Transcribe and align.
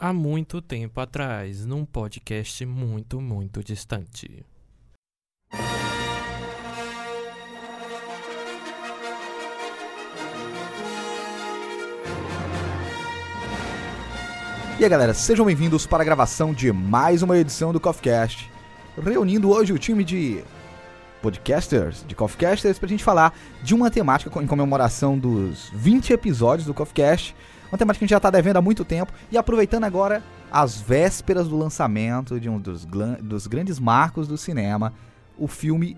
há 0.00 0.14
muito 0.14 0.62
tempo 0.62 0.98
atrás, 0.98 1.66
num 1.66 1.84
podcast 1.84 2.64
muito, 2.64 3.20
muito 3.20 3.62
distante. 3.62 4.46
E 14.78 14.82
aí 14.82 14.88
galera, 14.88 15.12
sejam 15.12 15.44
bem-vindos 15.44 15.84
para 15.84 16.02
a 16.02 16.06
gravação 16.06 16.54
de 16.54 16.72
mais 16.72 17.22
uma 17.22 17.36
edição 17.36 17.70
do 17.70 17.78
CoffeeCast, 17.78 18.50
reunindo 18.96 19.50
hoje 19.50 19.74
o 19.74 19.78
time 19.78 20.02
de 20.02 20.42
podcasters, 21.20 22.02
de 22.08 22.14
CoffeeCasters, 22.14 22.78
para 22.78 22.86
a 22.86 22.88
gente 22.88 23.04
falar 23.04 23.38
de 23.62 23.74
uma 23.74 23.90
temática 23.90 24.42
em 24.42 24.46
comemoração 24.46 25.18
dos 25.18 25.70
20 25.74 26.14
episódios 26.14 26.66
do 26.66 26.72
CoffeeCast, 26.72 27.36
uma 27.70 27.78
temática 27.78 28.00
que 28.00 28.04
a 28.04 28.06
gente 28.06 28.10
já 28.10 28.16
está 28.16 28.30
devendo 28.30 28.56
há 28.56 28.62
muito 28.62 28.84
tempo, 28.84 29.12
e 29.30 29.38
aproveitando 29.38 29.84
agora 29.84 30.22
as 30.50 30.80
vésperas 30.80 31.48
do 31.48 31.56
lançamento 31.56 32.40
de 32.40 32.48
um 32.48 32.58
dos, 32.58 32.84
dos 33.20 33.46
grandes 33.46 33.78
marcos 33.78 34.26
do 34.26 34.36
cinema, 34.36 34.92
o 35.38 35.46
filme 35.46 35.96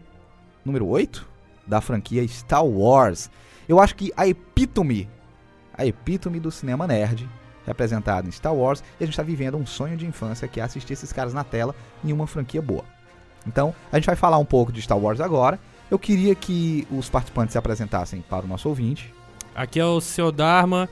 número 0.64 0.86
8 0.86 1.26
da 1.66 1.80
franquia 1.80 2.26
Star 2.28 2.64
Wars. 2.64 3.30
Eu 3.68 3.80
acho 3.80 3.94
que 3.94 4.12
a 4.16 4.26
epítome, 4.26 5.08
a 5.72 5.86
epítome 5.86 6.38
do 6.38 6.50
cinema 6.50 6.86
nerd, 6.86 7.28
representado 7.66 8.28
em 8.28 8.32
Star 8.32 8.54
Wars, 8.54 8.82
e 9.00 9.04
a 9.04 9.06
gente 9.06 9.14
está 9.14 9.22
vivendo 9.22 9.56
um 9.56 9.64
sonho 9.64 9.96
de 9.96 10.06
infância 10.06 10.48
que 10.48 10.60
é 10.60 10.62
assistir 10.62 10.92
esses 10.92 11.12
caras 11.12 11.32
na 11.32 11.44
tela 11.44 11.74
em 12.04 12.12
uma 12.12 12.26
franquia 12.26 12.60
boa. 12.60 12.84
Então, 13.46 13.74
a 13.90 13.96
gente 13.96 14.06
vai 14.06 14.16
falar 14.16 14.38
um 14.38 14.44
pouco 14.44 14.72
de 14.72 14.82
Star 14.82 14.98
Wars 14.98 15.20
agora. 15.20 15.58
Eu 15.90 15.98
queria 15.98 16.34
que 16.34 16.86
os 16.90 17.08
participantes 17.08 17.52
se 17.52 17.58
apresentassem 17.58 18.20
para 18.22 18.44
o 18.44 18.48
nosso 18.48 18.68
ouvinte. 18.68 19.12
Aqui 19.54 19.78
é 19.78 19.84
o 19.84 20.00
seu 20.00 20.32
Dharma, 20.32 20.88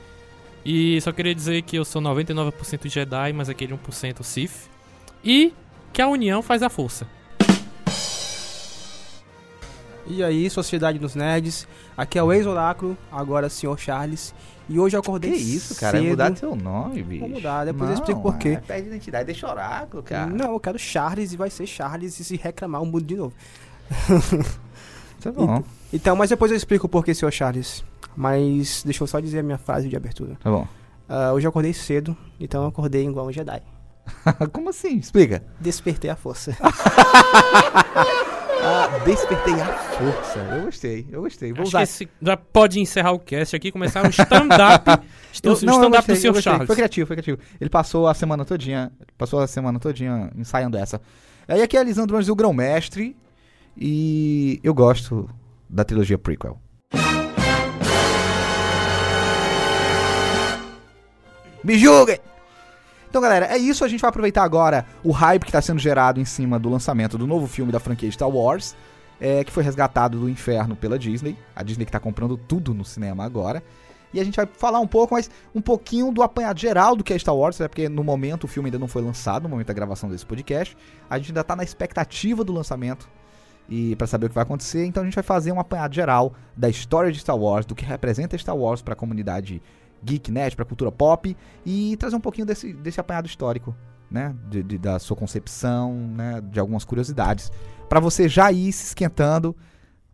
e 0.65 0.99
só 1.01 1.11
queria 1.11 1.33
dizer 1.33 1.61
que 1.63 1.75
eu 1.77 1.85
sou 1.85 2.01
99% 2.01 2.87
Jedi, 2.89 3.33
mas 3.33 3.49
aquele 3.49 3.73
1% 3.73 4.23
Sith. 4.23 4.69
E 5.23 5.53
que 5.93 6.01
a 6.01 6.07
união 6.07 6.41
faz 6.41 6.63
a 6.63 6.69
força. 6.69 7.07
E 10.07 10.23
aí, 10.23 10.49
Sociedade 10.49 10.99
dos 10.99 11.15
Nerds, 11.15 11.67
aqui 11.95 12.17
é 12.17 12.23
o 12.23 12.33
ex-oráculo, 12.33 12.97
agora 13.11 13.49
Sr. 13.49 13.77
Charles. 13.77 14.33
E 14.67 14.79
hoje 14.79 14.95
eu 14.95 14.99
acordei 14.99 15.31
Que 15.31 15.37
isso, 15.37 15.75
cara? 15.75 15.97
cedo. 15.97 16.07
É 16.07 16.09
mudar 16.09 16.35
seu 16.35 16.55
nome, 16.55 17.03
bicho. 17.03 17.19
Vou 17.21 17.29
mudar, 17.29 17.65
depois 17.65 17.83
Não, 17.83 17.89
eu 17.89 17.93
explico 17.99 18.21
por 18.21 18.37
quê. 18.37 18.49
É, 18.49 18.57
perde 18.57 18.87
identidade, 18.87 19.25
deixa 19.25 19.49
oráculo, 19.49 20.01
cara. 20.03 20.27
Não, 20.27 20.53
eu 20.53 20.59
quero 20.59 20.77
Charles 20.79 21.33
e 21.33 21.37
vai 21.37 21.49
ser 21.49 21.67
Charles 21.67 22.19
e 22.19 22.23
se 22.23 22.35
reclamar, 22.35 22.81
eu 22.81 22.85
mudo 22.85 23.05
de 23.05 23.15
novo. 23.15 23.33
Tá 25.21 25.31
bom, 25.31 25.63
Então, 25.93 26.15
mas 26.15 26.31
depois 26.31 26.49
eu 26.49 26.57
explico 26.57 26.89
por 26.89 27.05
que, 27.05 27.13
Sr. 27.13 27.31
Charles. 27.31 27.83
Mas 28.15 28.83
deixa 28.83 29.03
eu 29.03 29.07
só 29.07 29.19
dizer 29.19 29.39
a 29.39 29.43
minha 29.43 29.57
frase 29.57 29.87
de 29.89 29.95
abertura. 29.95 30.37
tá 30.41 30.49
bom. 30.49 30.67
Ah, 31.07 31.33
hoje 31.33 31.45
eu 31.45 31.49
acordei 31.49 31.73
cedo, 31.73 32.15
então 32.39 32.63
eu 32.63 32.69
acordei 32.69 33.05
igual 33.05 33.27
um 33.27 33.31
Jedi. 33.31 33.61
Como 34.51 34.69
assim? 34.69 34.97
Explica. 34.97 35.43
Despertei 35.59 36.09
a 36.09 36.15
força. 36.15 36.55
Ah, 38.63 38.99
despertei 39.03 39.53
a 39.59 39.65
força. 39.65 40.37
Eu 40.39 40.61
gostei, 40.65 41.07
eu 41.11 41.21
gostei. 41.23 41.51
Vou 41.51 41.61
Acho 41.63 41.69
usar. 41.69 41.77
que 41.79 41.83
esse 41.85 42.09
já 42.21 42.37
pode 42.37 42.79
encerrar 42.79 43.11
o 43.11 43.17
cast 43.19 43.55
aqui 43.55 43.69
e 43.69 43.71
começar 43.71 44.05
um 44.05 44.09
stand-up. 44.09 44.87
Eu- 45.41 45.49
não, 45.63 45.75
stand-up 45.81 46.07
do 46.07 46.15
Sr. 46.15 46.41
Charles. 46.41 46.67
Foi 46.67 46.75
criativo, 46.75 47.07
foi 47.07 47.15
criativo. 47.15 47.39
Ele 47.59 47.69
passou 47.71 48.07
a 48.07 48.13
semana 48.13 48.45
todinha, 48.45 48.91
passou 49.17 49.39
a 49.39 49.47
semana 49.47 49.79
todinha 49.79 50.31
ensaiando 50.37 50.77
essa. 50.77 51.01
Aí 51.47 51.61
aqui 51.63 51.75
é 51.75 51.79
a 51.79 51.83
Lisandro 51.83 52.15
Anjos, 52.17 52.29
o 52.29 52.35
grão-mestre, 52.35 53.15
e 53.75 54.59
eu 54.63 54.75
gosto 54.75 55.27
da 55.67 55.83
trilogia 55.83 56.19
prequel. 56.19 56.59
Me 61.63 61.77
julguem! 61.77 62.19
Então, 63.09 63.21
galera, 63.21 63.45
é 63.45 63.57
isso. 63.57 63.83
A 63.83 63.87
gente 63.87 63.99
vai 63.99 64.09
aproveitar 64.09 64.43
agora 64.43 64.85
o 65.03 65.11
hype 65.11 65.43
que 65.43 65.49
está 65.49 65.61
sendo 65.61 65.79
gerado 65.79 66.19
em 66.19 66.25
cima 66.25 66.57
do 66.57 66.69
lançamento 66.69 67.17
do 67.17 67.27
novo 67.27 67.45
filme 67.45 67.71
da 67.71 67.79
franquia 67.79 68.09
Star 68.09 68.29
Wars, 68.29 68.75
é, 69.19 69.43
que 69.43 69.51
foi 69.51 69.63
resgatado 69.63 70.17
do 70.17 70.29
inferno 70.29 70.75
pela 70.75 70.97
Disney. 70.97 71.37
A 71.55 71.61
Disney 71.61 71.85
que 71.85 71.89
está 71.89 71.99
comprando 71.99 72.37
tudo 72.37 72.73
no 72.73 72.85
cinema 72.85 73.25
agora. 73.25 73.61
E 74.13 74.19
a 74.19 74.23
gente 74.23 74.35
vai 74.35 74.45
falar 74.45 74.79
um 74.79 74.87
pouco, 74.87 75.13
mas 75.13 75.29
um 75.53 75.61
pouquinho 75.61 76.11
do 76.11 76.23
apanhado 76.23 76.59
geral 76.59 76.95
do 76.95 77.03
que 77.03 77.13
é 77.13 77.19
Star 77.19 77.35
Wars, 77.35 77.59
né? 77.59 77.67
porque 77.67 77.87
no 77.87 78.03
momento 78.03 78.45
o 78.45 78.47
filme 78.47 78.67
ainda 78.67 78.79
não 78.79 78.87
foi 78.87 79.01
lançado, 79.01 79.43
no 79.43 79.49
momento 79.49 79.67
da 79.67 79.73
gravação 79.73 80.09
desse 80.09 80.25
podcast. 80.25 80.75
A 81.09 81.17
gente 81.17 81.31
ainda 81.31 81.43
tá 81.43 81.55
na 81.55 81.63
expectativa 81.63 82.43
do 82.43 82.51
lançamento 82.51 83.09
e 83.69 83.95
para 83.95 84.07
saber 84.07 84.25
o 84.25 84.29
que 84.29 84.35
vai 84.35 84.43
acontecer, 84.43 84.85
então 84.85 85.01
a 85.01 85.05
gente 85.05 85.15
vai 85.15 85.23
fazer 85.23 85.51
um 85.51 85.59
apanhado 85.59 85.95
geral 85.95 86.33
da 86.57 86.69
história 86.69 87.09
de 87.09 87.19
Star 87.19 87.37
Wars, 87.37 87.65
do 87.65 87.73
que 87.73 87.85
representa 87.85 88.37
Star 88.37 88.55
Wars 88.55 88.81
para 88.81 88.93
a 88.93 88.97
comunidade 88.97 89.61
geek, 90.03 90.31
nerd, 90.31 90.55
para 90.55 90.65
cultura 90.65 90.91
pop 90.91 91.35
e 91.65 91.95
trazer 91.97 92.15
um 92.15 92.21
pouquinho 92.21 92.45
desse, 92.47 92.73
desse 92.73 92.99
apanhado 92.99 93.27
histórico, 93.27 93.75
né, 94.09 94.35
de, 94.49 94.61
de- 94.63 94.77
da 94.77 94.99
sua 94.99 95.15
concepção, 95.15 95.93
né, 95.93 96.41
de 96.41 96.59
algumas 96.59 96.83
curiosidades, 96.83 97.51
para 97.87 97.99
você 97.99 98.27
já 98.27 98.51
ir 98.51 98.71
se 98.73 98.85
esquentando, 98.87 99.55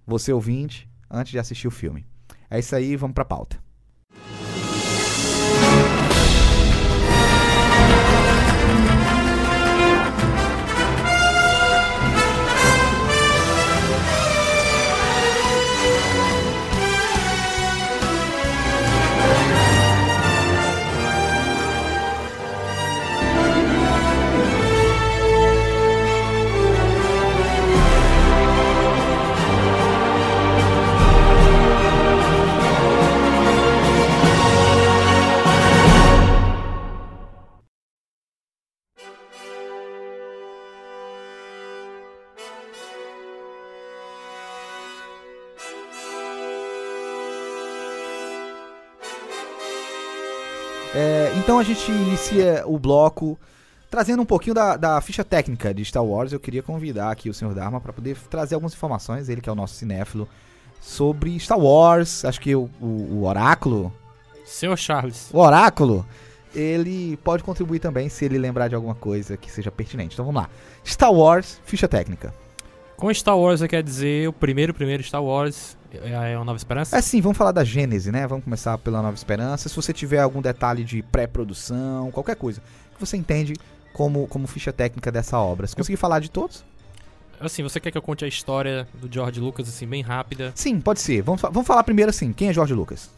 você 0.06 0.32
ouvinte, 0.34 0.90
antes 1.10 1.32
de 1.32 1.40
assistir 1.40 1.68
o 1.68 1.72
filme. 1.72 2.06
É 2.50 2.60
isso 2.60 2.76
aí, 2.76 2.96
vamos 2.96 3.14
pra 3.14 3.26
pauta. 3.26 3.58
Então 51.58 51.72
a 51.72 51.76
gente 51.76 51.92
inicia 51.92 52.64
o 52.68 52.78
bloco 52.78 53.36
trazendo 53.90 54.22
um 54.22 54.26
pouquinho 54.26 54.54
da, 54.54 54.78
da 54.78 55.02
ficha 55.02 55.24
técnica 55.24 55.74
de 55.74 55.84
Star 55.84 56.04
Wars. 56.06 56.32
Eu 56.32 56.40
queria 56.40 56.62
convidar 56.62 57.10
aqui 57.10 57.30
o 57.32 57.34
Sr. 57.34 57.52
Dharma 57.56 57.82
para 57.82 57.92
poder 57.92 58.16
trazer 58.30 58.54
algumas 58.54 58.74
informações, 58.74 59.28
ele 59.28 59.42
que 59.42 59.50
é 59.50 59.52
o 59.52 59.56
nosso 59.56 59.74
cinéfilo, 59.74 60.28
sobre 60.80 61.40
Star 61.40 61.58
Wars. 61.58 62.24
Acho 62.26 62.40
que 62.40 62.56
o, 62.56 62.70
o- 62.80 62.86
o 63.22 63.26
Oráculo, 63.26 63.92
Sr. 64.46 64.78
Charles. 64.78 65.30
o 65.34 65.40
Oráculo, 65.40 66.06
ele 66.54 67.18
pode 67.24 67.44
contribuir 67.44 67.80
também 67.80 68.08
se 68.08 68.24
ele 68.26 68.38
lembrar 68.38 68.68
de 68.68 68.76
alguma 68.76 68.94
coisa 68.94 69.36
que 69.36 69.52
seja 69.52 69.72
pertinente. 69.72 70.14
Então 70.14 70.26
vamos 70.26 70.40
lá. 70.44 70.50
Star 70.86 71.12
Wars, 71.12 71.60
ficha 71.66 71.88
técnica. 71.88 72.32
Com 72.98 73.14
Star 73.14 73.38
Wars, 73.38 73.62
quer 73.68 73.84
dizer 73.84 74.28
o 74.28 74.34
primeiro, 74.34 74.74
primeiro 74.74 75.04
Star 75.04 75.24
Wars, 75.24 75.78
é 75.94 76.36
uma 76.36 76.46
nova 76.46 76.58
esperança? 76.58 76.98
É 76.98 77.02
sim, 77.02 77.22
vamos 77.22 77.38
falar 77.38 77.52
da 77.52 77.64
Gênese, 77.64 78.12
né? 78.12 78.26
Vamos 78.26 78.44
começar 78.44 78.76
pela 78.80 79.04
Nova 79.04 79.16
Esperança. 79.16 79.70
Se 79.70 79.76
você 79.76 79.94
tiver 79.94 80.20
algum 80.20 80.42
detalhe 80.42 80.84
de 80.84 81.04
pré-produção, 81.04 82.10
qualquer 82.10 82.36
coisa 82.36 82.60
que 82.96 83.00
você 83.00 83.16
entende 83.16 83.54
como, 83.94 84.26
como 84.26 84.48
ficha 84.48 84.74
técnica 84.74 85.12
dessa 85.12 85.38
obra. 85.38 85.68
Se 85.68 85.76
conseguir 85.76 85.98
falar 85.98 86.20
de 86.20 86.32
todos? 86.32 86.66
Assim, 87.40 87.62
você 87.62 87.80
quer 87.80 87.92
que 87.92 87.98
eu 88.00 88.02
conte 88.02 88.26
a 88.26 88.28
história 88.28 88.88
do 88.96 89.08
George 89.14 89.40
Lucas, 89.40 89.70
assim, 89.70 89.86
bem 89.86 90.02
rápida? 90.02 90.52
Sim, 90.56 90.82
pode 90.82 91.00
ser. 91.00 91.22
Vamos, 91.22 91.40
vamos 91.40 91.68
falar 91.68 91.84
primeiro 91.84 92.10
assim. 92.10 92.34
Quem 92.34 92.50
é 92.50 92.54
Jorge 92.54 92.74
Lucas? 92.74 93.12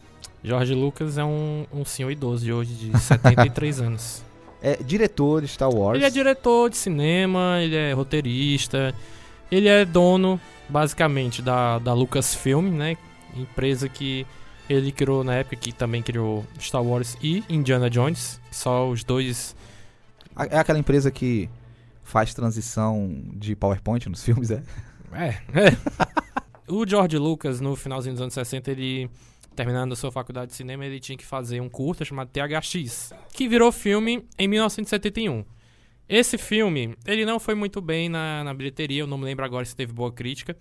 George 0.44 0.74
Lucas 0.74 1.16
é 1.16 1.24
um, 1.24 1.64
um 1.72 1.86
senhor 1.86 2.10
idoso 2.10 2.44
de 2.44 2.52
hoje, 2.52 2.74
de 2.74 2.96
73 3.00 3.80
anos. 3.80 4.22
É 4.60 4.76
diretor 4.76 5.40
de 5.40 5.48
Star 5.48 5.74
Wars. 5.74 5.96
Ele 5.96 6.04
é 6.04 6.10
diretor 6.10 6.68
de 6.68 6.76
cinema, 6.76 7.60
ele 7.62 7.74
é 7.74 7.94
roteirista, 7.94 8.94
ele 9.50 9.68
é 9.68 9.84
dono, 9.84 10.40
basicamente, 10.68 11.42
da, 11.42 11.78
da 11.78 11.92
Lucasfilm, 11.92 12.70
né? 12.70 12.96
Empresa 13.36 13.88
que 13.88 14.26
ele 14.68 14.92
criou 14.92 15.24
na 15.24 15.34
época, 15.34 15.56
que 15.56 15.72
também 15.72 16.02
criou 16.02 16.44
Star 16.58 16.82
Wars 16.82 17.16
e 17.20 17.42
Indiana 17.48 17.90
Jones. 17.90 18.40
Só 18.50 18.88
os 18.88 19.02
dois. 19.02 19.56
É 20.50 20.58
aquela 20.58 20.78
empresa 20.78 21.10
que 21.10 21.50
faz 22.04 22.32
transição 22.32 23.22
de 23.34 23.56
PowerPoint 23.56 24.08
nos 24.08 24.22
filmes, 24.22 24.50
é? 24.50 24.62
É, 25.12 25.28
é. 25.28 25.76
o 26.70 26.86
George 26.86 27.18
Lucas, 27.18 27.60
no 27.60 27.74
finalzinho 27.74 28.14
dos 28.14 28.22
anos 28.22 28.34
60, 28.34 28.70
ele. 28.70 29.10
Terminando 29.56 29.92
a 29.92 29.96
sua 29.96 30.12
faculdade 30.12 30.52
de 30.52 30.56
cinema, 30.56 30.86
ele 30.86 31.00
tinha 31.00 31.18
que 31.18 31.26
fazer 31.26 31.60
um 31.60 31.68
curta 31.68 32.04
chamado 32.04 32.30
THX, 32.30 33.12
que 33.32 33.48
virou 33.48 33.72
filme 33.72 34.24
em 34.38 34.46
1971. 34.46 35.44
Esse 36.12 36.36
filme, 36.36 36.96
ele 37.06 37.24
não 37.24 37.38
foi 37.38 37.54
muito 37.54 37.80
bem 37.80 38.08
na, 38.08 38.42
na 38.42 38.52
bilheteria, 38.52 39.02
eu 39.02 39.06
não 39.06 39.16
me 39.16 39.24
lembro 39.24 39.44
agora 39.44 39.64
se 39.64 39.76
teve 39.76 39.92
boa 39.92 40.10
crítica. 40.12 40.56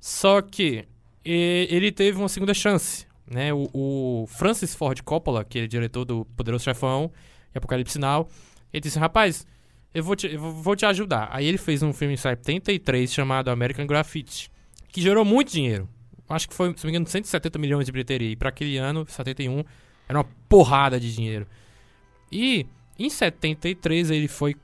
Só 0.00 0.42
que 0.42 0.84
e- 1.24 1.68
ele 1.70 1.92
teve 1.92 2.18
uma 2.18 2.28
segunda 2.28 2.52
chance, 2.52 3.06
né? 3.30 3.52
O, 3.54 3.68
o 3.72 4.26
Francis 4.26 4.74
Ford 4.74 5.00
Coppola, 5.02 5.44
que 5.44 5.60
é 5.60 5.66
diretor 5.68 6.04
do 6.04 6.24
Poderoso 6.36 6.64
Chefão, 6.64 7.12
e 7.54 7.58
Apocalipse 7.58 7.98
Now. 8.00 8.28
Ele 8.72 8.80
disse, 8.80 8.98
rapaz, 8.98 9.46
eu 9.94 10.02
vou 10.02 10.16
te, 10.16 10.26
eu 10.26 10.40
vou- 10.40 10.74
te 10.74 10.84
ajudar. 10.84 11.28
Aí 11.30 11.46
ele 11.46 11.56
fez 11.56 11.80
um 11.82 11.92
filme 11.92 12.14
em 12.14 12.16
73 12.16 13.12
chamado 13.12 13.50
American 13.50 13.86
Graffiti, 13.86 14.50
que 14.88 15.00
gerou 15.00 15.24
muito 15.24 15.52
dinheiro. 15.52 15.88
Acho 16.28 16.48
que 16.48 16.54
foi, 16.54 16.70
se 16.76 16.84
não 16.84 16.90
me 16.90 16.96
engano, 16.96 17.06
170 17.06 17.58
milhões 17.60 17.86
de 17.86 17.92
bilheteria. 17.92 18.30
E 18.30 18.34
pra 18.34 18.48
aquele 18.48 18.76
ano, 18.76 19.06
71, 19.08 19.62
era 20.08 20.18
uma 20.18 20.26
porrada 20.48 20.98
de 20.98 21.14
dinheiro. 21.14 21.46
E 22.32 22.66
em 22.98 23.08
73 23.08 24.10
ele 24.10 24.26
foi. 24.26 24.56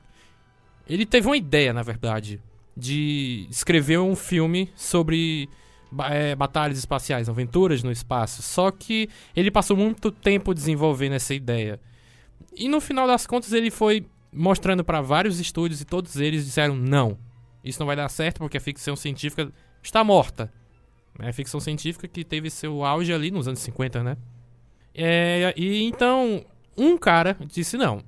Ele 0.87 1.05
teve 1.05 1.27
uma 1.27 1.37
ideia, 1.37 1.73
na 1.73 1.83
verdade, 1.83 2.39
de 2.75 3.47
escrever 3.49 3.99
um 3.99 4.15
filme 4.15 4.69
sobre 4.75 5.49
é, 6.09 6.35
batalhas 6.35 6.77
espaciais, 6.77 7.29
aventuras 7.29 7.83
no 7.83 7.91
espaço. 7.91 8.41
Só 8.41 8.71
que 8.71 9.09
ele 9.35 9.51
passou 9.51 9.75
muito 9.75 10.11
tempo 10.11 10.53
desenvolvendo 10.53 11.13
essa 11.13 11.33
ideia. 11.33 11.79
E 12.55 12.67
no 12.67 12.81
final 12.81 13.07
das 13.07 13.27
contas 13.27 13.53
ele 13.53 13.71
foi 13.71 14.05
mostrando 14.31 14.83
para 14.83 15.01
vários 15.01 15.39
estúdios 15.39 15.81
e 15.81 15.85
todos 15.85 16.15
eles 16.15 16.45
disseram 16.45 16.75
não. 16.75 17.17
Isso 17.63 17.79
não 17.79 17.87
vai 17.87 17.95
dar 17.95 18.09
certo 18.09 18.39
porque 18.39 18.57
a 18.57 18.61
ficção 18.61 18.95
científica 18.95 19.51
está 19.83 20.03
morta. 20.03 20.51
É 21.19 21.29
a 21.29 21.33
ficção 21.33 21.59
científica 21.59 22.07
que 22.07 22.23
teve 22.23 22.49
seu 22.49 22.83
auge 22.83 23.13
ali 23.13 23.29
nos 23.29 23.47
anos 23.47 23.59
50, 23.59 24.03
né? 24.03 24.17
É, 24.93 25.53
e 25.55 25.83
então 25.83 26.43
um 26.77 26.97
cara 26.97 27.37
disse 27.45 27.77
não, 27.77 28.01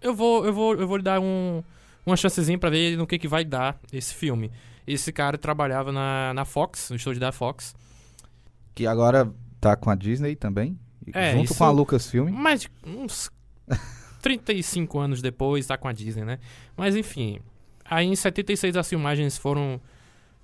eu 0.00 0.14
vou, 0.14 0.44
eu 0.44 0.52
vou, 0.52 0.74
eu 0.74 0.86
vou 0.86 0.96
lhe 0.96 1.02
dar 1.02 1.20
um, 1.20 1.62
uma 2.10 2.16
chancezinha 2.16 2.58
pra 2.58 2.70
ver 2.70 2.96
no 2.96 3.06
que, 3.06 3.18
que 3.18 3.28
vai 3.28 3.44
dar 3.44 3.78
esse 3.92 4.14
filme. 4.14 4.50
Esse 4.86 5.12
cara 5.12 5.36
trabalhava 5.38 5.92
na, 5.92 6.32
na 6.34 6.44
Fox, 6.44 6.90
no 6.90 6.96
estúdio 6.96 7.20
da 7.20 7.30
Fox. 7.32 7.74
Que 8.74 8.86
agora 8.86 9.30
tá 9.60 9.76
com 9.76 9.90
a 9.90 9.94
Disney 9.94 10.34
também. 10.36 10.78
É, 11.12 11.32
junto 11.32 11.44
isso- 11.46 11.54
com 11.58 11.64
a 11.64 11.70
Lucasfilm. 11.70 12.30
Mas 12.30 12.68
uns 12.86 13.30
35 14.22 14.98
anos 14.98 15.22
depois 15.22 15.66
tá 15.66 15.76
com 15.76 15.88
a 15.88 15.92
Disney, 15.92 16.24
né? 16.24 16.38
Mas 16.76 16.96
enfim, 16.96 17.40
aí 17.84 18.06
em 18.06 18.16
76 18.16 18.76
as 18.76 18.88
filmagens 18.88 19.36
foram 19.38 19.80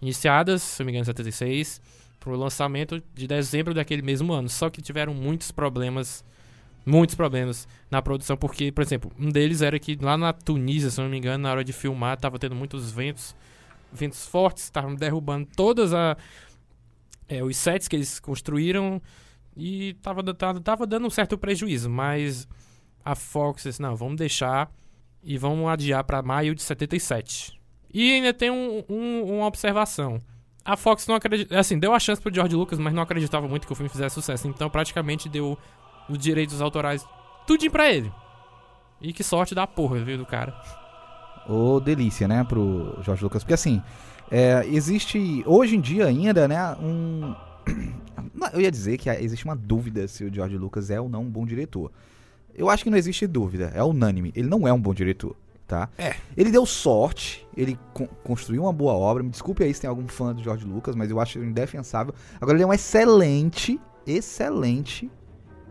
iniciadas, 0.00 0.62
se 0.62 0.80
não 0.80 0.86
me 0.86 0.92
engano, 0.92 1.02
em 1.02 1.06
76, 1.06 1.80
pro 2.20 2.36
lançamento 2.36 3.02
de 3.14 3.26
dezembro 3.26 3.74
daquele 3.74 4.02
mesmo 4.02 4.32
ano. 4.32 4.48
Só 4.48 4.68
que 4.70 4.80
tiveram 4.82 5.14
muitos 5.14 5.50
problemas, 5.50 6.24
muitos 6.86 7.14
problemas 7.14 7.66
na 7.90 8.02
produção, 8.02 8.36
porque, 8.36 8.70
por 8.72 8.82
exemplo, 8.82 9.10
um 9.18 9.30
deles 9.30 9.62
era 9.62 9.78
que 9.78 9.96
lá 10.00 10.16
na 10.16 10.32
Tunísia, 10.32 10.90
se 10.90 11.00
não 11.00 11.08
me 11.08 11.16
engano, 11.18 11.42
na 11.44 11.50
hora 11.50 11.64
de 11.64 11.72
filmar, 11.72 12.16
tava 12.18 12.38
tendo 12.38 12.54
muitos 12.54 12.90
ventos, 12.92 13.34
ventos 13.92 14.26
fortes, 14.26 14.64
estavam 14.64 14.94
derrubando 14.94 15.48
todas 15.56 15.92
a, 15.94 16.16
é, 17.28 17.42
os 17.42 17.56
sets 17.56 17.88
que 17.88 17.96
eles 17.96 18.18
construíram 18.20 19.00
e 19.56 19.94
tava, 20.02 20.22
tava, 20.34 20.60
tava 20.60 20.86
dando 20.86 21.06
um 21.06 21.10
certo 21.10 21.38
prejuízo, 21.38 21.88
mas 21.88 22.46
a 23.04 23.14
Fox 23.14 23.62
disse, 23.62 23.80
não, 23.80 23.94
vamos 23.96 24.16
deixar 24.16 24.70
e 25.22 25.38
vamos 25.38 25.66
adiar 25.68 26.04
para 26.04 26.22
maio 26.22 26.54
de 26.54 26.62
77. 26.62 27.58
E 27.92 28.12
ainda 28.12 28.34
tem 28.34 28.50
um- 28.50 28.84
um- 28.88 29.36
uma 29.38 29.46
observação. 29.46 30.18
A 30.64 30.76
Fox 30.76 31.06
não 31.06 31.14
acredita, 31.14 31.58
assim, 31.58 31.78
deu 31.78 31.92
a 31.94 32.00
chance 32.00 32.20
pro 32.20 32.34
George 32.34 32.56
Lucas, 32.56 32.78
mas 32.78 32.92
não 32.92 33.02
acreditava 33.02 33.46
muito 33.46 33.66
que 33.66 33.72
o 33.72 33.76
filme 33.76 33.88
fizesse 33.88 34.14
sucesso, 34.14 34.48
então 34.48 34.68
praticamente 34.68 35.28
deu 35.28 35.56
os 36.08 36.18
direitos 36.18 36.60
autorais 36.60 37.06
tudinho 37.46 37.70
pra 37.72 37.92
ele. 37.92 38.12
E 39.00 39.12
que 39.12 39.22
sorte 39.22 39.54
da 39.54 39.66
porra, 39.66 40.02
viu, 40.02 40.16
do 40.18 40.26
cara. 40.26 40.54
Ô, 41.48 41.78
delícia, 41.80 42.26
né, 42.26 42.42
pro 42.44 42.96
Jorge 43.02 43.22
Lucas. 43.22 43.42
Porque 43.42 43.54
assim, 43.54 43.82
é, 44.30 44.64
existe 44.66 45.42
hoje 45.46 45.76
em 45.76 45.80
dia 45.80 46.06
ainda, 46.06 46.48
né, 46.48 46.74
um. 46.80 47.34
Eu 48.52 48.60
ia 48.60 48.70
dizer 48.70 48.98
que 48.98 49.08
existe 49.10 49.44
uma 49.44 49.56
dúvida 49.56 50.06
se 50.06 50.24
o 50.24 50.32
George 50.32 50.56
Lucas 50.56 50.90
é 50.90 51.00
ou 51.00 51.08
não 51.08 51.22
um 51.22 51.30
bom 51.30 51.46
diretor. 51.46 51.90
Eu 52.54 52.68
acho 52.70 52.84
que 52.84 52.90
não 52.90 52.98
existe 52.98 53.26
dúvida, 53.26 53.72
é 53.74 53.82
unânime. 53.82 54.32
Ele 54.34 54.48
não 54.48 54.68
é 54.68 54.72
um 54.72 54.80
bom 54.80 54.94
diretor, 54.94 55.34
tá? 55.66 55.88
É. 55.98 56.14
Ele 56.36 56.50
deu 56.50 56.64
sorte, 56.66 57.46
ele 57.56 57.78
con- 57.92 58.06
construiu 58.22 58.62
uma 58.62 58.72
boa 58.72 58.92
obra. 58.92 59.22
Me 59.22 59.30
desculpe 59.30 59.64
aí 59.64 59.72
se 59.74 59.80
tem 59.80 59.88
algum 59.90 60.06
fã 60.06 60.34
do 60.34 60.42
George 60.42 60.64
Lucas, 60.64 60.94
mas 60.94 61.10
eu 61.10 61.18
acho 61.20 61.38
indefensável. 61.40 62.14
Agora, 62.40 62.56
ele 62.56 62.64
é 62.64 62.66
um 62.66 62.72
excelente, 62.72 63.80
excelente 64.06 65.10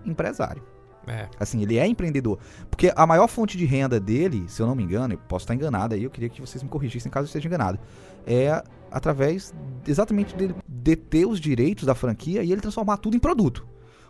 empresário. 0.05 0.63
É. 1.07 1.27
Assim, 1.39 1.61
ele 1.61 1.77
é 1.77 1.85
empreendedor. 1.85 2.39
Porque 2.69 2.91
a 2.95 3.05
maior 3.05 3.27
fonte 3.27 3.57
de 3.57 3.65
renda 3.65 3.99
dele, 3.99 4.45
se 4.47 4.61
eu 4.61 4.67
não 4.67 4.75
me 4.75 4.83
engano, 4.83 5.13
eu 5.13 5.17
posso 5.17 5.43
estar 5.43 5.53
enganado 5.53 5.95
aí, 5.95 6.03
eu 6.03 6.09
queria 6.09 6.29
que 6.29 6.39
vocês 6.39 6.63
me 6.63 6.69
corrigissem 6.69 7.11
caso 7.11 7.25
eu 7.25 7.27
esteja 7.27 7.47
enganado. 7.47 7.79
É 8.25 8.63
através 8.89 9.53
exatamente 9.87 10.35
dele 10.35 10.55
deter 10.67 11.27
os 11.27 11.39
direitos 11.39 11.85
da 11.85 11.95
franquia 11.95 12.43
e 12.43 12.51
ele 12.51 12.61
transformar 12.61 12.97
tudo 12.97 13.17
em 13.17 13.19
produto. 13.19 13.65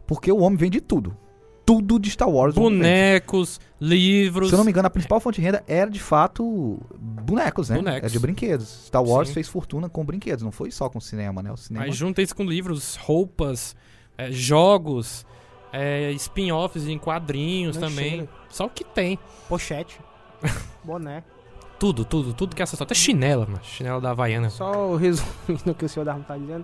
Porque 0.06 0.32
o 0.32 0.40
homem 0.40 0.58
vende 0.58 0.82
tudo. 0.82 1.18
Tudo 1.66 1.98
de 1.98 2.10
Star 2.10 2.30
Wars. 2.30 2.54
Bonecos, 2.54 3.60
livros. 3.80 4.50
Se 4.50 4.56
eu 4.56 4.58
não 4.58 4.66
me 4.66 4.72
engano, 4.72 4.88
a 4.88 4.90
principal 4.90 5.22
fonte 5.22 5.40
de 5.40 5.46
renda 5.46 5.64
era 5.66 5.90
de 5.90 6.00
fato 6.00 6.78
bonecos, 7.00 7.70
né? 7.70 7.78
Bonecos. 7.78 8.12
É 8.12 8.12
de 8.12 8.20
brinquedos. 8.20 8.88
Star 8.88 9.02
Wars 9.02 9.30
Sim. 9.30 9.36
fez 9.36 9.48
fortuna 9.48 9.88
com 9.88 10.04
brinquedos, 10.04 10.44
não 10.44 10.52
foi 10.52 10.72
só 10.72 10.90
com 10.90 11.00
cinema, 11.00 11.42
né? 11.42 11.54
O 11.54 11.56
cinema. 11.56 11.86
Aí 11.86 11.92
junta 11.94 12.22
isso 12.22 12.36
com 12.36 12.44
livros, 12.44 12.98
roupas, 12.98 13.78
é, 14.18 14.30
jogos, 14.30 15.26
é, 15.74 16.12
spin-offs 16.12 16.88
em 16.88 16.98
quadrinhos 16.98 17.76
também. 17.76 18.12
Lancheira, 18.12 18.30
Só 18.50 18.66
o 18.66 18.70
que 18.70 18.84
tem. 18.86 19.20
Pochete. 19.50 20.00
Boné. 20.84 21.24
Tudo, 21.80 22.06
tudo, 22.06 22.34
tudo 22.34 22.56
que 22.56 22.62
é 22.62 22.64
acessório. 22.64 22.86
Até 22.88 22.96
chinela, 22.96 23.46
mano. 23.46 23.60
Chinela 23.64 24.00
da 24.00 24.12
Havaiana. 24.12 24.50
Só 24.50 24.96
resumindo 24.96 25.72
o 25.72 25.76
que 25.76 25.84
o 25.84 25.90
senhor 25.90 26.06
Darmo 26.06 26.24
tá 26.24 26.38
dizendo. 26.38 26.64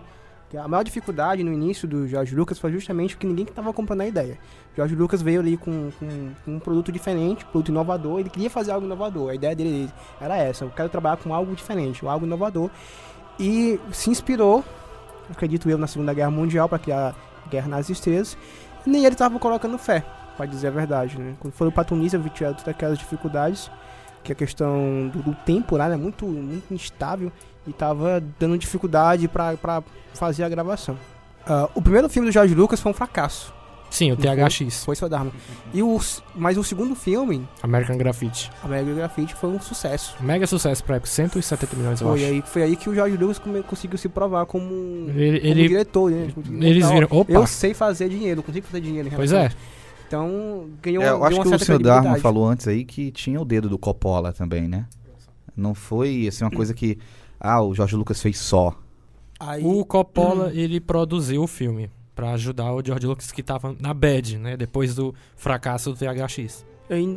Que 0.50 0.58
a 0.58 0.68
maior 0.68 0.84
dificuldade 0.84 1.44
no 1.44 1.54
início 1.54 1.88
do 1.88 2.08
George 2.08 2.36
Lucas 2.36 2.58
foi 2.58 2.72
justamente 2.72 3.16
que 3.18 3.28
ninguém 3.28 3.46
que 3.46 3.52
tava 3.52 3.72
comprando 3.74 4.02
a 4.02 4.08
ideia. 4.08 4.40
George 4.76 4.96
Lucas 4.96 5.22
veio 5.22 5.42
ali 5.42 5.58
com, 5.58 5.92
com- 6.00 6.32
com 6.46 6.52
um 6.56 6.60
produto 6.60 6.92
diferente, 6.92 7.46
um 7.46 7.50
produto 7.50 7.70
inovador, 7.70 8.20
ele 8.20 8.30
queria 8.32 8.50
fazer 8.50 8.72
algo 8.72 8.86
inovador. 8.86 9.30
A 9.30 9.36
ideia 9.36 9.56
dele 9.56 9.90
era 10.20 10.38
essa, 10.38 10.66
eu 10.66 10.70
quero 10.72 10.90
trabalhar 10.90 11.18
com 11.18 11.34
algo 11.36 11.54
diferente, 11.54 12.04
algo 12.08 12.26
inovador. 12.26 12.72
E 13.40 13.80
se 13.92 14.10
inspirou, 14.10 14.64
acredito 15.30 15.70
eu, 15.70 15.78
na 15.78 15.86
Segunda 15.86 16.14
Guerra 16.16 16.32
Mundial 16.32 16.68
para 16.68 16.80
criar 16.80 17.16
a 17.46 17.50
Guerra 17.50 17.68
nas 17.68 17.90
Estrelas. 17.90 18.36
Nem 18.90 19.06
ele 19.06 19.16
estava 19.16 19.38
colocando 19.40 19.78
fé, 19.78 20.04
para 20.36 20.46
dizer 20.46 20.68
a 20.68 20.72
verdade. 20.72 21.18
Né? 21.18 21.36
Quando 21.40 21.54
foram 21.54 21.72
para 21.72 21.84
Tunísia, 21.84 22.20
tiveram 22.34 22.56
todas 22.56 22.68
aquelas 22.68 22.98
dificuldades, 22.98 23.70
que 24.24 24.32
a 24.32 24.36
questão 24.36 25.10
do, 25.14 25.22
do 25.22 25.36
tempo 25.36 25.78
lá 25.78 25.92
é 25.92 25.96
muito, 25.96 26.26
muito 26.26 26.74
instável 26.74 27.32
e 27.66 27.72
tava 27.72 28.22
dando 28.40 28.58
dificuldade 28.58 29.28
pra 29.28 29.56
pra 29.56 29.84
fazer 30.14 30.44
a 30.44 30.50
gravação. 30.50 30.98
Ah, 31.46 31.70
o 31.74 31.82
primeiro 31.82 32.10
filme 32.10 32.28
do 32.28 32.32
George 32.32 32.54
Lucas 32.54 32.80
foi 32.80 32.92
um 32.92 32.96
fracasso, 32.96 33.54
Sim, 33.90 34.12
o 34.12 34.16
Não 34.16 34.48
THX. 34.48 34.86
foi 34.86 34.96
seu 34.96 35.10
Dharma. 35.10 35.32
E 35.74 35.82
o, 35.82 36.00
mas 36.36 36.58
o 36.58 36.64
segundo 36.64 36.94
filme, 36.96 37.48
American 37.64 37.98
Graffiti. 37.98 38.52
American 38.64 38.96
Graffiti, 38.96 39.34
foi 39.34 39.50
um 39.50 39.60
sucesso. 39.60 40.16
Mega 40.22 40.46
sucesso 40.46 40.84
pra 40.84 40.98
época. 40.98 41.10
170 41.10 41.76
milhões, 41.76 42.00
eu 42.02 42.08
Foi 42.08 42.24
acho. 42.24 42.32
aí, 42.34 42.42
foi 42.46 42.64
aí 42.64 42.76
que 42.76 42.90
o 42.90 42.94
George 42.94 43.18
Lucas 43.18 43.40
come- 43.40 43.64
conseguiu 43.64 43.98
se 43.98 44.08
provar 44.08 44.46
como, 44.46 44.70
Ele, 45.10 45.40
como 45.40 45.52
ele- 45.52 45.68
diretor. 45.68 46.12
Né? 46.12 46.28
eles 46.62 46.86
Ó, 46.86 46.90
viram. 46.94 47.08
Opa! 47.12 47.32
Eu 47.32 47.48
sei 47.48 47.74
fazer 47.74 48.10
dinheiro, 48.10 48.40
eu 48.40 48.44
consigo 48.44 48.68
fazer 48.68 48.82
dinheiro. 48.82 49.08
em 49.08 49.12
Pois 49.12 49.32
é. 49.34 49.50
Então, 50.08 50.70
ganhou, 50.82 51.04
É, 51.04 51.08
eu 51.08 51.12
ganhou 51.14 51.26
acho 51.26 51.36
uma 51.38 51.46
que 51.46 51.56
o 51.56 51.60
senhor 51.66 51.82
Dharma 51.82 52.18
falou 52.20 52.48
antes 52.48 52.68
aí 52.68 52.84
que 52.86 53.12
tinha 53.12 53.40
o 53.40 53.46
dedo 53.46 53.70
do 53.70 53.78
Coppola 53.78 54.32
também, 54.34 54.68
né? 54.68 54.86
Não 55.56 55.74
foi 55.76 56.26
assim 56.28 56.44
uma 56.44 56.52
coisa 56.52 56.74
que 56.74 56.98
ah, 57.40 57.62
o 57.62 57.74
Jorge 57.76 57.96
Lucas 57.96 58.22
fez 58.22 58.38
só. 58.40 58.74
Aí, 59.40 59.64
O 59.64 59.86
Coppola, 59.86 60.52
ele 60.54 60.80
produziu 60.80 61.44
o 61.44 61.48
filme 61.48 61.90
pra 62.16 62.32
ajudar 62.32 62.74
o 62.74 62.84
George 62.86 63.06
Lucas 63.08 63.32
que 63.32 63.42
tava 63.44 63.76
na 63.80 63.94
bad, 63.94 64.38
né? 64.38 64.58
Depois 64.58 64.94
do 64.96 65.14
fracasso 65.36 65.94
do 65.94 65.98
THX. 65.98 66.66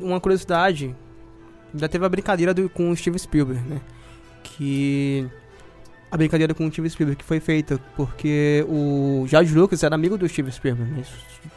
Uma 0.03 0.21
curiosidade, 0.21 0.95
ainda 1.73 1.89
teve 1.89 2.05
a 2.05 2.09
brincadeira 2.09 2.53
do, 2.55 2.69
com 2.69 2.91
o 2.91 2.97
Steven 2.97 3.19
Spielberg, 3.19 3.61
né? 3.69 3.81
Que 4.43 5.27
a 6.11 6.17
brincadeira 6.17 6.53
com 6.53 6.67
o 6.67 6.71
Steven 6.71 6.91
Spielberg 6.91 7.19
que 7.19 7.25
foi 7.25 7.41
feita 7.41 7.81
porque 7.97 8.65
o 8.69 9.25
George 9.27 9.55
Lucas 9.55 9.83
era 9.83 9.95
amigo 9.95 10.19
do 10.19 10.29
Steven 10.29 10.53
Spielberg, 10.53 10.91
né? 10.93 11.03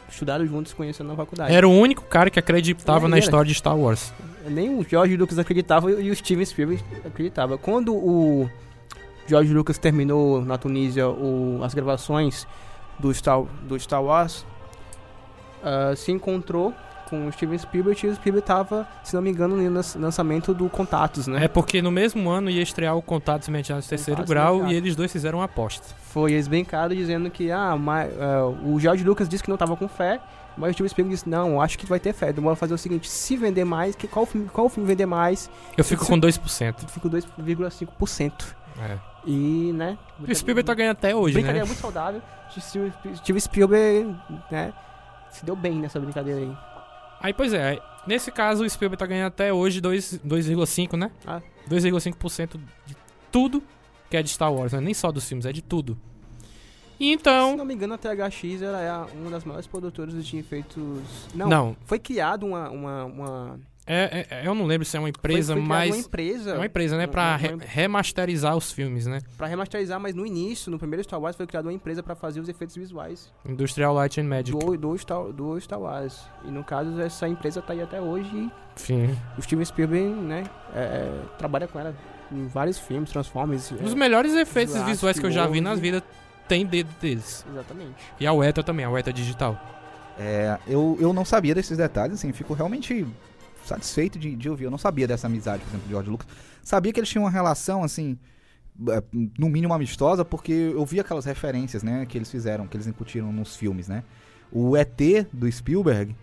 Estudaram 0.08 0.46
juntos, 0.46 0.70
se 0.70 0.76
conheceram 0.76 1.10
na 1.10 1.16
faculdade. 1.16 1.52
Era 1.52 1.68
o 1.68 1.70
único 1.72 2.04
cara 2.04 2.30
que 2.30 2.38
acreditava 2.38 3.06
na 3.06 3.16
era. 3.16 3.24
história 3.24 3.46
de 3.46 3.54
Star 3.54 3.76
Wars. 3.76 4.12
Nem 4.48 4.70
o 4.78 4.82
George 4.88 5.16
Lucas 5.16 5.38
acreditava 5.38 5.90
e 5.92 6.10
o 6.10 6.16
Steven 6.16 6.44
Spielberg 6.44 6.82
acreditava. 7.04 7.58
Quando 7.58 7.94
o 7.94 8.48
George 9.26 9.52
Lucas 9.52 9.76
terminou 9.76 10.40
na 10.42 10.56
Tunísia 10.56 11.06
o- 11.08 11.60
as 11.62 11.74
gravações 11.74 12.46
do 12.98 13.12
Star, 13.12 13.42
do 13.62 13.78
Star 13.78 14.02
Wars, 14.02 14.44
ah, 15.62 15.94
se 15.96 16.12
encontrou 16.12 16.74
com 17.08 17.26
o 17.28 17.32
Steven 17.32 17.56
Spielberg 17.56 18.06
e 18.06 18.10
o 18.10 18.14
Spielberg 18.14 18.44
estava, 18.44 18.86
se 19.04 19.14
não 19.14 19.22
me 19.22 19.30
engano, 19.30 19.56
no 19.56 19.80
lançamento 20.00 20.52
do 20.52 20.68
Contatos, 20.68 21.26
né? 21.26 21.44
É 21.44 21.48
porque 21.48 21.80
no 21.80 21.90
mesmo 21.90 22.28
ano 22.28 22.50
ia 22.50 22.62
estrear 22.62 22.96
o 22.96 23.02
Contatos 23.02 23.48
Imediatos 23.48 23.84
de 23.84 23.90
Terceiro 23.90 24.24
Grau 24.24 24.66
e 24.66 24.74
eles 24.74 24.96
dois 24.96 25.12
fizeram 25.12 25.38
uma 25.38 25.44
aposta. 25.44 25.86
Foi 26.02 26.32
eles 26.32 26.48
brincaram 26.48 26.94
dizendo 26.94 27.30
que 27.30 27.50
ah, 27.50 27.76
mas, 27.76 28.12
ah, 28.20 28.46
o 28.64 28.78
George 28.80 29.04
Lucas 29.04 29.28
disse 29.28 29.42
que 29.42 29.48
não 29.48 29.54
estava 29.54 29.76
com 29.76 29.86
fé, 29.86 30.20
mas 30.56 30.70
o 30.70 30.72
Steven 30.72 30.88
Spielberg 30.88 31.14
disse, 31.14 31.28
não, 31.28 31.60
acho 31.60 31.78
que 31.78 31.86
vai 31.86 32.00
ter 32.00 32.12
fé. 32.12 32.30
Então 32.30 32.42
bora 32.42 32.56
fazer 32.56 32.74
o 32.74 32.78
seguinte, 32.78 33.08
se 33.08 33.36
vender 33.36 33.64
mais, 33.64 33.94
que 33.94 34.08
qual 34.08 34.26
filme, 34.26 34.48
qual 34.48 34.68
filme 34.68 34.88
vender 34.88 35.06
mais, 35.06 35.48
Eu 35.76 35.84
fico 35.84 36.04
Sim. 36.04 36.12
com 36.12 36.20
2%. 36.20 36.88
fica 36.88 37.08
2,5%. 37.08 38.55
É. 38.78 38.98
E, 39.26 39.72
né? 39.72 39.98
O 40.20 40.34
Spielberg 40.34 40.66
tá 40.66 40.74
ganhando 40.74 40.92
até 40.92 41.14
hoje, 41.14 41.34
Brincadeira 41.34 41.64
né? 41.64 41.68
muito 41.68 41.80
saudável. 41.80 42.22
Steven 42.58 43.40
Spielberg, 43.40 44.16
né? 44.50 44.72
Se 45.30 45.44
deu 45.44 45.56
bem 45.56 45.80
nessa 45.80 45.98
brincadeira 45.98 46.40
aí. 46.40 46.56
Aí, 47.20 47.34
pois 47.34 47.52
é, 47.52 47.78
nesse 48.06 48.30
caso 48.30 48.64
o 48.64 48.70
Spielberg 48.70 48.98
tá 48.98 49.06
ganhando 49.06 49.28
até 49.28 49.52
hoje 49.52 49.80
2 49.80 50.20
2,5, 50.24 50.96
né? 50.96 51.10
Ah. 51.26 51.40
2,5% 51.68 52.60
de 52.86 52.96
tudo 53.32 53.62
que 54.08 54.16
é 54.16 54.22
de 54.22 54.28
Star 54.28 54.52
Wars, 54.52 54.72
né? 54.72 54.80
nem 54.80 54.94
só 54.94 55.10
dos 55.10 55.26
filmes, 55.28 55.46
é 55.46 55.52
de 55.52 55.62
tudo. 55.62 55.98
E 56.98 57.08
Se 57.08 57.12
então, 57.12 57.56
não 57.56 57.64
me 57.64 57.74
engano, 57.74 57.94
a 57.94 57.98
THX 57.98 58.62
ela 58.62 58.80
é 58.80 59.14
uma 59.14 59.30
das 59.30 59.44
maiores 59.44 59.66
produtoras 59.66 60.24
de 60.24 60.38
efeitos. 60.38 60.82
Não, 61.34 61.48
não, 61.48 61.76
foi 61.84 61.98
criado 61.98 62.46
uma. 62.46 62.70
uma, 62.70 63.04
uma 63.04 63.60
é, 63.86 64.26
é- 64.30 64.46
eu 64.46 64.54
não 64.54 64.66
lembro 64.66 64.84
se 64.84 64.96
é 64.96 65.00
uma 65.00 65.04
foi- 65.04 65.10
empresa, 65.10 65.52
foi 65.54 65.62
criada 65.62 65.80
mas 65.84 65.94
Uma 65.94 66.00
empresa. 66.00 66.50
é 66.50 66.54
uma 66.54 66.66
empresa, 66.66 66.96
né, 66.96 67.06
pra 67.06 67.22
uma- 67.22 67.36
re- 67.36 67.56
remasterizar 67.64 68.56
os 68.56 68.72
filmes, 68.72 69.06
né? 69.06 69.20
Pra 69.36 69.46
remasterizar, 69.46 70.00
mas 70.00 70.14
no 70.14 70.26
início, 70.26 70.70
no 70.70 70.78
primeiro 70.78 71.02
Star 71.04 71.20
Wars, 71.20 71.36
foi 71.36 71.46
criada 71.46 71.68
uma 71.68 71.72
empresa 71.74 72.02
pra 72.02 72.14
fazer 72.14 72.40
os 72.40 72.48
efeitos 72.48 72.74
visuais 72.76 73.32
Industrial 73.44 73.94
Light 73.94 74.20
and 74.20 74.24
Magic. 74.24 74.50
do, 74.58 74.76
do, 74.76 74.98
Star, 74.98 75.22
do 75.32 75.60
Star 75.60 75.80
Wars. 75.80 76.20
E 76.44 76.50
no 76.50 76.64
caso, 76.64 77.00
essa 77.00 77.28
empresa 77.28 77.62
tá 77.62 77.72
aí 77.72 77.80
até 77.82 78.00
hoje 78.00 78.28
e 78.34 78.50
Enfim, 78.76 79.16
o 79.38 79.42
Steven 79.42 79.64
Spielberg, 79.64 80.08
né, 80.10 80.44
é, 80.74 80.78
é, 80.80 81.22
trabalha 81.38 81.66
com 81.68 81.78
ela 81.78 81.94
em 82.32 82.46
vários 82.48 82.78
filmes, 82.78 83.10
Transformers. 83.10 83.70
os 83.70 83.92
é, 83.92 83.94
melhores 83.94 84.34
efeitos 84.34 84.74
Jurassic 84.74 84.92
visuais 84.94 85.18
que 85.18 85.26
eu 85.26 85.30
já 85.30 85.46
vi 85.46 85.60
na 85.60 85.74
vida 85.76 86.02
tem 86.48 86.66
dedo 86.66 86.90
deles. 87.00 87.46
Exatamente. 87.50 87.94
E 88.20 88.26
a 88.26 88.32
UETA 88.32 88.62
também, 88.62 88.84
a 88.84 88.90
UETA 88.90 89.12
digital. 89.12 89.58
É, 90.18 90.58
eu, 90.66 90.96
eu 91.00 91.12
não 91.12 91.24
sabia 91.24 91.54
desses 91.54 91.76
detalhes, 91.76 92.14
assim, 92.14 92.32
fico 92.32 92.52
realmente 92.54 93.06
satisfeito 93.66 94.18
de, 94.18 94.34
de 94.34 94.48
ouvir. 94.48 94.64
Eu 94.64 94.70
não 94.70 94.78
sabia 94.78 95.06
dessa 95.06 95.26
amizade, 95.26 95.62
por 95.62 95.70
exemplo, 95.70 95.86
de 95.86 95.92
George 95.92 96.10
Lucas. 96.10 96.28
Sabia 96.62 96.92
que 96.92 97.00
eles 97.00 97.08
tinham 97.08 97.24
uma 97.24 97.30
relação, 97.30 97.82
assim, 97.84 98.18
é, 98.88 99.02
no 99.38 99.48
mínimo 99.48 99.72
amistosa, 99.72 100.24
porque 100.24 100.52
eu 100.52 100.84
vi 100.84 101.00
aquelas 101.00 101.24
referências, 101.24 101.82
né, 101.82 102.04
que 102.06 102.18
eles 102.18 102.30
fizeram, 102.30 102.66
que 102.66 102.76
eles 102.76 102.86
incutiram 102.86 103.32
nos 103.32 103.56
filmes, 103.56 103.88
né. 103.88 104.02
O 104.52 104.76
ET 104.76 105.00
do 105.32 105.50
Spielberg 105.50 106.14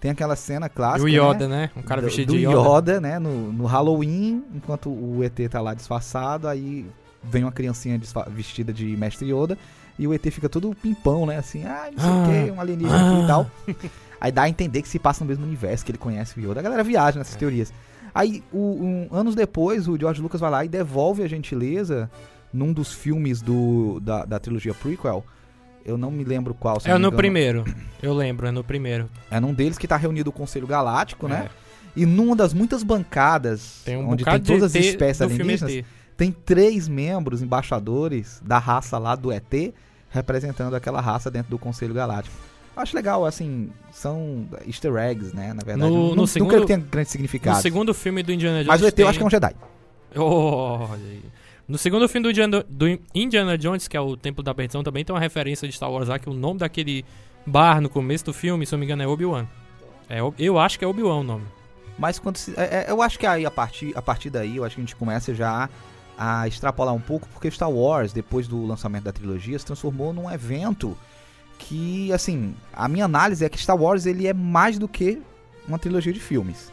tem 0.00 0.10
aquela 0.10 0.36
cena 0.36 0.66
E 0.66 0.68
clássica, 0.68 1.04
o 1.04 1.12
né, 1.12 1.18
Yoda, 1.18 1.48
né? 1.48 1.70
Um 1.76 1.82
cara 1.82 2.00
do, 2.00 2.06
vestido 2.06 2.32
do 2.32 2.38
de 2.38 2.46
Yoda. 2.46 3.00
né, 3.00 3.18
no, 3.18 3.52
no 3.52 3.66
Halloween, 3.66 4.44
enquanto 4.54 4.88
o 4.88 5.22
ET 5.22 5.38
tá 5.50 5.60
lá 5.60 5.74
disfarçado, 5.74 6.48
aí 6.48 6.86
vem 7.22 7.44
uma 7.44 7.52
criancinha 7.52 8.00
vestida 8.28 8.72
de 8.72 8.96
Mestre 8.96 9.32
Yoda, 9.32 9.58
e 9.98 10.06
o 10.06 10.14
ET 10.14 10.22
fica 10.30 10.48
todo 10.48 10.74
pimpão, 10.74 11.26
né, 11.26 11.36
assim, 11.38 11.64
ah, 11.64 11.90
não 11.92 11.98
sei 11.98 12.10
o 12.10 12.22
Ah, 12.22 12.44
que, 12.44 12.50
um 12.52 12.60
alienígena 12.60 12.96
aqui 12.96 13.20
ah. 13.20 13.24
e 13.24 13.26
tal. 13.26 13.50
Aí 14.20 14.32
dá 14.32 14.42
a 14.42 14.48
entender 14.48 14.82
que 14.82 14.88
se 14.88 14.98
passa 14.98 15.22
no 15.24 15.28
mesmo 15.28 15.44
universo, 15.44 15.84
que 15.84 15.90
ele 15.92 15.98
conhece 15.98 16.38
o 16.38 16.42
Yoda. 16.42 16.60
A 16.60 16.62
galera 16.62 16.82
viaja 16.84 17.18
nessas 17.18 17.34
É. 17.36 17.38
teorias. 17.38 17.72
Aí, 18.14 18.42
o- 18.52 18.58
um- 18.82 19.08
anos 19.16 19.34
depois, 19.34 19.86
o 19.86 19.96
George 19.98 20.20
Lucas 20.20 20.40
vai 20.40 20.50
lá 20.50 20.64
e 20.64 20.68
devolve 20.68 21.22
a 21.22 21.28
gentileza 21.28 22.10
num 22.52 22.72
dos 22.72 22.92
filmes 22.92 23.40
do, 23.42 24.00
da, 24.00 24.24
da 24.24 24.38
trilogia 24.38 24.74
prequel. 24.74 25.24
Eu 25.84 25.96
não 25.96 26.10
me 26.10 26.24
lembro 26.24 26.52
qual. 26.54 26.78
É 26.84 26.90
no 26.92 26.96
engano. 26.98 27.16
primeiro. 27.16 27.64
Eu 28.02 28.12
lembro, 28.14 28.46
é 28.46 28.50
no 28.50 28.64
primeiro. 28.64 29.08
É 29.30 29.38
num 29.38 29.54
deles 29.54 29.78
que 29.78 29.86
tá 29.86 29.96
reunido 29.96 30.30
o 30.30 30.32
Conselho 30.32 30.66
Galáctico, 30.66 31.28
né? 31.28 31.48
É. 31.48 31.68
E 31.96 32.04
numa 32.06 32.34
das 32.36 32.52
muitas 32.52 32.82
bancadas, 32.82 33.82
Tem 33.84 33.96
um 33.96 34.10
onde 34.10 34.24
tem 34.24 34.40
todas 34.40 34.62
as 34.64 34.74
espécies 34.74 35.22
alienígenas, 35.22 35.84
tem 36.16 36.30
três 36.32 36.86
membros, 36.88 37.42
embaixadores 37.42 38.40
da 38.44 38.58
raça 38.58 38.98
lá 38.98 39.14
do 39.16 39.32
ET, 39.32 39.72
representando 40.10 40.74
aquela 40.74 41.00
raça 41.00 41.30
dentro 41.30 41.50
do 41.50 41.58
Conselho 41.58 41.94
Galáctico. 41.94 42.36
Eu 42.78 42.82
acho 42.82 42.94
legal, 42.94 43.26
assim, 43.26 43.70
são 43.90 44.46
easter 44.66 44.94
eggs, 44.96 45.34
né, 45.34 45.52
na 45.52 45.64
verdade. 45.64 45.90
No- 45.90 46.08
não, 46.10 46.14
no 46.14 46.26
segundo- 46.28 46.60
que 46.60 46.66
tenha 46.66 46.78
grande 46.78 47.08
No 47.08 47.12
significado. 47.12 47.60
segundo 47.60 47.92
filme 47.92 48.22
do 48.22 48.32
Indiana 48.32 48.58
Jones. 48.58 48.68
Mas 48.68 48.80
o 48.82 48.86
ET 48.86 48.92
eu 48.92 48.92
tem- 48.96 49.08
acho 49.08 49.18
que 49.18 49.24
é 49.24 49.26
um 49.26 49.30
Jedi. 49.30 49.54
No 51.66 51.76
segundo 51.76 52.08
filme 52.08 52.22
do 52.22 52.30
Indiana, 52.30 52.64
do 52.68 52.86
Indiana 53.14 53.58
Jones, 53.58 53.88
que 53.88 53.96
é 53.96 54.00
o 54.00 54.16
Templo 54.16 54.42
da 54.42 54.54
Perdição, 54.54 54.82
também 54.82 55.04
tem 55.04 55.12
uma 55.14 55.20
referência 55.20 55.68
de 55.68 55.74
Star 55.74 55.90
Wars 55.90 56.08
lá, 56.08 56.18
que 56.18 56.30
o 56.30 56.32
nome 56.32 56.60
daquele 56.60 57.04
bar 57.44 57.80
no 57.80 57.88
começo 57.90 58.24
do 58.24 58.32
filme, 58.32 58.64
se 58.64 58.72
eu 58.74 58.76
não 58.76 58.80
me 58.80 58.86
engano, 58.86 59.02
é 59.02 59.06
Obi-Wan. 59.06 59.46
É, 60.08 60.20
eu 60.38 60.58
acho 60.58 60.78
que 60.78 60.84
é 60.84 60.88
Obi-Wan 60.88 61.18
o 61.20 61.22
nome. 61.24 61.44
Mas 61.98 62.18
quando 62.18 62.36
se- 62.36 62.54
é- 62.56 62.86
é- 62.86 62.90
eu 62.90 63.02
acho 63.02 63.18
que 63.18 63.26
aí 63.26 63.44
a 63.44 63.50
partir, 63.50 63.92
a 63.96 64.00
partir 64.00 64.30
daí, 64.30 64.56
eu 64.56 64.64
acho 64.64 64.76
que 64.76 64.80
a 64.80 64.84
gente 64.84 64.96
começa 64.96 65.34
já 65.34 65.68
a 66.16 66.48
extrapolar 66.48 66.94
um 66.94 67.00
pouco, 67.00 67.28
porque 67.32 67.50
Star 67.50 67.70
Wars, 67.70 68.12
depois 68.12 68.46
do 68.48 68.64
lançamento 68.64 69.04
da 69.04 69.12
trilogia, 69.12 69.58
se 69.58 69.66
transformou 69.66 70.12
num 70.12 70.30
evento 70.30 70.96
que, 71.58 72.12
assim, 72.12 72.54
a 72.72 72.88
minha 72.88 73.04
análise 73.04 73.44
é 73.44 73.48
que 73.48 73.58
Star 73.58 73.76
Wars 73.76 74.06
ele 74.06 74.26
é 74.26 74.32
mais 74.32 74.78
do 74.78 74.88
que 74.88 75.20
uma 75.66 75.78
trilogia 75.78 76.12
de 76.12 76.20
filmes. 76.20 76.72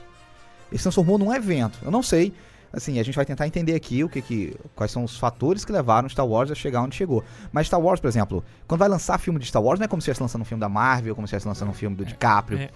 Ele 0.71 0.77
se 0.77 0.83
transformou 0.83 1.17
num 1.17 1.33
evento. 1.33 1.79
Eu 1.83 1.91
não 1.91 2.01
sei, 2.03 2.33
assim, 2.71 2.99
a 2.99 3.03
gente 3.03 3.15
vai 3.15 3.25
tentar 3.25 3.47
entender 3.47 3.75
aqui 3.75 4.03
o 4.03 4.09
que, 4.09 4.21
que 4.21 4.55
quais 4.75 4.91
são 4.91 5.03
os 5.03 5.17
fatores 5.17 5.65
que 5.65 5.71
levaram 5.71 6.07
Star 6.07 6.25
Wars 6.25 6.51
a 6.51 6.55
chegar 6.55 6.81
onde 6.81 6.95
chegou. 6.95 7.23
Mas 7.51 7.67
Star 7.67 7.81
Wars, 7.81 7.99
por 7.99 8.07
exemplo, 8.07 8.43
quando 8.67 8.79
vai 8.79 8.89
lançar 8.89 9.17
filme 9.17 9.39
de 9.39 9.47
Star 9.47 9.61
Wars, 9.61 9.79
não 9.79 9.85
é 9.85 9.87
como 9.87 10.01
se 10.01 10.05
estivesse 10.05 10.21
lançando 10.21 10.41
um 10.41 10.45
filme 10.45 10.61
da 10.61 10.69
Marvel, 10.69 11.15
como 11.15 11.27
se 11.27 11.35
estivesse 11.35 11.47
lançando 11.47 11.69
um 11.69 11.73
filme 11.73 11.95
do 11.95 12.05
DiCaprio. 12.05 12.59
é. 12.59 12.69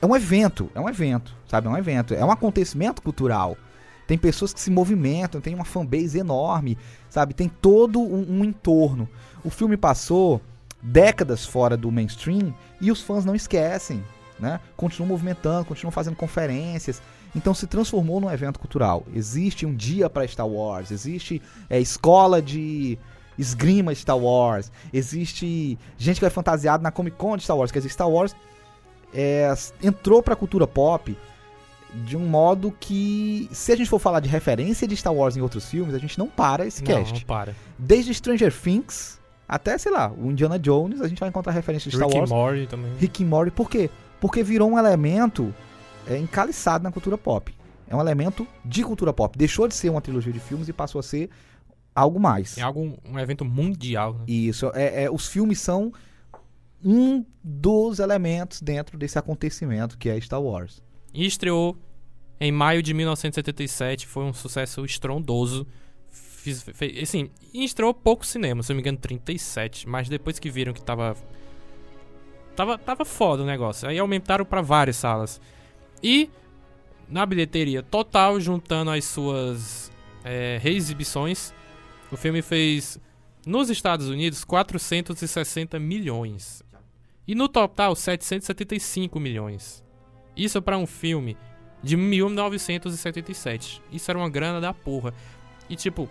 É 0.00 0.04
um 0.04 0.14
evento, 0.14 0.70
é 0.74 0.80
um 0.80 0.88
evento, 0.88 1.34
sabe? 1.48 1.66
É 1.66 1.70
um 1.70 1.76
evento, 1.76 2.12
é 2.12 2.22
um 2.24 2.30
acontecimento 2.30 3.00
cultural. 3.00 3.56
Tem 4.06 4.16
pessoas 4.16 4.52
que 4.52 4.60
se 4.60 4.70
movimentam, 4.70 5.40
tem 5.40 5.54
uma 5.54 5.64
fanbase 5.64 6.18
enorme, 6.18 6.76
sabe? 7.08 7.34
Tem 7.34 7.48
todo 7.48 7.98
um, 8.00 8.40
um 8.40 8.44
entorno. 8.44 9.08
O 9.42 9.50
filme 9.50 9.76
passou 9.76 10.40
décadas 10.82 11.44
fora 11.44 11.76
do 11.76 11.90
mainstream 11.90 12.54
e 12.80 12.90
os 12.90 13.00
fãs 13.00 13.24
não 13.24 13.34
esquecem, 13.34 14.02
né? 14.38 14.60
Continuam 14.76 15.08
movimentando, 15.08 15.64
continuam 15.64 15.92
fazendo 15.92 16.16
conferências. 16.16 17.00
Então 17.34 17.52
se 17.52 17.66
transformou 17.66 18.20
num 18.20 18.30
evento 18.30 18.58
cultural. 18.58 19.04
Existe 19.14 19.66
um 19.66 19.74
dia 19.74 20.08
para 20.08 20.26
Star 20.26 20.46
Wars, 20.48 20.90
existe 20.90 21.42
é, 21.68 21.78
escola 21.80 22.40
de 22.40 22.98
esgrima 23.38 23.94
Star 23.94 24.16
Wars, 24.16 24.72
existe 24.92 25.78
gente 25.98 26.16
que 26.16 26.22
vai 26.22 26.30
fantasiado 26.30 26.82
na 26.82 26.90
Comic 26.90 27.16
Con 27.16 27.36
de 27.36 27.42
Star 27.42 27.56
Wars. 27.56 27.70
Quer 27.70 27.80
dizer, 27.80 27.90
Star 27.90 28.08
Wars 28.08 28.34
é, 29.12 29.52
entrou 29.82 30.22
pra 30.22 30.34
cultura 30.36 30.66
pop 30.66 31.16
de 32.04 32.16
um 32.16 32.26
modo 32.26 32.74
que, 32.78 33.48
se 33.52 33.72
a 33.72 33.76
gente 33.76 33.88
for 33.88 33.98
falar 33.98 34.20
de 34.20 34.28
referência 34.28 34.86
de 34.86 34.96
Star 34.96 35.14
Wars 35.14 35.36
em 35.36 35.40
outros 35.40 35.68
filmes, 35.68 35.94
a 35.94 35.98
gente 35.98 36.18
não 36.18 36.26
para 36.28 36.66
esse 36.66 36.82
Não, 36.82 36.86
cast. 36.98 37.14
não 37.14 37.20
para. 37.22 37.54
Desde 37.78 38.12
Stranger 38.12 38.52
Things 38.52 39.18
até, 39.48 39.78
sei 39.78 39.92
lá, 39.92 40.12
o 40.12 40.30
Indiana 40.30 40.58
Jones, 40.58 41.00
a 41.00 41.08
gente 41.08 41.20
vai 41.20 41.28
encontrar 41.28 41.52
referência 41.52 41.90
de 41.90 41.96
Star 41.96 42.08
Rick 42.08 42.18
Wars. 42.18 42.30
Morty 42.30 42.66
também. 42.66 42.92
Rick 42.98 43.24
Morty, 43.24 43.50
por 43.50 43.70
quê? 43.70 43.88
Porque 44.20 44.42
virou 44.42 44.70
um 44.70 44.78
elemento 44.78 45.54
é, 46.06 46.18
encaliçado 46.18 46.82
na 46.82 46.90
cultura 46.90 47.16
pop. 47.16 47.54
É 47.88 47.94
um 47.94 48.00
elemento 48.00 48.46
de 48.64 48.82
cultura 48.82 49.12
pop. 49.12 49.38
Deixou 49.38 49.68
de 49.68 49.74
ser 49.74 49.90
uma 49.90 50.00
trilogia 50.00 50.32
de 50.32 50.40
filmes 50.40 50.68
e 50.68 50.72
passou 50.72 50.98
a 50.98 51.02
ser 51.02 51.30
algo 51.94 52.18
mais. 52.18 52.58
É 52.58 52.62
algo, 52.62 52.98
um 53.04 53.18
evento 53.18 53.44
mundial. 53.44 54.14
Né? 54.14 54.24
Isso, 54.26 54.70
é, 54.74 55.04
é, 55.04 55.10
os 55.10 55.28
filmes 55.28 55.60
são 55.60 55.92
um 56.84 57.24
dos 57.42 57.98
elementos 57.98 58.60
dentro 58.60 58.98
desse 58.98 59.18
acontecimento 59.18 59.96
que 59.96 60.08
é 60.08 60.20
Star 60.20 60.42
Wars. 60.42 60.82
E 61.14 61.24
estreou 61.24 61.76
em 62.38 62.52
maio 62.52 62.82
de 62.82 62.92
1977, 62.92 64.06
foi 64.06 64.24
um 64.24 64.32
sucesso 64.32 64.84
estrondoso. 64.84 65.66
Fiz, 66.46 66.62
fe- 66.62 67.00
assim, 67.02 67.28
estreou 67.52 67.92
pouco 67.92 68.24
cinema, 68.24 68.62
se 68.62 68.70
eu 68.70 68.74
não 68.74 68.78
me 68.78 68.82
engano, 68.82 68.98
37. 68.98 69.88
Mas 69.88 70.08
depois 70.08 70.38
que 70.38 70.48
viram 70.48 70.72
que 70.72 70.80
tava. 70.80 71.16
Tava, 72.54 72.78
tava 72.78 73.04
foda 73.04 73.42
o 73.42 73.46
negócio. 73.46 73.88
Aí 73.88 73.98
aumentaram 73.98 74.44
pra 74.44 74.62
várias 74.62 74.94
salas. 74.94 75.40
E 76.00 76.30
na 77.08 77.26
bilheteria 77.26 77.82
total, 77.82 78.38
juntando 78.40 78.92
as 78.92 79.04
suas 79.04 79.90
é, 80.24 80.58
reexibições, 80.62 81.52
o 82.12 82.16
filme 82.16 82.42
fez 82.42 82.96
nos 83.44 83.68
Estados 83.68 84.08
Unidos 84.08 84.44
460 84.44 85.80
milhões. 85.80 86.62
E 87.26 87.34
no 87.34 87.48
total, 87.48 87.96
775 87.96 89.18
milhões. 89.18 89.84
Isso 90.36 90.62
pra 90.62 90.78
um 90.78 90.86
filme 90.86 91.36
de 91.82 91.96
1977. 91.96 93.82
Isso 93.92 94.10
era 94.10 94.18
uma 94.18 94.30
grana 94.30 94.60
da 94.60 94.72
porra. 94.72 95.12
E 95.68 95.74
tipo, 95.76 96.08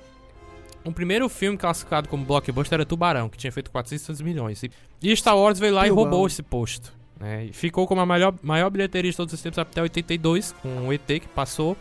o 0.86 0.92
primeiro 0.92 1.28
filme 1.28 1.58
classificado 1.58 2.08
como 2.08 2.24
blockbuster 2.26 2.76
era 2.78 2.86
Tubarão, 2.86 3.28
que 3.28 3.38
tinha 3.38 3.52
feito 3.52 3.72
400 3.72 4.22
milhões. 4.22 4.62
E- 5.02 5.16
Star 5.16 5.38
Wars 5.38 5.60
veio 5.60 5.74
lá 5.74 5.86
e 5.86 5.90
roubou 5.90 6.26
esse 6.28 6.42
posto. 6.44 6.94
né? 7.20 7.46
E 7.46 7.54
ficou 7.54 7.88
como 7.88 8.02
a 8.02 8.06
maior, 8.06 8.34
maior 8.44 8.70
bilheteria 8.70 9.10
de 9.12 9.18
todos 9.18 9.34
os 9.34 9.42
tempos 9.42 9.58
até 9.60 9.82
82, 9.82 10.52
com 10.62 10.88
o 10.88 10.94
ET 10.94 11.06
que 11.08 11.28
passou. 11.34 11.76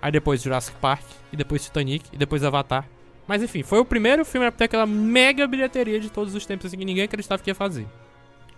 Aí 0.00 0.12
depois 0.12 0.40
Jurassic 0.42 0.76
Park, 0.78 1.02
e 1.32 1.36
depois 1.36 1.64
Titanic, 1.64 2.04
e 2.12 2.16
depois 2.16 2.44
Avatar. 2.44 2.86
Mas 3.26 3.42
enfim, 3.42 3.62
foi 3.62 3.78
o 3.80 3.84
primeiro 3.84 4.24
filme 4.24 4.46
a 4.46 4.52
ter 4.52 4.64
aquela 4.64 4.86
mega 4.86 5.46
bilheteria 5.46 5.98
de 5.98 6.08
todos 6.08 6.34
os 6.34 6.46
tempos, 6.46 6.66
assim, 6.66 6.76
que 6.78 6.84
ninguém 6.84 7.04
acreditava 7.04 7.42
que 7.42 7.50
ia 7.50 7.54
fazer. 7.54 7.86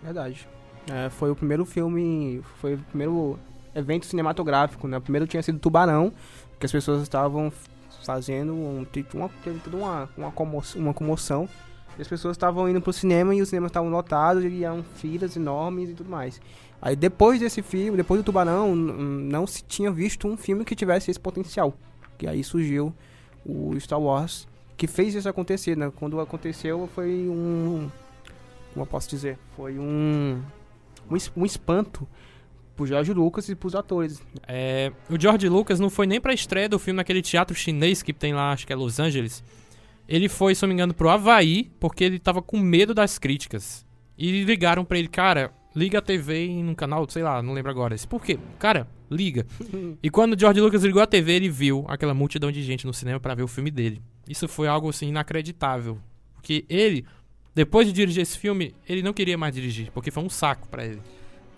Verdade. 0.02 0.46
É, 0.90 1.08
foi 1.10 1.30
o 1.30 1.36
primeiro 1.36 1.64
filme, 1.64 2.42
foi 2.60 2.74
o 2.74 2.78
primeiro 2.78 3.38
evento 3.74 4.04
cinematográfico, 4.06 4.86
né? 4.88 4.98
O 4.98 5.00
primeiro 5.00 5.26
tinha 5.26 5.42
sido 5.42 5.58
Tubarão, 5.58 6.12
que 6.58 6.66
as 6.66 6.72
pessoas 6.72 7.02
estavam 7.02 7.52
fazendo 8.10 8.52
um, 8.52 8.84
teve 8.84 9.06
uma, 9.14 9.30
uma, 9.72 10.08
uma, 10.16 10.32
como- 10.32 10.62
uma 10.74 10.92
comoção. 10.94 11.48
As 11.98 12.08
pessoas 12.08 12.34
estavam 12.34 12.68
indo 12.68 12.80
pro 12.80 12.92
cinema 12.92 13.34
e 13.34 13.40
os 13.42 13.48
cinemas 13.48 13.68
estavam 13.70 13.88
lotados 13.90 14.42
e 14.42 14.48
iam 14.48 14.82
filas 14.96 15.36
enormes 15.36 15.90
e 15.90 15.94
tudo 15.94 16.10
mais. 16.10 16.40
Aí 16.82 16.96
depois 16.96 17.38
desse 17.38 17.62
filme, 17.62 17.96
depois 17.96 18.20
do 18.20 18.24
Tubarão, 18.24 18.74
não 18.74 19.46
se 19.46 19.62
tinha 19.62 19.90
visto 19.92 20.26
um 20.26 20.36
filme 20.36 20.64
que 20.64 20.74
tivesse 20.74 21.10
esse 21.10 21.20
potencial. 21.20 21.74
E 22.20 22.26
aí 22.26 22.42
surgiu 22.42 22.92
o 23.46 23.78
Star 23.78 24.00
Wars, 24.00 24.48
que 24.76 24.86
fez 24.86 25.14
isso 25.14 25.28
acontecer, 25.28 25.76
né? 25.76 25.92
Quando 25.94 26.18
aconteceu 26.20 26.88
foi 26.94 27.28
um 27.28 27.88
como 28.72 28.82
eu 28.82 28.86
posso 28.86 29.08
dizer, 29.10 29.38
foi 29.56 29.78
um 29.78 30.40
um, 31.10 31.16
um 31.36 31.44
espanto 31.46 32.08
pro 32.80 32.86
George 32.86 33.12
Lucas 33.12 33.48
e 33.50 33.54
pros 33.54 33.74
atores. 33.74 34.22
É, 34.48 34.90
o 35.10 35.20
George 35.20 35.46
Lucas 35.50 35.78
não 35.78 35.90
foi 35.90 36.06
nem 36.06 36.18
pra 36.18 36.32
estreia 36.32 36.66
do 36.66 36.78
filme 36.78 36.96
naquele 36.96 37.20
teatro 37.20 37.54
chinês 37.54 38.02
que 38.02 38.12
tem 38.12 38.32
lá, 38.32 38.52
acho 38.52 38.66
que 38.66 38.72
é 38.72 38.76
Los 38.76 38.98
Angeles. 38.98 39.44
Ele 40.08 40.30
foi, 40.30 40.54
se 40.54 40.62
não 40.62 40.68
me 40.68 40.74
engano, 40.74 40.94
pro 40.94 41.10
Havaí, 41.10 41.70
porque 41.78 42.02
ele 42.02 42.18
tava 42.18 42.40
com 42.40 42.58
medo 42.58 42.94
das 42.94 43.18
críticas. 43.18 43.84
E 44.16 44.44
ligaram 44.44 44.82
pra 44.82 44.98
ele, 44.98 45.08
cara, 45.08 45.52
liga 45.76 45.98
a 45.98 46.02
TV 46.02 46.46
em 46.46 46.68
um 46.68 46.74
canal, 46.74 47.06
sei 47.08 47.22
lá, 47.22 47.42
não 47.42 47.52
lembro 47.52 47.70
agora. 47.70 47.94
Disse, 47.94 48.08
Por 48.08 48.24
quê? 48.24 48.38
Cara, 48.58 48.88
liga. 49.10 49.46
E 50.02 50.08
quando 50.08 50.32
o 50.32 50.38
George 50.38 50.60
Lucas 50.60 50.82
ligou 50.82 51.02
a 51.02 51.06
TV, 51.06 51.32
ele 51.32 51.50
viu 51.50 51.84
aquela 51.86 52.14
multidão 52.14 52.50
de 52.50 52.62
gente 52.62 52.86
no 52.86 52.94
cinema 52.94 53.20
pra 53.20 53.34
ver 53.34 53.42
o 53.42 53.48
filme 53.48 53.70
dele. 53.70 54.00
Isso 54.26 54.48
foi 54.48 54.68
algo 54.68 54.88
assim 54.88 55.08
inacreditável. 55.08 55.98
Porque 56.34 56.64
ele, 56.66 57.04
depois 57.54 57.86
de 57.86 57.92
dirigir 57.92 58.22
esse 58.22 58.38
filme, 58.38 58.74
ele 58.88 59.02
não 59.02 59.12
queria 59.12 59.36
mais 59.36 59.54
dirigir, 59.54 59.90
porque 59.92 60.10
foi 60.10 60.22
um 60.22 60.30
saco 60.30 60.66
pra 60.66 60.86
ele. 60.86 61.02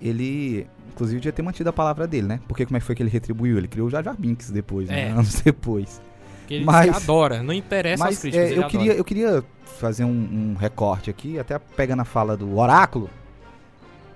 Ele, 0.02 0.66
inclusive, 0.90 1.20
devia 1.20 1.32
ter 1.32 1.42
mantido 1.42 1.70
a 1.70 1.72
palavra 1.72 2.06
dele, 2.08 2.26
né? 2.26 2.40
Porque 2.48 2.66
como 2.66 2.76
é 2.76 2.80
que 2.80 2.86
foi 2.86 2.94
que 2.96 3.02
ele 3.02 3.10
retribuiu? 3.10 3.56
Ele 3.56 3.68
criou 3.68 3.86
o 3.86 3.90
Jar 3.90 4.02
Jar 4.02 4.16
Binks 4.18 4.50
depois, 4.50 4.88
né? 4.88 5.08
É. 5.08 5.10
Anos 5.12 5.40
depois. 5.40 6.02
Porque 6.40 6.54
ele 6.54 6.64
Mas- 6.64 6.96
adora, 6.96 7.40
não 7.42 7.54
interessa 7.54 8.02
as 8.04 8.10
Mas 8.10 8.18
críticas. 8.20 8.48
é, 8.48 8.52
ele 8.52 8.60
eu, 8.60 8.66
queria, 8.66 8.84
adora. 8.86 8.98
eu 8.98 9.04
queria 9.04 9.44
fazer 9.78 10.04
um, 10.04 10.08
um 10.10 10.56
recorte 10.58 11.08
aqui, 11.08 11.38
até 11.38 11.56
pegando 11.58 12.00
a 12.02 12.04
fala 12.04 12.36
do 12.36 12.58
Oráculo, 12.58 13.08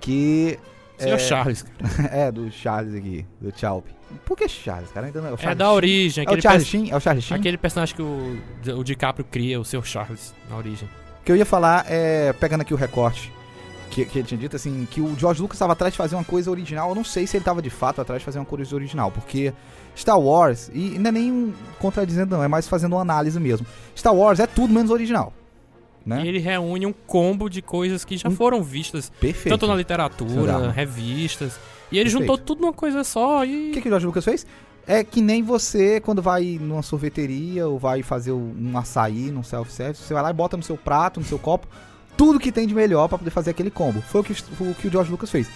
que... 0.01 0.59
Senhor 0.97 1.15
é, 1.15 1.19
Charles. 1.19 1.65
é, 2.11 2.31
do 2.31 2.51
Charles 2.51 2.95
aqui, 2.95 3.25
do 3.39 3.57
Chalp. 3.57 3.85
Por 4.25 4.35
que 4.37 4.47
Charles, 4.47 4.89
cara? 4.91 5.05
Ainda 5.05 5.21
não, 5.21 5.29
é, 5.29 5.31
o 5.31 5.35
É 5.35 5.37
Charles 5.37 5.57
da 5.57 5.65
Sheen? 5.65 5.75
origem, 5.75 6.25
É 6.27 6.31
o 6.31 6.41
Charles 6.41 6.67
Sheen? 6.67 6.91
É 6.91 6.95
o 6.95 6.99
Charles 6.99 7.23
Sheen? 7.23 7.39
aquele 7.39 7.57
personagem 7.57 7.95
que 7.95 8.01
o, 8.01 8.37
o 8.75 8.83
DiCaprio 8.83 9.25
cria, 9.29 9.59
o 9.59 9.63
Sr. 9.65 9.83
Charles, 9.85 10.33
na 10.49 10.57
origem. 10.57 10.89
O 11.21 11.23
que 11.23 11.31
eu 11.31 11.35
ia 11.35 11.45
falar 11.45 11.85
é, 11.87 12.33
pegando 12.33 12.61
aqui 12.61 12.73
o 12.73 12.77
recorte 12.77 13.31
que, 13.89 14.05
que 14.05 14.19
ele 14.19 14.27
tinha 14.27 14.37
dito, 14.37 14.55
assim, 14.55 14.87
que 14.89 15.01
o 15.01 15.15
George 15.17 15.41
Lucas 15.41 15.55
estava 15.55 15.73
atrás 15.73 15.93
de 15.93 15.97
fazer 15.97 16.15
uma 16.15 16.23
coisa 16.23 16.49
original. 16.51 16.89
Eu 16.89 16.95
não 16.95 17.03
sei 17.03 17.25
se 17.27 17.37
ele 17.37 17.41
estava 17.41 17.61
de 17.61 17.69
fato 17.69 18.01
atrás 18.01 18.21
de 18.21 18.25
fazer 18.25 18.39
uma 18.39 18.45
coisa 18.45 18.73
original, 18.75 19.11
porque 19.11 19.53
Star 19.95 20.19
Wars, 20.19 20.69
e 20.73 20.97
não 20.99 21.09
é 21.09 21.11
nem 21.11 21.31
um 21.31 21.53
contradizendo, 21.79 22.35
não, 22.37 22.43
é 22.43 22.47
mais 22.47 22.67
fazendo 22.67 22.93
uma 22.93 23.01
análise 23.01 23.39
mesmo. 23.39 23.65
Star 23.95 24.13
Wars 24.15 24.39
é 24.39 24.47
tudo 24.47 24.73
menos 24.73 24.91
original. 24.91 25.33
Né? 26.05 26.23
E 26.23 26.27
ele 26.29 26.39
reúne 26.39 26.85
um 26.85 26.93
combo 26.93 27.49
de 27.49 27.61
coisas 27.61 28.05
que 28.05 28.15
já 28.15 28.29
Um- 28.29 28.35
foram 28.35 28.63
vistas, 28.63 29.11
Perfeito. 29.19 29.53
tanto 29.53 29.67
na 29.67 29.75
literatura, 29.75 30.71
revistas. 30.71 31.59
E 31.91 31.97
ele 31.97 32.05
Perfeito. 32.05 32.09
juntou 32.21 32.37
tudo 32.37 32.61
numa 32.61 32.71
coisa 32.73 33.03
só 33.03 33.39
O 33.41 33.43
e. 33.45 33.71
que, 33.71 33.81
que 33.81 33.87
o 33.87 33.91
George 33.91 34.05
Lucas 34.05 34.23
fez? 34.23 34.45
É 34.89 35.03
que 35.03 35.19
nem 35.21 35.43
você, 35.43 35.99
quando 35.99 36.21
vai 36.21 36.57
numa 36.61 36.81
sorveteria 36.81 37.67
ou 37.67 37.77
vai 37.77 38.01
fazer 38.03 38.31
um 38.31 38.77
açaí 38.77 39.31
num 39.31 39.43
self-service, 39.43 40.01
você 40.01 40.13
vai 40.13 40.23
lá 40.23 40.29
e 40.29 40.33
bota 40.33 40.55
no 40.55 40.63
seu 40.63 40.77
prato, 40.77 41.19
no 41.19 41.25
seu 41.25 41.37
copo, 41.37 41.67
tudo 42.17 42.39
que 42.39 42.51
tem 42.51 42.67
de 42.67 42.73
melhor 42.73 43.07
pra 43.07 43.17
poder 43.17 43.29
fazer 43.31 43.51
aquele 43.51 43.69
combo. 43.71 44.01
Foi 44.01 44.21
o 44.21 44.23
que, 44.23 44.33
o 44.59 44.73
que 44.73 44.87
o 44.87 44.91
George 44.91 45.11
Lucas 45.11 45.29
fez. 45.29 45.47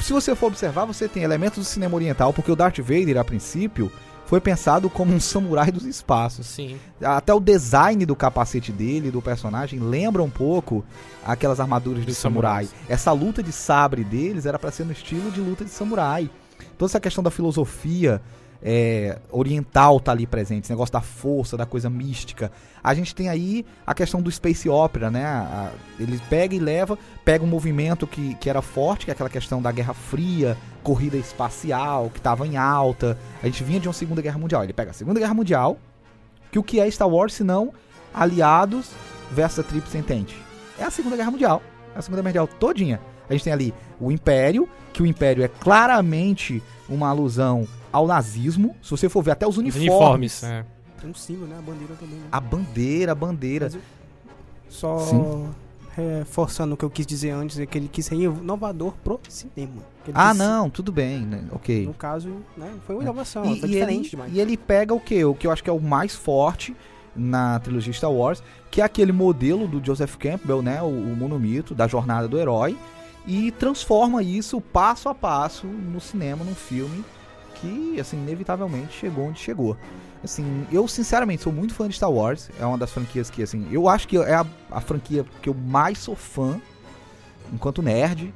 Se 0.00 0.12
você 0.12 0.34
for 0.34 0.46
observar, 0.46 0.86
você 0.86 1.06
tem 1.06 1.22
elementos 1.22 1.58
do 1.58 1.64
cinema 1.64 1.94
oriental, 1.94 2.32
porque 2.32 2.50
o 2.50 2.56
Darth 2.56 2.78
Vader, 2.78 3.18
a 3.18 3.24
princípio, 3.24 3.92
foi 4.24 4.40
pensado 4.40 4.88
como 4.88 5.12
um 5.12 5.20
samurai 5.20 5.70
dos 5.70 5.84
espaços. 5.84 6.46
Sim. 6.46 6.78
Até 7.02 7.34
o 7.34 7.40
design 7.40 8.06
do 8.06 8.16
capacete 8.16 8.72
dele, 8.72 9.10
do 9.10 9.20
personagem, 9.20 9.78
lembra 9.78 10.22
um 10.22 10.30
pouco 10.30 10.84
aquelas 11.24 11.60
armaduras 11.60 12.00
de 12.00 12.06
Dos 12.06 12.16
samurai. 12.16 12.64
samurais. 12.64 12.88
Essa 12.88 13.12
luta 13.12 13.42
de 13.42 13.52
sabre 13.52 14.02
deles 14.02 14.46
era 14.46 14.58
pra 14.58 14.70
ser 14.70 14.84
no 14.84 14.92
estilo 14.92 15.30
de 15.30 15.40
luta 15.40 15.64
de 15.64 15.70
samurai. 15.70 16.30
Toda 16.78 16.90
essa 16.90 17.00
questão 17.00 17.22
da 17.22 17.30
filosofia 17.30 18.22
é, 18.62 19.18
oriental 19.30 19.98
tá 20.00 20.12
ali 20.12 20.26
presente, 20.26 20.64
esse 20.64 20.72
negócio 20.72 20.92
da 20.92 21.00
força, 21.00 21.56
da 21.56 21.64
coisa 21.66 21.88
mística. 21.88 22.52
A 22.82 22.94
gente 22.94 23.14
tem 23.14 23.28
aí 23.28 23.64
a 23.86 23.94
questão 23.94 24.20
do 24.22 24.30
space 24.30 24.68
opera, 24.68 25.10
né? 25.10 25.24
A- 25.24 25.70
ele 25.98 26.20
pega 26.30 26.54
e 26.54 26.58
leva, 26.58 26.98
pega 27.24 27.44
um 27.44 27.46
movimento 27.48 28.06
que, 28.06 28.34
que 28.36 28.48
era 28.50 28.60
forte, 28.62 29.04
que 29.04 29.10
é 29.10 29.14
aquela 29.14 29.30
questão 29.30 29.60
da 29.62 29.70
Guerra 29.72 29.94
Fria, 29.94 30.56
corrida 30.82 31.16
espacial, 31.16 32.10
que 32.10 32.18
estava 32.18 32.46
em 32.46 32.56
alta. 32.56 33.18
A 33.42 33.46
gente 33.46 33.62
vinha 33.64 33.80
de 33.80 33.88
uma 33.88 33.94
Segunda 33.94 34.22
Guerra 34.22 34.38
Mundial. 34.38 34.64
Ele 34.64 34.72
pega 34.72 34.90
a 34.90 34.94
Segunda 34.94 35.20
Guerra 35.20 35.34
Mundial, 35.34 35.78
que 36.50 36.58
o 36.58 36.62
que 36.62 36.80
é 36.80 36.90
Star 36.90 37.08
Wars 37.08 37.34
se 37.34 37.44
não 37.44 37.72
aliados 38.14 38.90
versus 39.30 39.60
a 39.60 39.62
Tríplice 39.62 39.98
Entente? 39.98 40.36
É 40.78 40.84
a 40.84 40.90
Segunda 40.90 41.16
Guerra 41.16 41.30
Mundial. 41.30 41.62
É 41.94 41.98
a 41.98 42.02
Segunda 42.02 42.22
Guerra 42.22 42.42
Mundial 42.44 42.58
todinha. 42.58 43.00
A 43.28 43.32
gente 43.32 43.44
tem 43.44 43.52
ali 43.52 43.74
o 44.00 44.10
Império, 44.10 44.68
que 44.92 45.02
o 45.02 45.06
Império 45.06 45.44
é 45.44 45.48
claramente 45.48 46.62
uma 46.88 47.08
alusão 47.10 47.66
ao 47.92 48.06
nazismo. 48.06 48.74
Se 48.82 48.90
você 48.90 49.08
for 49.08 49.22
ver 49.22 49.32
até 49.32 49.46
os 49.46 49.56
uniformes. 49.56 49.88
uniformes. 49.90 50.42
é. 50.44 50.64
Tem 51.00 51.10
um 51.10 51.14
símbolo, 51.14 51.46
né? 51.46 51.56
A 51.58 51.62
bandeira 51.62 51.94
também, 51.94 52.16
né? 52.18 52.24
A 52.30 52.40
bandeira, 52.40 53.12
a 53.12 53.14
bandeira. 53.14 53.70
Eu- 53.72 53.80
Só 54.68 54.98
Sim. 54.98 55.48
reforçando 55.96 56.74
o 56.74 56.76
que 56.76 56.84
eu 56.84 56.90
quis 56.90 57.06
dizer 57.06 57.30
antes, 57.30 57.58
é 57.58 57.66
que 57.66 57.76
ele 57.76 57.88
quis 57.88 58.06
ser 58.06 58.14
inovador 58.14 58.92
pro 59.02 59.18
cinema. 59.28 59.82
Ah, 60.14 60.32
não, 60.34 60.70
tudo 60.70 60.92
bem, 60.92 61.20
né? 61.20 61.44
Ok. 61.52 61.86
No 61.86 61.94
caso, 61.94 62.28
né, 62.56 62.70
foi 62.86 62.94
uma 62.96 63.02
inovação, 63.02 63.44
E, 63.44 63.60
foi 63.60 63.68
e 63.68 63.72
diferente 63.72 64.00
ele, 64.00 64.08
demais. 64.10 64.32
e 64.34 64.40
ele 64.40 64.56
pega 64.56 64.94
o 64.94 65.00
que? 65.00 65.24
O 65.24 65.34
que 65.34 65.46
eu 65.46 65.50
acho 65.50 65.62
que 65.64 65.70
é 65.70 65.72
o 65.72 65.80
mais 65.80 66.14
forte 66.14 66.76
na 67.16 67.58
trilogia 67.58 67.92
Star 67.92 68.12
Wars, 68.12 68.42
que 68.70 68.80
é 68.80 68.84
aquele 68.84 69.10
modelo 69.10 69.66
do 69.66 69.84
Joseph 69.84 70.16
Campbell, 70.16 70.62
né? 70.62 70.80
O, 70.80 70.86
o 70.86 71.16
monomito 71.16 71.74
da 71.74 71.88
jornada 71.88 72.28
do 72.28 72.38
herói, 72.38 72.76
e 73.26 73.50
transforma 73.50 74.22
isso 74.22 74.60
passo 74.60 75.08
a 75.08 75.14
passo 75.14 75.66
no 75.66 76.00
cinema, 76.00 76.44
num 76.44 76.54
filme 76.54 77.04
que, 77.60 77.98
assim, 78.00 78.16
inevitavelmente 78.16 78.92
chegou 78.92 79.26
onde 79.26 79.38
chegou. 79.40 79.76
Assim, 80.22 80.66
eu 80.70 80.86
sinceramente 80.86 81.42
sou 81.42 81.52
muito 81.52 81.72
fã 81.74 81.88
de 81.88 81.94
Star 81.94 82.10
Wars, 82.10 82.50
é 82.58 82.64
uma 82.66 82.76
das 82.76 82.90
franquias 82.90 83.30
que, 83.30 83.42
assim, 83.42 83.66
eu 83.70 83.88
acho 83.88 84.06
que 84.06 84.16
é 84.18 84.34
a, 84.34 84.46
a 84.70 84.80
franquia 84.80 85.24
que 85.40 85.48
eu 85.48 85.54
mais 85.54 85.98
sou 85.98 86.14
fã, 86.14 86.60
enquanto 87.52 87.82
nerd, 87.82 88.34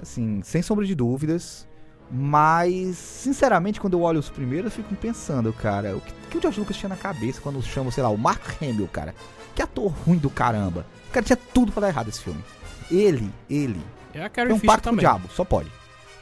assim, 0.00 0.40
sem 0.44 0.62
sombra 0.62 0.84
de 0.84 0.94
dúvidas. 0.94 1.66
Mas, 2.10 2.96
sinceramente, 2.96 3.80
quando 3.80 3.94
eu 3.94 4.02
olho 4.02 4.20
os 4.20 4.28
primeiros, 4.30 4.66
eu 4.66 4.70
fico 4.82 4.94
pensando, 4.94 5.52
cara, 5.52 5.96
o 5.96 6.00
que, 6.00 6.12
que 6.30 6.38
o 6.38 6.40
George 6.40 6.60
Lucas 6.60 6.76
tinha 6.76 6.88
na 6.88 6.96
cabeça 6.96 7.40
quando 7.40 7.60
chama, 7.62 7.90
sei 7.90 8.02
lá, 8.02 8.10
o 8.10 8.18
Mark 8.18 8.42
Hamill, 8.62 8.88
cara? 8.92 9.14
Que 9.54 9.62
ator 9.62 9.92
ruim 10.06 10.18
do 10.18 10.30
caramba. 10.30 10.86
O 11.08 11.12
cara 11.12 11.24
tinha 11.24 11.38
tudo 11.52 11.72
pra 11.72 11.80
dar 11.80 11.88
errado 11.88 12.08
esse 12.08 12.20
filme. 12.20 12.44
Ele, 12.90 13.30
ele. 13.48 13.80
É 14.12 14.18
a 14.18 14.22
Tem 14.22 14.30
Carrie 14.30 14.52
um 14.52 14.58
Fisher 14.58 14.66
pacto 14.66 14.82
com 14.88 14.94
o 14.94 14.98
também. 14.98 15.00
diabo, 15.00 15.28
só 15.32 15.44
pode. 15.44 15.70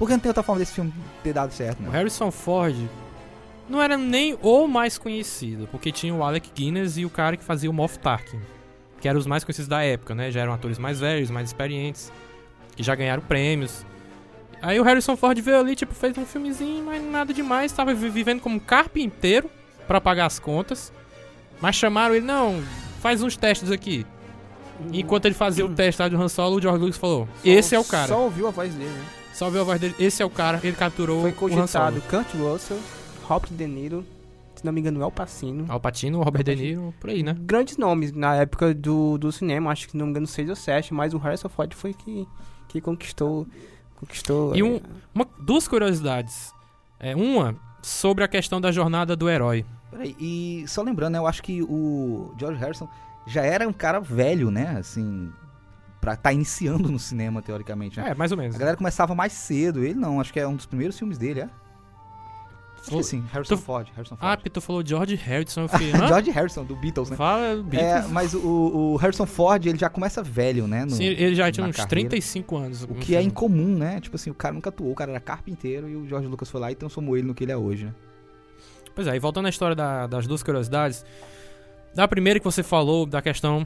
Porque 0.02 0.14
não 0.14 0.20
tem 0.20 0.30
outra 0.30 0.42
forma 0.42 0.58
desse 0.58 0.72
filme 0.72 0.92
ter 1.22 1.32
dado 1.32 1.52
certo, 1.52 1.78
O 1.78 1.82
não. 1.84 1.92
Harrison 1.92 2.32
Ford 2.32 2.74
não 3.68 3.80
era 3.80 3.96
nem 3.96 4.36
o 4.42 4.66
mais 4.66 4.98
conhecido, 4.98 5.68
porque 5.70 5.92
tinha 5.92 6.12
o 6.12 6.24
Alec 6.24 6.50
Guinness 6.52 6.96
e 6.96 7.04
o 7.04 7.10
cara 7.10 7.36
que 7.36 7.44
fazia 7.44 7.70
o 7.70 7.72
Moff 7.72 8.00
Tarkin, 8.00 8.40
que 9.00 9.06
eram 9.08 9.20
os 9.20 9.28
mais 9.28 9.44
conhecidos 9.44 9.68
da 9.68 9.80
época, 9.84 10.12
né? 10.12 10.28
Já 10.32 10.40
eram 10.40 10.52
atores 10.52 10.76
mais 10.76 10.98
velhos, 10.98 11.30
mais 11.30 11.50
experientes, 11.50 12.12
que 12.74 12.82
já 12.82 12.96
ganharam 12.96 13.22
prêmios. 13.22 13.86
Aí 14.60 14.80
o 14.80 14.82
Harrison 14.82 15.16
Ford 15.16 15.38
veio 15.40 15.60
ali, 15.60 15.76
tipo, 15.76 15.94
fez 15.94 16.18
um 16.18 16.26
filmezinho, 16.26 16.84
mas 16.84 17.00
nada 17.00 17.32
demais, 17.32 17.70
tava 17.70 17.94
vi- 17.94 18.10
vivendo 18.10 18.40
como 18.40 18.60
carpinteiro 18.60 19.48
pra 19.86 20.00
pagar 20.00 20.26
as 20.26 20.40
contas. 20.40 20.92
Mas 21.60 21.76
chamaram 21.76 22.16
ele, 22.16 22.26
não, 22.26 22.60
faz 23.00 23.22
uns 23.22 23.36
testes 23.36 23.70
aqui. 23.70 24.04
E 24.92 25.00
Enquanto 25.00 25.26
ele 25.26 25.34
fazia 25.36 25.64
o 25.64 25.68
teste 25.72 26.02
lá 26.02 26.08
do 26.08 26.20
Han 26.20 26.28
Solo, 26.28 26.56
o 26.56 26.60
George 26.60 26.80
Lucas 26.80 26.96
falou: 26.98 27.28
Só- 27.36 27.48
Esse 27.48 27.76
é 27.76 27.78
o 27.78 27.84
cara. 27.84 28.08
Só 28.08 28.20
ouviu 28.24 28.48
a 28.48 28.50
voz 28.50 28.74
dele, 28.74 28.90
né? 28.90 29.04
Só 29.32 29.48
viu 29.50 29.62
a 29.62 29.64
voz 29.64 29.80
dele, 29.80 29.94
esse 29.98 30.22
é 30.22 30.26
o 30.26 30.30
cara, 30.30 30.60
ele 30.62 30.76
capturou 30.76 31.22
Foi 31.22 31.30
o 31.30 31.32
Han 31.32 31.36
cogitado 31.36 32.00
Solo. 32.00 32.02
Kurt 32.24 32.34
Russell, 32.34 32.78
Robert 33.24 33.50
De 33.52 33.66
Niro, 33.66 34.04
se 34.54 34.64
não 34.64 34.72
me 34.72 34.80
engano, 34.80 35.02
El 35.02 35.10
Pacino. 35.10 35.64
Al 35.68 35.80
Pacino, 35.80 36.20
o 36.20 36.22
Robert 36.22 36.44
De 36.44 36.54
Niro, 36.54 36.94
por 37.00 37.10
aí, 37.10 37.22
né? 37.22 37.34
Grandes 37.40 37.76
nomes 37.76 38.12
na 38.12 38.36
época 38.36 38.74
do, 38.74 39.16
do 39.18 39.32
cinema, 39.32 39.70
acho 39.72 39.86
que 39.86 39.92
se 39.92 39.96
não 39.96 40.06
me 40.06 40.10
engano 40.10 40.26
seis 40.26 40.48
ou 40.50 40.56
sete, 40.56 40.92
mas 40.92 41.14
o 41.14 41.18
Harrison 41.18 41.48
Ford 41.48 41.72
foi 41.74 41.94
que, 41.94 42.26
que 42.68 42.80
conquistou. 42.80 43.46
Conquistou. 43.96 44.54
E 44.54 44.62
um- 44.62 44.76
eh, 44.76 44.80
Uma, 45.14 45.26
duas 45.40 45.66
curiosidades. 45.66 46.52
É, 47.00 47.16
uma, 47.16 47.56
sobre 47.82 48.22
a 48.22 48.28
questão 48.28 48.60
da 48.60 48.70
jornada 48.70 49.16
do 49.16 49.28
herói. 49.28 49.64
Peraí, 49.90 50.14
e 50.20 50.64
só 50.68 50.82
lembrando, 50.82 51.12
né, 51.14 51.18
eu 51.18 51.26
acho 51.26 51.42
que 51.42 51.62
o 51.62 52.32
George 52.38 52.58
Harrison 52.60 52.88
já 53.26 53.42
era 53.42 53.66
um 53.68 53.72
cara 53.72 53.98
velho, 54.00 54.50
né? 54.50 54.76
Assim, 54.78 55.30
pra 56.02 56.16
tá 56.16 56.32
iniciando 56.32 56.90
no 56.90 56.98
cinema, 56.98 57.40
teoricamente, 57.40 57.98
né? 57.98 58.10
É, 58.10 58.14
mais 58.14 58.30
ou 58.32 58.36
menos. 58.36 58.54
A 58.56 58.58
galera 58.58 58.76
começava 58.76 59.14
mais 59.14 59.32
cedo. 59.32 59.82
Ele 59.84 59.94
não, 59.94 60.20
acho 60.20 60.32
que 60.32 60.38
é 60.40 60.46
um 60.46 60.56
dos 60.56 60.66
primeiros 60.66 60.98
filmes 60.98 61.16
dele, 61.16 61.40
é? 61.42 61.48
Acho 62.80 62.90
que 62.96 63.02
sim, 63.04 63.24
Harrison 63.32 63.54
tu- 63.56 63.62
Ford. 63.62 63.88
Harrison 63.94 64.16
Ah, 64.16 64.26
Ford. 64.26 64.36
porque 64.38 64.50
tu 64.50 64.60
falou 64.60 64.84
George 64.84 65.14
Harrison, 65.14 65.60
eu 65.62 65.68
fiquei? 65.70 65.92
George 65.92 66.30
Harrison, 66.32 66.64
do 66.64 66.74
Beatles, 66.74 67.10
né? 67.10 67.16
Fala 67.16 67.54
do 67.54 67.60
É, 67.60 67.62
Beatles. 67.62 68.10
mas 68.10 68.34
o, 68.34 68.40
o 68.44 68.96
Harrison 68.96 69.24
Ford, 69.24 69.64
ele 69.64 69.78
já 69.78 69.88
começa 69.88 70.20
velho, 70.20 70.66
né? 70.66 70.84
no- 70.84 70.90
Sim, 70.90 71.04
ele 71.04 71.36
já 71.36 71.50
tinha 71.52 71.64
uns 71.64 71.76
carreira. 71.76 71.88
35 72.08 72.56
anos. 72.56 72.82
O 72.82 72.88
que 72.88 73.14
é 73.14 73.18
filme. 73.18 73.26
incomum, 73.26 73.78
né? 73.78 74.00
Tipo 74.00 74.16
assim, 74.16 74.30
o 74.30 74.34
cara 74.34 74.52
nunca 74.52 74.68
atuou, 74.70 74.90
o 74.90 74.94
cara 74.96 75.12
era 75.12 75.20
carpinteiro 75.20 75.88
e 75.88 75.94
o 75.94 76.08
George 76.08 76.26
Lucas 76.26 76.50
foi 76.50 76.60
lá 76.60 76.72
e 76.72 76.74
transformou 76.74 77.16
ele 77.16 77.28
no 77.28 77.34
que 77.34 77.44
ele 77.44 77.52
é 77.52 77.56
hoje, 77.56 77.84
né? 77.84 77.94
Pois 78.96 79.06
é, 79.06 79.14
e 79.14 79.18
voltando 79.20 79.46
à 79.46 79.48
história 79.48 79.76
da- 79.76 80.08
das 80.08 80.26
duas 80.26 80.42
curiosidades. 80.42 81.04
Da 81.94 82.08
primeira 82.08 82.40
que 82.40 82.44
você 82.44 82.62
falou, 82.64 83.06
da 83.06 83.22
questão 83.22 83.64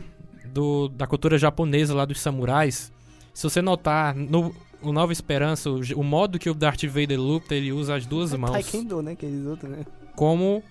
do, 0.56 0.88
da 0.88 1.06
cultura 1.06 1.36
japonesa 1.38 1.94
lá 1.94 2.04
dos 2.04 2.20
samurais. 2.20 2.90
Se 3.34 3.42
você 3.44 3.60
notar, 3.60 4.14
no 4.16 4.54
o 4.82 4.92
Nova 4.92 5.12
Esperança, 5.12 5.68
o, 5.70 5.80
o 5.96 6.02
modo 6.04 6.38
que 6.38 6.48
o 6.48 6.54
Darth 6.54 6.84
Vader 6.84 7.20
luta, 7.20 7.54
ele 7.54 7.72
usa 7.72 7.94
as 7.96 8.06
duas 8.06 8.32
é 8.32 8.36
mãos. 8.36 8.52
Taekwondo, 8.52 9.02
né? 9.02 9.14
Que 9.14 9.26
eles 9.26 9.44
lutam, 9.44 9.68
né? 9.70 9.84
como 10.14 10.62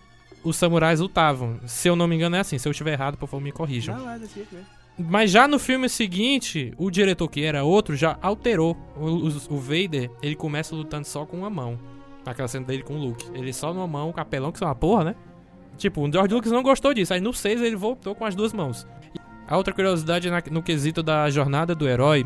os 0.44 0.56
samurais 0.56 1.00
lutavam. 1.00 1.60
Se 1.68 1.88
eu 1.88 1.96
não 1.96 2.08
me 2.08 2.16
engano 2.16 2.36
é 2.36 2.40
assim, 2.40 2.58
se 2.58 2.68
eu 2.68 2.72
estiver 2.72 2.94
errado, 2.94 3.18
por 3.18 3.28
favor 3.28 3.44
me 3.44 3.52
corrijam. 3.52 3.96
Não, 3.98 4.10
é 4.10 4.18
desse 4.20 4.36
jeito 4.36 4.54
mesmo. 4.56 4.68
Mas 4.98 5.30
já 5.30 5.48
no 5.48 5.60
filme 5.60 5.90
seguinte, 5.90 6.74
o 6.78 6.90
diretor, 6.90 7.28
que 7.28 7.44
era 7.44 7.64
outro, 7.64 7.96
já 7.96 8.18
alterou. 8.22 8.78
O, 8.96 9.06
o- 9.28 9.56
o 9.56 9.58
Vader, 9.60 10.10
ele 10.22 10.36
começa 10.36 10.74
lutando 10.76 11.06
só 11.06 11.26
com 11.26 11.38
uma 11.38 11.50
mão. 11.50 11.78
Naquela 12.26 12.48
cena 12.48 12.66
dele 12.66 12.82
com 12.84 12.96
o 12.96 12.98
Luke. 12.98 13.26
Ele 13.34 13.52
só 13.54 13.74
numa 13.74 13.88
mão, 13.88 14.10
o 14.10 14.14
capelão, 14.14 14.52
que 14.52 14.58
são 14.60 14.68
uma 14.68 14.74
porra, 14.76 15.04
né? 15.04 15.16
Tipo, 15.78 16.08
o 16.08 16.12
George 16.12 16.34
Lucas 16.34 16.52
não 16.52 16.64
gostou 16.64 16.94
disso. 16.94 17.14
Aí 17.14 17.20
no 17.20 17.34
6 17.34 17.62
ele 17.62 17.76
voltou 17.76 18.16
com 18.16 18.24
as 18.24 18.34
duas 18.34 18.54
mãos. 18.54 18.88
A 19.48 19.58
outra 19.58 19.74
curiosidade 19.74 20.28
é 20.28 20.32
na- 20.32 20.44
no 20.52 20.62
quesito 20.64 21.04
da 21.04 21.30
jornada 21.30 21.76
do 21.76 21.88
herói. 21.88 22.26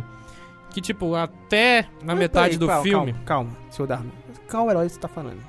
Que, 0.72 0.80
tipo, 0.82 1.16
até 1.16 1.84
na 2.04 2.14
Mas 2.14 2.20
metade 2.20 2.46
peraí, 2.46 2.58
do 2.60 2.68
calma, 2.68 2.84
filme. 2.84 3.14
Calma, 3.26 3.52
calma, 3.52 3.72
seu 3.72 3.88
Dharma. 3.88 4.12
Qual 4.50 4.70
herói 4.70 4.88
você 4.88 5.00
tá 5.00 5.08
falando? 5.08 5.40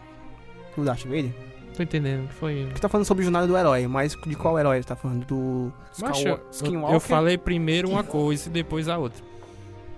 Do 0.76 0.84
Darth 0.84 1.04
Vader? 1.04 1.30
Tô 1.76 1.82
entendendo. 1.82 2.26
que 2.28 2.34
Foi. 2.34 2.68
Você 2.72 2.80
tá 2.80 2.88
falando 2.88 3.06
sobre 3.06 3.22
a 3.22 3.24
jornada 3.24 3.46
do 3.46 3.56
herói, 3.56 3.86
mas 3.86 4.16
de 4.26 4.34
qual 4.34 4.58
herói 4.58 4.82
você 4.82 4.88
tá 4.88 4.96
falando? 4.96 5.24
Do 5.26 5.72
eu, 6.24 6.40
Skinwalker? 6.50 6.96
eu 6.96 7.00
falei 7.00 7.36
primeiro 7.38 7.88
uma 7.90 8.02
coisa 8.02 8.48
e 8.48 8.52
depois 8.52 8.88
a 8.88 8.96
outra. 8.98 9.22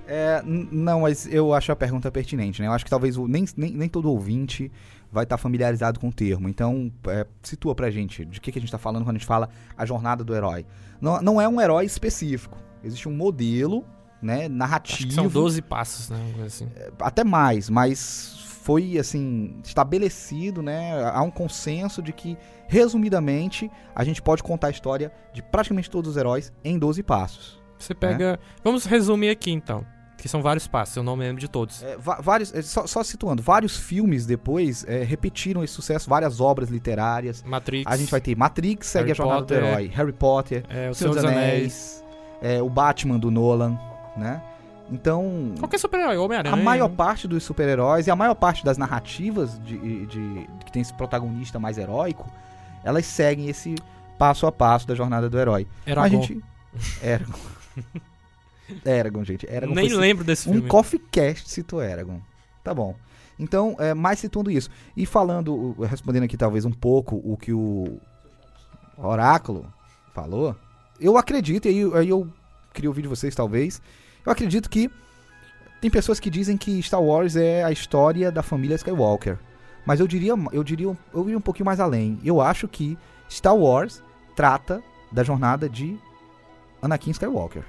É, 0.07 0.43
não, 0.45 1.03
mas 1.03 1.33
eu 1.33 1.55
acho 1.55 1.71
a 1.73 1.77
pergunta 1.77 2.11
pertinente, 2.11 2.61
né? 2.61 2.67
Eu 2.69 2.73
acho 2.73 2.85
que 2.85 2.91
talvez 2.91 3.17
o- 3.17 3.27
nem, 3.29 3.45
nem, 3.57 3.71
nem 3.73 3.89
todo 3.89 4.11
ouvinte 4.11 4.71
vai 5.13 5.25
estar 5.25 5.37
familiarizado 5.37 6.01
com 6.01 6.09
o 6.09 6.13
termo. 6.13 6.49
Então, 6.49 6.91
é, 7.07 7.27
situa 7.43 7.75
pra 7.75 7.91
gente 7.91 8.25
de 8.25 8.41
que, 8.41 8.51
que 8.51 8.59
a 8.59 8.63
gente 8.63 8.73
tá 8.73 8.79
falando 8.79 9.05
quando 9.05 9.17
a 9.17 9.19
gente 9.19 9.27
fala 9.27 9.49
a 9.77 9.85
jornada 9.85 10.25
do 10.25 10.35
herói. 10.35 10.65
Não, 11.01 11.21
não 11.21 11.41
é 11.41 11.47
um 11.47 11.61
herói 11.61 11.85
específico. 11.85 12.59
Existe 12.83 13.09
um 13.09 13.15
modelo, 13.15 13.85
né, 14.23 14.47
Acho 14.47 14.55
narrativo. 14.55 15.09
que 15.09 15.15
são 15.15 15.29
12 15.29 15.61
passos, 15.63 16.09
né? 16.09 16.19
assim. 16.45 16.69
até 16.99 17.23
mais, 17.23 17.69
mas 17.69 18.39
foi 18.63 18.97
assim 18.97 19.61
estabelecido, 19.63 20.63
né? 20.63 21.05
Há 21.13 21.21
um 21.23 21.31
consenso 21.31 22.01
de 22.01 22.13
que, 22.13 22.39
resumidamente, 22.69 23.71
a 23.95 24.05
gente 24.05 24.23
pode 24.23 24.43
contar 24.43 24.69
a 24.69 24.71
história 24.71 25.13
de 25.35 25.43
praticamente 25.43 25.91
todos 25.91 26.13
os 26.13 26.17
heróis 26.17 26.53
em 26.65 26.79
12 26.79 27.03
passos. 27.03 27.61
Você 27.79 27.95
pega. 27.95 28.39
Vamos 28.63 28.85
resumir 28.85 29.31
aqui 29.31 29.51
então. 29.51 29.85
Que 30.23 30.29
são 30.29 30.41
vários 30.41 30.69
passos, 30.69 30.97
eu 30.97 31.03
não 31.03 31.17
me 31.17 31.25
lembro 31.25 31.41
de 31.41 31.49
todos. 31.49 31.83
É, 31.83 31.97
vários, 31.99 32.55
é, 32.55 32.63
só, 32.63 32.87
só 32.87 33.03
situando, 33.03 33.43
vários 33.43 33.77
filmes 33.77 34.25
depois 34.25 34.85
é, 34.87 35.03
repetiram 35.03 35.65
esse 35.65 35.75
sucesso, 35.75 36.09
várias 36.09 36.41
obras 36.41 36.69
literárias. 36.71 37.43
Matrix. 37.45 37.91
A 37.91 37.97
gente 37.97 38.09
vai 38.11 38.21
ter 38.21 38.37
Matrix, 38.37 38.87
segue 38.87 39.03
Harry 39.09 39.11
a 39.13 39.15
jornada 39.17 39.41
Potter. 39.41 39.61
do 39.61 39.67
herói, 39.67 39.87
Harry 39.93 40.13
Potter, 40.13 40.65
É, 40.69 40.89
o 40.91 40.95
Senhor 40.95 41.15
dos 41.17 41.25
Anéis, 41.25 42.05
é, 42.41 42.63
o 42.63 42.71
Batman 42.71 43.19
do 43.19 43.33
Nolan, 43.33 43.77
né? 44.17 44.41
Então, 44.93 45.55
Qualquer 45.59 45.79
super-herói, 45.79 46.17
Homem-Aranha. 46.17 46.55
a 46.55 46.57
maior 46.57 46.89
parte 46.91 47.27
dos 47.27 47.43
super-heróis 47.43 48.07
e 48.07 48.11
a 48.11 48.15
maior 48.17 48.35
parte 48.37 48.65
das 48.65 48.79
narrativas 48.79 49.59
de, 49.65 49.77
de- 49.77 50.07
de- 50.07 50.49
que 50.65 50.71
tem 50.71 50.83
esse 50.83 50.95
protagonista 50.95 51.59
mais 51.59 51.79
heróico, 51.79 52.31
elas 52.85 53.07
seguem 53.07 53.49
esse 53.49 53.75
passo 54.19 54.47
a 54.47 54.53
passo 54.53 54.87
da 54.87 54.95
jornada 54.95 55.29
do 55.29 55.37
herói. 55.37 55.67
Era 55.85 56.03
a 56.03 56.09
gente. 56.09 56.41
Eragon. 57.03 57.33
Eragon, 58.85 59.25
gente. 59.25 59.47
Eragon 59.49 59.75
Nem 59.75 59.93
lembro 59.93 60.25
desse 60.25 60.49
um 60.49 60.53
filme. 60.53 60.69
Coffee 60.69 61.01
Cast 61.11 61.49
citou 61.51 61.83
Eragon. 61.83 62.21
Tá 62.63 62.73
bom. 62.75 62.95
Então, 63.39 63.77
é, 63.79 63.95
mais 63.95 64.19
situando 64.19 64.51
isso. 64.51 64.71
E 64.97 65.05
falando, 65.05 65.77
respondendo 65.81 66.25
aqui 66.25 66.37
talvez 66.37 66.65
um 66.65 66.71
pouco 66.71 67.17
o 67.25 67.37
que 67.37 67.53
o 67.53 67.99
Oráculo 68.97 69.73
falou, 70.15 70.55
eu 71.01 71.17
acredito, 71.17 71.67
e 71.67 71.71
aí, 71.71 71.95
aí 71.95 72.09
eu 72.09 72.29
queria 72.73 72.91
ouvir 72.91 73.03
de 73.03 73.09
vocês 73.09 73.35
talvez, 73.35 73.83
eu 74.25 74.31
acredito 74.31 74.71
que 74.71 74.91
tem 75.81 75.91
pessoas 75.91 76.21
que 76.21 76.31
dizem 76.31 76.57
que 76.57 76.81
Star 76.83 77.03
Wars 77.03 77.35
é 77.35 77.65
a 77.65 77.73
história 77.73 78.31
da 78.31 78.43
família 78.43 78.77
Skywalker. 78.77 79.39
Mas 79.85 79.99
eu 79.99 80.07
diria, 80.07 80.35
eu 80.53 80.63
diria, 80.63 80.97
eu 81.13 81.25
iria 81.25 81.37
um 81.37 81.41
pouquinho 81.41 81.67
mais 81.67 81.81
além. 81.81 82.21
Eu 82.25 82.41
acho 82.41 82.69
que 82.69 82.97
Star 83.29 83.57
Wars 83.57 84.01
trata 84.37 84.81
da 85.11 85.25
jornada 85.25 85.69
de 85.69 85.99
Anakin 86.81 87.11
Skywalker. 87.11 87.65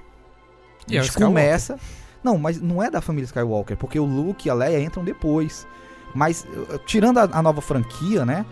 E 0.88 0.96
é 0.96 1.00
a 1.00 1.02
gente 1.02 1.10
Skywalker. 1.10 1.42
começa. 1.42 1.78
Não, 2.22 2.38
mas 2.38 2.60
não 2.60 2.82
é 2.82 2.90
da 2.90 3.00
família 3.00 3.26
Skywalker, 3.26 3.76
porque 3.76 3.98
o 3.98 4.04
Luke 4.04 4.48
e 4.48 4.50
a 4.50 4.54
Leia 4.54 4.82
entram 4.82 5.04
depois. 5.04 5.66
Mas, 6.14 6.46
tirando 6.86 7.18
a, 7.18 7.24
a 7.24 7.42
nova 7.42 7.60
franquia, 7.60 8.24
né? 8.24 8.46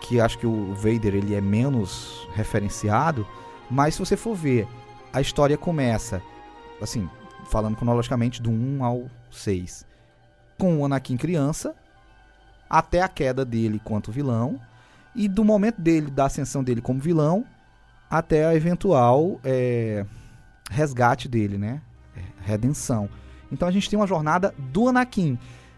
Que 0.00 0.20
acho 0.20 0.38
que 0.38 0.46
o 0.46 0.74
Vader 0.74 1.14
ele 1.14 1.34
é 1.34 1.40
menos 1.40 2.28
referenciado. 2.34 3.26
Mas 3.70 3.94
se 3.94 4.00
você 4.00 4.16
for 4.16 4.34
ver, 4.34 4.66
a 5.12 5.20
história 5.20 5.56
começa, 5.56 6.22
assim, 6.80 7.08
falando 7.46 7.76
cronologicamente, 7.76 8.40
do 8.40 8.50
1 8.50 8.84
ao 8.84 9.04
6. 9.30 9.84
Com 10.58 10.78
o 10.78 10.84
Anakin 10.84 11.16
criança, 11.16 11.74
até 12.68 13.02
a 13.02 13.08
queda 13.08 13.44
dele 13.44 13.80
quanto 13.82 14.12
vilão. 14.12 14.60
E 15.14 15.26
do 15.26 15.44
momento 15.44 15.80
dele, 15.80 16.10
da 16.10 16.26
ascensão 16.26 16.62
dele 16.62 16.80
como 16.80 17.00
vilão, 17.00 17.44
até 18.08 18.44
a 18.46 18.54
eventual 18.54 19.40
eh, 19.42 20.04
resgate 20.70 21.28
dele, 21.28 21.58
né? 21.58 21.82
É, 22.16 22.22
Redenção. 22.40 23.10
Então 23.52 23.66
a 23.66 23.70
gente 23.70 23.90
tem 23.90 23.98
uma 23.98 24.06
jornada 24.06 24.54
do 24.56 24.88
Anakin. 24.88 25.36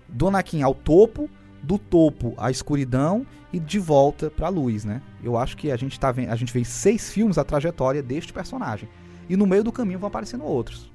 Do 0.09 0.29
Anakin 0.29 0.63
ao 0.63 0.75
topo, 0.75 1.29
do 1.63 1.79
topo 1.79 2.35
à 2.37 2.51
escuridão 2.51 3.27
e 3.53 3.59
de 3.59 3.79
volta 3.79 4.31
pra 4.31 4.49
luz, 4.49 4.85
né? 4.85 5.01
Eu 5.23 5.37
acho 5.37 5.57
que 5.57 5.71
a 5.71 5.77
gente, 5.77 5.99
tá 5.99 6.13
vendo, 6.13 6.31
a 6.31 6.37
gente 6.37 6.53
vê 6.53 6.61
em 6.61 6.65
seis 6.65 7.11
filmes 7.11 7.39
a 7.39 7.45
trajetória 7.45 8.03
deste 8.03 8.33
personagem. 8.33 8.89
E 9.29 9.37
no 9.37 9.47
meio 9.47 9.65
do 9.65 9.73
caminho 9.73 9.99
vão 9.99 10.09
aparecendo 10.09 10.45
outros. 10.45 10.93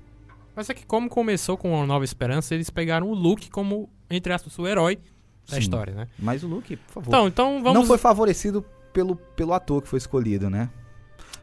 Mas 0.55 0.69
é 0.69 0.73
que 0.73 0.85
como 0.85 1.09
começou 1.09 1.57
com 1.57 1.73
uma 1.73 1.85
Nova 1.85 2.05
Esperança, 2.05 2.53
eles 2.53 2.69
pegaram 2.69 3.09
o 3.09 3.13
Luke 3.13 3.49
como, 3.49 3.89
entre 4.09 4.33
aspas, 4.33 4.57
o 4.59 4.67
herói 4.67 4.97
da 5.47 5.55
Sim. 5.55 5.59
história, 5.59 5.93
né? 5.93 6.07
Mas 6.19 6.43
o 6.43 6.47
Luke, 6.47 6.75
por 6.75 6.93
favor. 6.93 7.09
Então, 7.09 7.27
então 7.27 7.63
vamos... 7.63 7.79
Não 7.79 7.85
foi 7.85 7.97
favorecido 7.97 8.63
pelo, 8.91 9.15
pelo 9.15 9.53
ator 9.53 9.81
que 9.81 9.87
foi 9.87 9.97
escolhido, 9.97 10.49
né? 10.49 10.69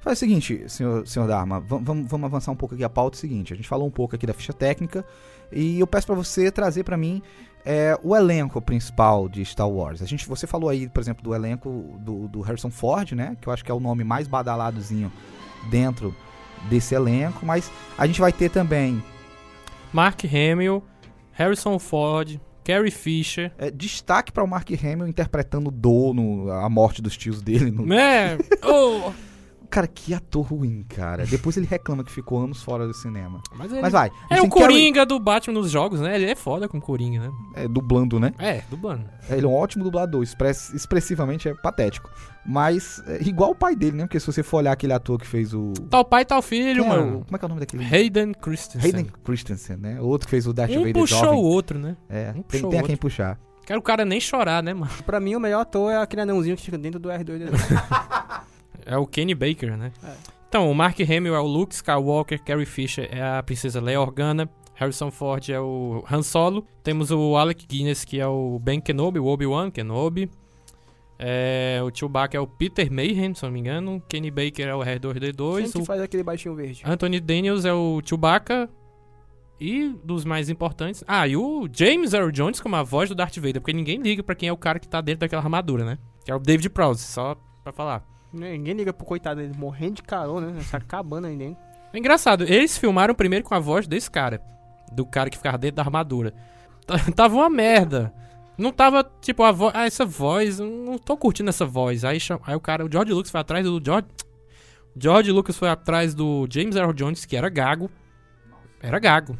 Faz 0.04 0.18
o 0.18 0.20
seguinte, 0.20 0.62
senhor, 0.68 1.06
senhor 1.06 1.26
Dharma, 1.26 1.60
vam- 1.60 1.82
vamos, 1.82 2.06
vamos 2.06 2.26
avançar 2.26 2.52
um 2.52 2.56
pouco 2.56 2.74
aqui 2.74 2.84
a 2.84 2.90
pauta. 2.90 3.16
É 3.16 3.18
o 3.18 3.20
seguinte, 3.22 3.54
a 3.54 3.56
gente 3.56 3.66
falou 3.66 3.88
um 3.88 3.90
pouco 3.90 4.14
aqui 4.14 4.26
da 4.26 4.34
ficha 4.34 4.52
técnica 4.52 5.02
e 5.50 5.80
eu 5.80 5.86
peço 5.86 6.06
pra 6.06 6.14
você 6.14 6.50
trazer 6.50 6.84
pra 6.84 6.94
mim 6.94 7.22
é, 7.64 7.98
o 8.02 8.14
elenco 8.14 8.60
principal 8.60 9.30
de 9.30 9.42
Star 9.46 9.66
Wars. 9.66 10.02
A 10.02 10.04
gente, 10.04 10.28
você 10.28 10.46
falou 10.46 10.68
aí, 10.68 10.90
por 10.90 11.00
exemplo, 11.00 11.24
do 11.24 11.34
elenco 11.34 11.98
do, 12.00 12.28
do 12.28 12.42
Harrison 12.42 12.70
Ford, 12.70 13.12
né? 13.12 13.34
Que 13.40 13.48
eu 13.48 13.52
acho 13.54 13.64
que 13.64 13.70
é 13.70 13.74
o 13.74 13.80
nome 13.80 14.04
mais 14.04 14.28
badaladozinho 14.28 15.10
dentro 15.70 16.14
desse 16.68 16.94
elenco, 16.94 17.46
mas 17.46 17.72
a 17.96 18.06
gente 18.06 18.20
vai 18.20 18.30
ter 18.30 18.50
também 18.50 19.02
Mark 19.90 20.20
Hamill, 20.26 20.82
Harrison 21.32 21.78
Ford, 21.78 22.38
Carrie 22.62 22.90
Fisher... 22.90 23.52
é, 23.56 23.70
destaque 23.70 24.30
para 24.32 24.44
o 24.44 24.46
Mark 24.46 24.68
Hamill 24.70 25.08
interpretando 25.08 25.70
Dono, 25.70 26.50
a 26.50 26.68
morte 26.68 27.00
dos 27.00 27.16
tios 27.16 27.40
dele 27.40 27.70
no, 27.70 27.90
É... 27.90 28.36
oh, 28.62 29.12
Cara, 29.70 29.86
que 29.86 30.14
ator 30.14 30.44
ruim, 30.46 30.84
cara. 30.88 31.26
Depois 31.26 31.56
ele 31.56 31.66
reclama 31.66 32.04
que 32.04 32.10
ficou 32.12 32.42
anos 32.42 32.62
fora 32.62 32.86
do 32.86 32.94
cinema. 32.94 33.40
mas 33.56 33.72
ele... 33.72 33.80
Mas 33.80 33.92
vai. 33.92 34.10
É 34.30 34.36
gente 34.36 34.46
o 34.46 34.50
Coringa 34.50 35.04
do 35.04 35.18
Batman 35.18 35.54
nos 35.54 35.70
jogos, 35.70 36.00
né? 36.00 36.14
Ele 36.14 36.26
é 36.26 36.34
foda 36.34 36.68
com 36.68 36.80
Coringa, 36.80 37.20
né? 37.20 37.30
É, 37.54 37.66
dublando, 37.68 38.20
né? 38.20 38.32
É, 38.38 38.62
dublando. 38.70 39.04
Ele 39.28 39.44
é 39.44 39.48
um 39.48 39.54
ótimo 39.54 39.82
dublador. 39.84 40.22
express- 40.22 40.72
expressivamente 40.74 41.48
é 41.48 41.54
patético. 41.54 42.10
Mas, 42.46 43.02
é, 43.06 43.22
igual 43.22 43.50
o 43.50 43.54
pai 43.54 43.74
dele, 43.74 43.96
né? 43.96 44.04
Porque 44.04 44.20
se 44.20 44.26
você 44.26 44.42
for 44.42 44.58
olhar 44.58 44.72
aquele 44.72 44.92
ator 44.92 45.18
que 45.18 45.26
fez 45.26 45.54
o. 45.54 45.72
Tal 45.90 46.04
pai, 46.04 46.24
tal 46.24 46.42
filho, 46.42 46.82
Quem 46.84 46.92
é 46.92 46.94
o- 46.94 46.98
mano. 47.00 47.24
como 47.24 47.36
é 47.36 47.38
que 47.38 47.44
é 47.44 47.46
o 47.46 47.48
nome 47.48 47.60
daquele? 47.60 47.84
Hayden 47.84 48.32
Christensen. 48.34 48.80
Hayden 48.90 49.06
Christensen, 49.24 49.76
né? 49.78 50.00
O 50.00 50.04
outro 50.06 50.26
que 50.26 50.30
fez 50.30 50.46
o 50.46 50.52
Darth 50.52 50.70
um 50.72 50.78
Vader 50.80 50.92
puxou 50.94 51.18
jovem. 51.20 51.38
o 51.38 51.42
outro, 51.42 51.78
né? 51.78 51.96
É, 52.08 52.32
um 52.36 52.42
tem, 52.42 52.68
tem 52.68 52.78
a 52.80 52.82
o 52.82 52.86
quem 52.86 52.96
puxar. 52.96 53.38
Quero 53.66 53.80
o 53.80 53.82
cara 53.82 54.04
nem 54.04 54.20
chorar, 54.20 54.62
né, 54.62 54.74
mano? 54.74 54.92
Pra 55.06 55.18
mim, 55.18 55.34
o 55.36 55.40
melhor 55.40 55.62
ator 55.62 55.90
é 55.90 55.96
aquele 55.96 56.20
anãozinho 56.20 56.54
que 56.54 56.62
fica 56.62 56.76
dentro 56.76 57.00
do 57.00 57.08
R2D2. 57.08 57.48
É 58.86 58.96
o 58.96 59.06
Kenny 59.06 59.34
Baker, 59.34 59.76
né? 59.76 59.92
É. 60.02 60.12
Então, 60.48 60.70
o 60.70 60.74
Mark 60.74 61.00
Hamill 61.00 61.34
é 61.34 61.40
o 61.40 61.46
Luke 61.46 61.74
Skywalker, 61.74 62.40
Carrie 62.42 62.64
Fisher 62.64 63.08
é 63.10 63.20
a 63.20 63.42
princesa 63.42 63.80
Leia 63.80 64.00
Organa, 64.00 64.48
Harrison 64.74 65.10
Ford 65.10 65.48
é 65.48 65.58
o 65.58 66.04
Han 66.08 66.22
Solo, 66.22 66.64
temos 66.82 67.10
o 67.10 67.36
Alec 67.36 67.66
Guinness, 67.66 68.04
que 68.04 68.20
é 68.20 68.26
o 68.26 68.58
Ben 68.60 68.80
Kenobi, 68.80 69.18
o 69.18 69.26
Obi-Wan 69.26 69.68
Kenobi, 69.70 70.30
é, 71.18 71.80
o 71.84 71.90
Chewbacca 71.92 72.36
é 72.36 72.40
o 72.40 72.46
Peter 72.46 72.88
Mayhem, 72.92 73.34
se 73.34 73.42
não 73.42 73.50
me 73.50 73.58
engano, 73.58 74.00
Kenny 74.08 74.30
Baker 74.30 74.68
é 74.68 74.74
o 74.74 74.84
Quem 74.84 74.94
R2D2, 74.98 75.72
que 75.72 75.78
o 75.78 75.84
faz 75.84 76.00
aquele 76.00 76.22
baixinho 76.22 76.54
verde? 76.54 76.82
Anthony 76.84 77.18
Daniels 77.18 77.64
é 77.64 77.72
o 77.72 78.00
Chewbacca, 78.04 78.70
e 79.60 79.88
dos 80.04 80.24
mais 80.24 80.48
importantes... 80.48 81.02
Ah, 81.06 81.26
e 81.26 81.36
o 81.36 81.68
James 81.72 82.12
Earl 82.12 82.30
Jones 82.30 82.60
como 82.60 82.76
a 82.76 82.82
voz 82.84 83.08
do 83.08 83.14
Darth 83.16 83.36
Vader, 83.36 83.60
porque 83.60 83.72
ninguém 83.72 84.00
liga 84.00 84.22
pra 84.22 84.36
quem 84.36 84.48
é 84.48 84.52
o 84.52 84.56
cara 84.56 84.78
que 84.78 84.88
tá 84.88 85.00
dentro 85.00 85.20
daquela 85.20 85.42
armadura, 85.42 85.84
né? 85.84 85.98
Que 86.24 86.30
é 86.30 86.34
o 86.34 86.38
David 86.38 86.70
Prowse, 86.70 87.02
só 87.02 87.36
pra 87.62 87.72
falar. 87.72 88.13
Ninguém 88.34 88.74
liga 88.74 88.92
pro 88.92 89.06
coitado 89.06 89.40
dele 89.40 89.54
morrendo 89.56 89.94
de 89.96 90.02
carona, 90.02 90.48
né? 90.50 90.60
Se 90.62 90.74
acabando 90.76 91.26
aí 91.26 91.36
dentro. 91.36 91.56
É 91.92 91.98
engraçado, 91.98 92.42
eles 92.44 92.76
filmaram 92.76 93.14
primeiro 93.14 93.44
com 93.44 93.54
a 93.54 93.58
voz 93.60 93.86
desse 93.86 94.10
cara. 94.10 94.40
Do 94.92 95.06
cara 95.06 95.30
que 95.30 95.36
ficava 95.36 95.56
dentro 95.58 95.76
da 95.76 95.82
armadura. 95.82 96.32
T- 96.86 97.12
Tava 97.14 97.34
uma 97.36 97.48
merda. 97.50 98.12
Não 98.56 98.70
tava, 98.72 99.02
tipo, 99.20 99.42
a 99.42 99.50
voz. 99.50 99.72
Ah, 99.74 99.86
essa 99.86 100.04
voz, 100.06 100.60
não 100.60 100.96
tô 100.96 101.16
curtindo 101.16 101.48
essa 101.50 101.64
voz. 101.66 102.04
Aí, 102.04 102.18
aí 102.46 102.54
o 102.54 102.60
cara, 102.60 102.84
o 102.86 102.90
George 102.90 103.12
Lucas 103.12 103.30
foi 103.30 103.40
atrás 103.40 103.64
do 103.64 103.80
George. 103.84 104.06
George 104.96 105.32
Lucas 105.32 105.56
foi 105.56 105.68
atrás 105.68 106.14
do 106.14 106.46
James 106.48 106.76
Earl 106.76 106.92
Jones, 106.92 107.24
que 107.24 107.36
era 107.36 107.48
gago. 107.48 107.90
Era 108.80 108.98
gago. 109.00 109.36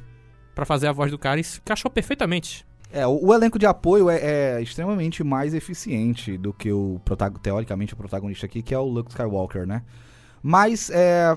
Pra 0.53 0.65
fazer 0.65 0.89
a 0.89 0.93
voz 0.93 1.11
do 1.13 1.19
cara 1.19 1.39
e 1.39 1.45
se 1.45 1.61
encaixou 1.61 1.91
perfeitamente. 1.91 2.67
É, 2.95 3.05
o, 3.09 3.27
o 3.27 3.35
elenco 3.35 3.59
de 3.59 3.67
apoio 3.67 4.09
é, 4.09 4.19
é 4.19 4.63
extremamente 4.63 5.25
mais 5.25 5.53
eficiente 5.53 6.39
do 6.39 6.53
que 6.53 6.71
o 6.71 7.01
teoricamente 7.43 7.93
o 7.93 7.97
protagonista 7.97 8.47
aqui, 8.47 8.63
que 8.63 8.73
é 8.73 8.79
o 8.79 8.85
Luke 8.85 9.11
Skywalker, 9.11 9.67
né? 9.67 9.83
Mas, 10.41 10.91
é, 10.91 11.37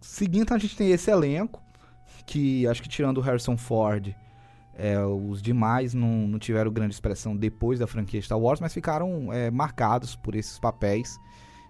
seguindo, 0.00 0.54
a 0.54 0.56
gente 0.56 0.74
tem 0.74 0.90
esse 0.90 1.10
elenco, 1.10 1.62
que 2.24 2.66
acho 2.66 2.82
que 2.82 2.88
tirando 2.88 3.18
o 3.18 3.20
Harrison 3.20 3.54
Ford, 3.54 4.14
é, 4.78 4.98
os 4.98 5.42
demais 5.42 5.92
não, 5.92 6.26
não 6.26 6.38
tiveram 6.38 6.72
grande 6.72 6.94
expressão 6.94 7.36
depois 7.36 7.78
da 7.78 7.86
franquia 7.86 8.22
Star 8.22 8.38
Wars, 8.38 8.58
mas 8.58 8.72
ficaram 8.72 9.30
é, 9.30 9.50
marcados 9.50 10.16
por 10.16 10.34
esses 10.34 10.58
papéis 10.58 11.20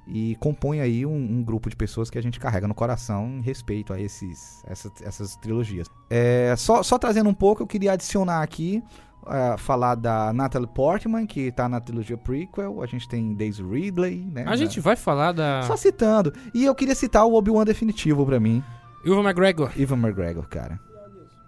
e 0.07 0.37
compõe 0.37 0.81
aí 0.81 1.05
um, 1.05 1.17
um, 1.17 1.43
grupo 1.43 1.69
de 1.69 1.75
pessoas 1.75 2.09
que 2.09 2.19
a 2.19 2.23
gente 2.23 2.39
carrega 2.39 2.69
no 2.69 2.75
coração 2.75 3.39
em 3.39 3.41
respeito 3.41 3.93
a 3.93 4.01
esses, 4.01 4.63
essas, 4.67 4.93
essas 5.03 5.37
trilogias. 5.37 5.89
É, 6.09 6.55
só, 6.57 6.85
só 6.85 6.99
trazendo 6.99 7.29
um 7.29 7.35
pouco, 7.35 7.63
eu 7.63 7.67
queria 7.67 7.93
adicionar 7.93 8.43
aqui 8.43 8.81
Uh, 9.27 9.57
falar 9.59 9.95
da 9.95 10.33
Natalie 10.35 10.69
Portman, 10.69 11.27
que 11.27 11.51
tá 11.51 11.67
na 11.69 11.81
trilogia 11.81 12.17
prequel. 12.17 12.83
A 12.83 12.87
gente 12.87 13.09
tem 13.09 13.35
Daisy 13.35 13.63
Ridley, 13.63 14.19
né? 14.31 14.45
A 14.47 14.55
gente 14.55 14.79
vai 14.81 14.97
falar 14.97 15.33
da. 15.33 15.63
Só 15.63 15.77
citando. 15.77 16.33
E 16.53 16.65
eu 16.65 16.75
queria 16.75 16.95
citar 16.95 17.25
o 17.25 17.35
Obi-Wan 17.35 17.65
definitivo 17.65 18.27
pra 18.27 18.39
mim. 18.39 18.63
Ivan 19.05 19.23
McGregor. 19.23 19.71
Ivan 19.77 19.97
McGregor, 19.97 20.47
cara. 20.49 20.79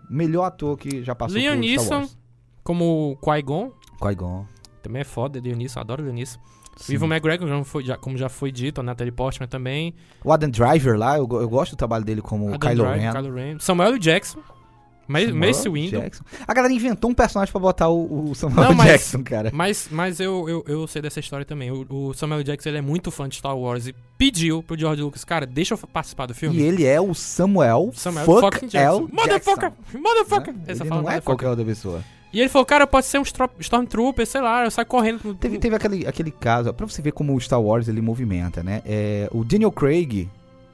Melhor 0.08 0.44
ator 0.44 0.76
que 0.76 1.02
já 1.02 1.14
passou 1.14 1.36
Liam 1.38 1.58
por 1.60 1.80
Star 1.80 1.98
Wars. 2.00 2.18
como 2.62 3.18
Qui-Gon. 3.22 3.72
Qui-Gon. 4.00 4.46
Também 4.82 5.00
é 5.02 5.04
foda, 5.04 5.38
Liam 5.38 5.56
Neeson. 5.56 5.80
Adoro. 5.80 6.04
O 6.04 6.82
Sim. 6.82 6.92
Ivan 6.94 7.06
McGregor, 7.06 7.48
já 7.48 7.64
foi- 7.64 7.84
já- 7.84 7.96
como 7.96 8.16
já 8.16 8.28
foi 8.28 8.52
dito, 8.52 8.80
a 8.80 8.84
Natalie 8.84 9.10
Portman 9.10 9.48
também. 9.48 9.94
O 10.22 10.30
Adam 10.32 10.50
Driver 10.50 10.96
lá, 10.98 11.16
eu, 11.16 11.26
eu 11.30 11.48
gosto 11.48 11.72
do 11.72 11.76
trabalho 11.78 12.04
dele 12.04 12.20
como 12.20 12.48
Adam 12.48 12.58
Kylo 12.60 12.84
Driver, 12.84 13.00
Ren. 13.00 13.12
Kylo 13.12 13.34
Ren. 13.34 13.58
Samuel 13.58 13.88
L. 13.92 13.98
Jackson. 13.98 14.40
Ma 15.08 15.20
Samuel 15.20 15.36
Mace 15.36 15.68
Windu. 15.68 15.90
Jackson. 16.00 16.24
A 16.46 16.54
galera 16.54 16.72
inventou 16.72 17.10
um 17.10 17.14
personagem 17.14 17.52
pra 17.52 17.60
botar 17.60 17.88
o, 17.88 18.30
o 18.30 18.34
Samuel 18.34 18.68
Não, 18.70 18.74
mas- 18.74 18.86
Jackson, 18.88 19.22
cara. 19.22 19.50
Mas, 19.52 19.88
mas 19.90 20.18
eu, 20.20 20.48
eu, 20.48 20.64
eu 20.66 20.86
sei 20.86 21.00
dessa 21.02 21.20
história 21.20 21.44
também. 21.44 21.70
O, 21.70 21.86
o 21.88 22.14
Samuel. 22.14 22.42
Jackson 22.42 22.68
ele 22.70 22.78
é 22.78 22.82
muito 22.82 23.10
fã 23.10 23.28
de 23.28 23.36
Star 23.36 23.56
Wars 23.56 23.86
e 23.86 23.94
pediu 24.18 24.62
pro 24.62 24.78
George 24.78 25.02
Lucas, 25.02 25.24
cara, 25.24 25.46
deixa 25.46 25.74
eu 25.74 25.78
participar 25.78 26.26
do 26.26 26.34
filme. 26.34 26.56
E 26.58 26.62
ele 26.62 26.84
é 26.84 27.00
o 27.00 27.14
Samuel, 27.14 27.90
Samuel 27.94 28.24
Fuck 28.26 28.40
fucking 28.56 28.66
Jackson. 28.68 29.02
L. 29.04 29.08
Motherfucker! 29.12 29.72
Motherfucker! 29.94 30.54
né? 30.54 30.60
Essa 30.66 30.82
Ele 30.82 30.88
fala 30.88 31.02
não 31.02 31.10
é 31.10 31.20
qualquer 31.20 31.48
outra 31.48 31.64
pessoa. 31.64 32.04
E 32.32 32.40
ele 32.40 32.48
falou, 32.50 32.66
cara, 32.66 32.86
pode 32.86 33.06
ser 33.06 33.18
um 33.18 33.22
Stormtrooper, 33.60 34.26
sei 34.26 34.40
lá, 34.40 34.64
eu 34.64 34.70
saio 34.70 34.86
correndo. 34.86 35.34
Teve, 35.36 35.58
teve 35.58 35.74
aquele, 35.76 36.06
aquele 36.06 36.30
caso, 36.30 36.72
pra 36.74 36.86
você 36.86 37.00
ver 37.00 37.12
como 37.12 37.34
o 37.34 37.40
Star 37.40 37.60
Wars 37.62 37.88
ele 37.88 38.00
movimenta, 38.02 38.62
né? 38.62 38.82
É, 38.84 39.28
o 39.32 39.42
Daniel 39.44 39.72
Craig 39.72 40.28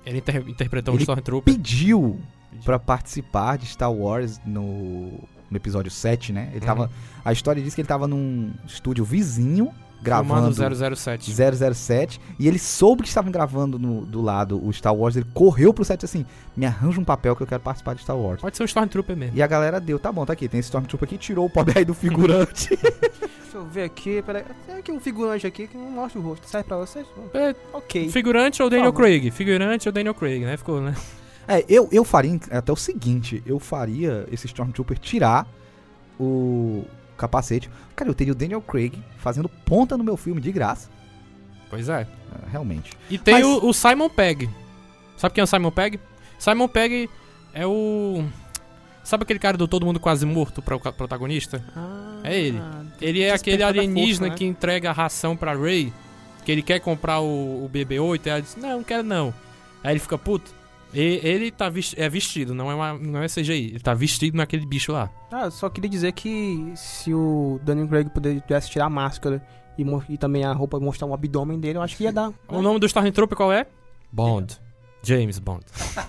Ele 0.05 0.19
inter- 0.19 0.45
interpretou 0.49 0.93
um 0.93 0.97
Ele 0.97 1.05
Stormtrooper. 1.05 1.55
pediu 1.55 2.19
pra 2.65 2.79
participar 2.79 3.59
de 3.59 3.67
Star 3.67 3.93
Wars 3.93 4.41
no, 4.45 5.11
no 5.51 5.57
episódio 5.57 5.91
7, 5.91 6.33
né? 6.33 6.49
Ele 6.53 6.61
Uhum. 6.61 6.67
tava, 6.67 6.91
a 7.25 7.33
história 7.33 7.63
diz 7.63 7.75
que 7.75 7.81
ele 7.81 7.89
tava 7.89 8.07
num 8.07 8.53
estúdio 8.67 9.05
vizinho 9.05 9.71
gravando 10.01 10.53
Filmando 10.53 10.97
007. 10.97 11.31
007 11.33 12.21
e 12.37 12.49
ele 12.49 12.59
soube 12.59 13.03
que 13.05 13.09
estavam 13.09 13.31
gravando 13.31 13.79
no- 13.79 14.05
do 14.05 14.21
lado 14.21 14.61
o 14.67 14.73
Star 14.73 14.93
Wars, 14.93 15.15
ele 15.15 15.27
correu 15.33 15.73
pro 15.73 15.85
set 15.85 16.05
assim, 16.05 16.27
me 16.57 16.67
arranja 16.67 17.01
um 17.01 17.05
papel 17.05 17.37
que 17.37 17.43
eu 17.45 17.47
quero 17.47 17.63
participar 17.63 17.95
de 17.95 18.03
Star 18.03 18.17
Wars. 18.17 18.41
Pode 18.41 18.57
ser 18.57 18.65
um 18.65 18.67
Stormtrooper 18.67 19.17
mesmo. 19.17 19.37
E 19.37 19.43
a 19.43 19.47
galera 19.47 19.79
deu, 19.81 20.01
tá 20.01 20.11
bom, 20.11 20.27
tá 20.27 20.33
aqui, 20.33 20.49
tem 20.49 20.59
esse 20.59 20.67
Stormtrooper 20.71 21.07
aqui, 21.09 21.17
tirou 21.19 21.47
o 21.47 21.51
pobre 21.51 21.79
aí 21.79 21.85
do 21.85 21.95
figurante. 21.95 22.71
Deixa 23.43 23.59
eu 23.59 23.65
ver 23.67 23.85
aqui, 23.85 24.21
peraí. 24.23 24.43
Tem 24.67 24.77
aqui 24.77 24.91
um 24.91 24.99
figurante 24.99 25.47
aqui 25.47 25.69
que 25.69 25.77
não 25.77 25.89
mostra 25.91 26.19
o 26.19 26.23
rosto. 26.25 26.49
Sai 26.49 26.65
pra 26.65 26.79
vocês? 26.79 27.07
É, 27.35 27.55
Ok. 27.73 28.09
figurante 28.11 28.61
ou 28.63 28.69
Daniel. 28.71 28.93
Craig? 28.93 29.31
Figurante 29.31 29.89
ou 29.89 29.93
Daniel 29.93 30.15
Craig, 30.15 30.41
né? 30.45 30.57
Ficou, 30.57 30.81
né? 30.81 30.95
É, 31.49 31.65
eu, 31.69 31.89
eu 31.93 32.05
faria 32.05 32.39
até 32.51 32.73
o 32.73 32.77
seguinte, 32.77 33.43
eu 33.47 33.59
faria 33.59 34.27
esse 34.31 34.47
Stormtrooper 34.47 34.99
tirar 34.99 35.47
o 36.19 36.85
capacete. 37.17 37.71
Cara, 37.95 38.11
eu 38.11 38.15
teria 38.15 38.33
o 38.33 38.37
Daniel 38.37 38.61
Craig 38.61 38.95
fazendo 39.19 39.49
ponta 39.49 39.97
no 39.97 40.05
meu 40.05 40.17
filme 40.17 40.41
de 40.41 40.51
graça. 40.53 40.89
Pois 41.71 41.89
é. 41.89 42.03
É, 42.03 42.51
Realmente. 42.51 42.93
E 43.11 43.19
tem 43.19 43.35
Mas- 43.35 43.45
o, 43.45 43.69
o 43.69 43.73
Simon 43.73 44.09
Pegg. 44.09 44.49
Sabe 45.17 45.35
quem 45.35 45.43
é 45.43 45.45
o 45.45 45.47
Simon 45.47 45.71
Pegg? 45.71 45.99
Simon 46.39 46.69
Pegg 46.69 47.09
é 47.55 47.67
o. 47.67 48.25
Sabe 49.05 49.25
aquele 49.25 49.39
cara 49.39 49.57
do 49.57 49.67
Todo 49.67 49.85
Mundo 49.85 49.99
Quase 49.99 50.25
Morto, 50.25 50.63
pro 50.63 50.79
protagonista? 50.79 51.63
Ah, 51.77 52.21
É 52.25 52.39
ele. 52.39 52.61
Ele 53.01 53.23
é 53.23 53.33
aquele 53.33 53.63
alienígena 53.63 54.29
Força, 54.29 54.31
né? 54.31 54.37
que 54.37 54.45
entrega 54.45 54.91
a 54.91 54.93
ração 54.93 55.37
pra 55.37 55.55
Ray. 55.55 55.93
Que 56.45 56.53
ele 56.53 56.63
quer 56.63 56.81
comprar 56.81 57.21
o, 57.21 57.65
o 57.65 57.71
BB-8. 57.73 58.27
E 58.27 58.29
ela 58.31 58.41
diz: 58.43 58.57
Não, 58.57 58.77
não 58.79 58.85
quero 58.85 59.03
não. 59.03 59.33
Aí 59.83 59.93
ele 59.93 60.01
fica 60.01 60.17
puto. 60.19 60.53
E, 60.95 61.21
ele 61.23 61.51
tá 61.51 61.69
vis- 61.69 61.95
é 61.97 62.09
vestido, 62.09 62.55
não 62.55 62.71
é, 62.71 62.75
uma, 62.75 62.93
não 62.99 63.23
é 63.23 63.27
CGI. 63.29 63.69
Ele 63.71 63.81
tá 63.81 63.95
vestido 63.95 64.37
naquele 64.37 64.67
bicho 64.67 64.93
lá. 64.93 65.11
Ah, 65.31 65.45
eu 65.45 65.51
só 65.51 65.69
queria 65.71 65.89
dizer 65.89 66.13
que 66.13 66.73
se 66.77 67.13
o 67.15 67.59
Daniel 67.65 67.89
Craig 67.89 68.09
pudesse 68.11 68.71
tirar 68.71 68.87
a 68.87 68.91
máscara 68.91 69.43
e, 69.79 69.85
e 70.11 70.19
também 70.19 70.45
a 70.45 70.53
roupa 70.53 70.79
mostrar 70.79 71.07
o 71.07 71.15
abdômen 71.15 71.59
dele, 71.59 71.79
eu 71.79 71.83
acho 71.83 71.97
que 71.97 72.05
ia 72.05 72.13
dar. 72.13 72.31
O 72.49 72.61
nome 72.61 72.79
do 72.79 72.87
Stormtrooper 72.87 73.37
qual 73.37 73.53
é? 73.53 73.67
Bond. 74.13 74.59
James 75.03 75.39
Bond. 75.39 75.65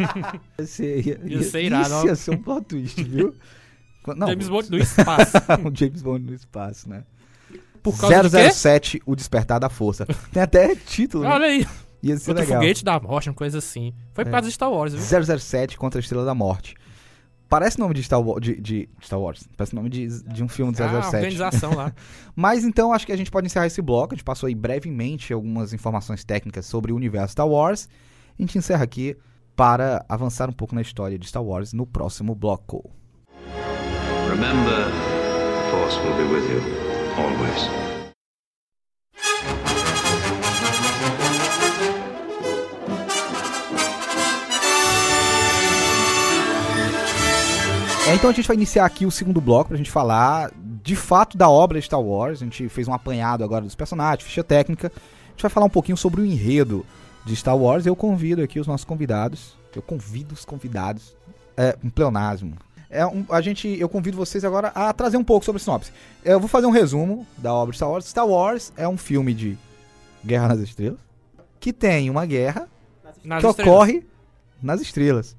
Esse 0.58 0.84
ia, 1.02 1.20
Ia 1.26 1.42
ser 1.44 1.64
irado, 1.64 1.88
isso 1.96 2.06
ia 2.08 2.16
ser 2.16 2.32
um 2.32 2.38
plot 2.38 2.66
twist, 2.68 3.02
viu? 3.04 3.34
Não, 4.18 4.28
James 4.28 4.50
Bond 4.50 4.70
do 4.70 4.78
espaço. 4.78 5.38
um 5.66 5.74
James 5.76 6.02
Bond 6.02 6.26
no 6.26 6.34
espaço, 6.34 6.90
né? 6.90 7.04
Por 7.82 7.98
causa 7.98 8.24
do 8.24 8.30
quê? 8.30 8.52
007, 8.52 9.02
O 9.06 9.16
Despertar 9.16 9.60
da 9.60 9.70
Força. 9.70 10.06
Tem 10.32 10.44
até 10.44 10.76
título, 10.76 11.24
né? 11.24 11.30
Olha 11.30 11.46
aí. 11.46 11.68
Ia 12.04 12.18
ser 12.18 12.32
Contra 12.32 12.44
legal. 12.44 12.60
foguete 12.62 12.84
da 12.84 13.00
morte, 13.00 13.30
uma 13.30 13.36
coisa 13.36 13.58
assim. 13.60 13.94
Foi 14.14 14.26
por 14.26 14.30
É. 14.30 14.32
causa 14.34 14.48
de 14.48 14.54
Star 14.54 14.70
Wars, 14.70 14.94
viu? 14.94 15.02
007 15.40 15.78
contra 15.78 16.00
a 16.00 16.02
Estrela 16.02 16.26
da 16.26 16.36
Morte. 16.36 16.76
Parece 17.48 17.80
nome 17.80 17.94
de 17.94 18.04
Star 18.04 18.20
Wars, 18.22 18.42
de, 18.44 18.60
de 18.60 18.90
Star 19.02 19.20
Wars. 19.20 19.48
Parece 19.56 19.74
nome 19.76 19.88
de, 19.90 20.08
de 20.24 20.44
um 20.44 20.48
filme 20.50 20.74
de 20.74 20.82
Ah, 20.84 21.02
007. 21.04 21.16
organização 21.16 21.74
lá. 21.76 21.94
Mas 22.36 22.64
então 22.66 22.92
acho 22.92 23.06
que 23.06 23.12
a 23.14 23.16
gente 23.16 23.32
pode 23.32 23.46
encerrar 23.48 23.68
esse 23.68 23.82
bloco. 23.82 24.14
A 24.14 24.18
gente 24.18 24.24
passou 24.26 24.48
aí 24.48 24.56
brevemente 24.56 25.32
algumas 25.32 25.72
informações 25.72 26.24
técnicas 26.26 26.66
sobre 26.66 26.92
o 26.92 26.96
universo 26.96 27.32
Star 27.34 27.48
Wars. 27.48 27.88
A 28.38 28.42
gente 28.42 28.58
encerra 28.58 28.84
aqui 28.84 29.16
para 29.56 30.04
avançar 30.10 30.50
um 30.50 30.54
pouco 30.54 30.74
na 30.76 30.82
história 30.82 31.18
de 31.18 31.26
Star 31.28 31.44
Wars 31.44 31.72
no 31.74 31.86
próximo 31.86 32.34
bloco. 32.36 32.90
Remember, 34.30 34.88
the 34.88 35.72
Force 35.72 35.98
will 36.00 36.16
be 36.18 36.24
with 36.34 36.50
you, 36.50 36.62
always. 37.18 37.84
É, 48.08 48.16
então 48.16 48.30
a 48.30 48.34
gente 48.34 48.48
vai 48.48 48.56
iniciar 48.58 48.86
aqui 48.86 49.06
o 49.06 49.12
segundo 49.12 49.40
bloco 49.40 49.70
pra 49.70 49.78
gente 49.78 49.90
falar 49.90 50.52
de 50.84 50.96
fato 50.96 51.38
da 51.38 51.50
obra 51.50 51.80
de 51.80 51.86
Star 51.86 52.02
Wars. 52.02 52.42
A 52.42 52.46
gente 52.46 52.68
fez 52.68 52.88
um 52.88 52.94
apanhado 52.94 53.44
agora 53.44 53.64
dos 53.64 53.76
personagens, 53.76 54.24
ficha 54.28 54.44
técnica. 54.44 54.92
A 54.96 55.30
gente 55.32 55.42
vai 55.42 55.50
falar 55.50 55.66
um 55.66 55.70
pouquinho 55.70 55.96
sobre 55.96 56.22
o 56.22 56.26
enredo 56.26 56.86
de 57.26 57.34
Star 57.36 57.58
Wars. 57.58 57.86
Eu 57.86 57.96
convido 57.96 58.42
aqui 58.44 58.60
os 58.60 58.68
nossos 58.68 58.84
convidados. 58.84 59.56
Eu 59.74 59.82
convido 59.82 60.34
os 60.34 60.44
convidados. 60.44 61.16
É 61.56 61.78
um 61.84 61.90
pleonasmo. 61.90 62.56
É 62.90 63.06
um- 63.06 63.26
a 63.30 63.40
gente, 63.40 63.68
eu 63.80 63.88
convido 63.88 64.18
vocês 64.18 64.44
agora 64.44 64.68
a 64.76 64.92
trazer 64.92 65.16
um 65.18 65.24
pouco 65.24 65.46
sobre 65.46 65.62
a 65.62 65.64
sinopse. 65.64 65.92
Eu 66.26 66.40
vou 66.42 66.50
fazer 66.50 66.68
um 66.68 66.72
resumo 66.72 67.26
da 67.38 67.54
obra 67.54 67.72
de 67.72 67.78
Star 67.78 67.90
Wars. 67.90 68.06
Star 68.06 68.28
Wars 68.28 68.74
é 68.76 68.88
um 68.88 68.98
filme 68.98 69.34
de 69.34 69.58
Guerra 70.26 70.50
nas 70.50 70.60
Estrelas 70.60 71.00
que 71.60 71.72
tem 71.72 72.10
uma 72.10 72.26
guerra 72.26 72.68
Nas 73.24 73.42
que 73.42 73.48
estrelas. 73.50 73.72
ocorre 73.74 74.06
nas 74.62 74.82
estrelas. 74.82 75.36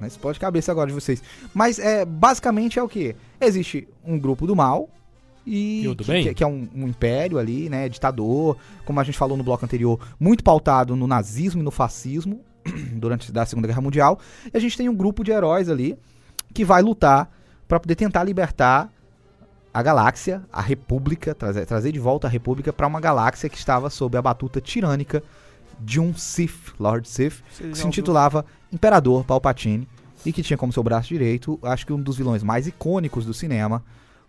Mas 0.00 0.12
explode 0.12 0.36
a 0.38 0.40
cabeça 0.40 0.70
agora 0.72 0.88
de 0.88 0.94
vocês. 0.94 1.22
Mas 1.54 1.78
é 1.78 2.04
basicamente 2.04 2.78
é 2.78 2.82
o 2.82 2.88
que? 2.88 3.14
Existe 3.40 3.88
um 4.04 4.18
grupo 4.18 4.46
do 4.46 4.54
mal 4.56 4.88
e 5.46 5.86
E 5.86 5.94
que, 5.94 6.04
bem? 6.04 6.22
que- 6.24 6.34
que 6.34 6.44
é 6.44 6.46
um, 6.46 6.68
um 6.74 6.88
império 6.88 7.38
ali, 7.38 7.68
né, 7.68 7.88
ditador, 7.88 8.56
como 8.84 8.98
a 9.00 9.04
gente 9.04 9.16
falou 9.16 9.36
no 9.36 9.44
bloco 9.44 9.64
anterior, 9.64 9.98
muito 10.18 10.42
pautado 10.42 10.96
no 10.96 11.06
nazismo 11.06 11.60
e 11.60 11.64
no 11.64 11.70
fascismo 11.70 12.40
durante 12.94 13.30
da 13.32 13.46
Segunda 13.46 13.68
Guerra 13.68 13.80
Mundial. 13.80 14.18
E 14.52 14.56
a 14.56 14.60
gente 14.60 14.76
tem 14.76 14.88
um 14.88 14.94
grupo 14.94 15.22
de 15.24 15.30
heróis 15.30 15.68
ali 15.68 15.96
que 16.52 16.64
vai 16.64 16.82
lutar 16.82 17.30
para 17.68 17.78
poder 17.80 17.94
tentar 17.94 18.24
libertar 18.24 18.90
a 19.72 19.82
galáxia, 19.82 20.42
a 20.52 20.62
República, 20.62 21.34
trazer, 21.34 21.66
trazer 21.66 21.92
de 21.92 21.98
volta 21.98 22.26
a 22.26 22.30
República 22.30 22.72
para 22.72 22.86
uma 22.86 22.98
galáxia 23.00 23.48
que 23.48 23.58
estava 23.58 23.90
sob 23.90 24.16
a 24.16 24.22
batuta 24.22 24.60
tirânica 24.60 25.22
de 25.78 26.00
um 26.00 26.14
Sith, 26.14 26.72
Lord 26.80 27.06
Sith, 27.06 27.42
que 27.58 27.74
se 27.76 27.86
intitulava 27.86 28.46
Imperador 28.72 29.24
Palpatine 29.24 29.88
e 30.24 30.32
que 30.32 30.42
tinha 30.42 30.56
como 30.56 30.72
seu 30.72 30.82
braço 30.82 31.08
direito, 31.08 31.58
acho 31.62 31.86
que 31.86 31.92
um 31.92 32.00
dos 32.02 32.16
vilões 32.16 32.42
mais 32.42 32.66
icônicos 32.66 33.24
do 33.24 33.32
cinema, 33.34 33.82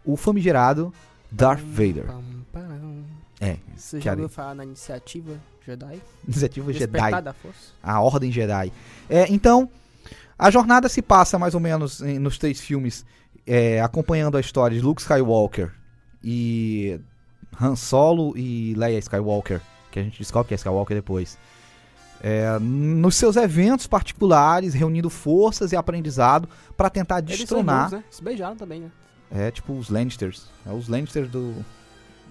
o 0.06 0.16
famigerado 0.16 0.94
Darth 1.32 1.60
Vader. 1.62 2.06
É, 3.40 3.58
Você 3.76 4.02
já 4.02 4.12
ouviu 4.12 4.30
falar 4.30 4.56
na 4.56 4.64
iniciativa 4.64 5.38
Jedi? 5.66 6.02
iniciativa 6.28 6.72
Despertar 6.74 7.10
Jedi, 7.10 7.22
da 7.24 7.34
Força? 7.34 7.58
a 7.84 8.02
Ordem 8.02 8.32
Jedi. 8.32 8.72
É, 9.10 9.32
então, 9.32 9.70
a 10.38 10.50
jornada 10.50 10.88
se 10.90 11.02
passa 11.02 11.38
mais 11.38 11.54
ou 11.54 11.60
menos 11.60 12.02
em- 12.02 12.18
nos 12.20 12.38
três 12.38 12.60
filmes, 12.60 13.06
é, 13.46 13.82
acompanhando 13.82 14.38
a 14.38 14.40
história 14.40 14.76
de 14.78 14.84
Luke 14.84 15.02
Skywalker 15.02 15.72
e 16.24 17.00
Han 17.62 17.76
Solo 17.76 18.36
e 18.38 18.74
Leia 18.76 18.98
Skywalker, 19.00 19.62
que 19.92 20.00
a 20.00 20.04
gente 20.04 20.18
descobre 20.20 20.48
que 20.50 20.54
é 20.54 20.58
Skywalker 20.58 20.96
depois. 20.98 21.38
É, 22.22 22.58
nos 22.60 23.16
seus 23.16 23.36
eventos 23.36 23.86
particulares, 23.86 24.74
reunindo 24.74 25.10
forças 25.10 25.72
e 25.72 25.76
aprendizado 25.76 26.50
para 26.76 26.90
tentar 26.90 27.20
Eles 27.20 27.38
destronar. 27.40 27.88
irmãos, 27.88 27.92
né? 27.92 28.04
Se 28.10 28.24
beijaram 28.24 28.56
também, 28.56 28.82
né? 28.82 28.92
É 29.32 29.52
tipo 29.52 29.74
os 29.74 29.90
Lannisters. 29.90 30.48
É 30.66 30.72
os 30.72 30.88
Lannisters 30.88 31.30
do, 31.30 31.54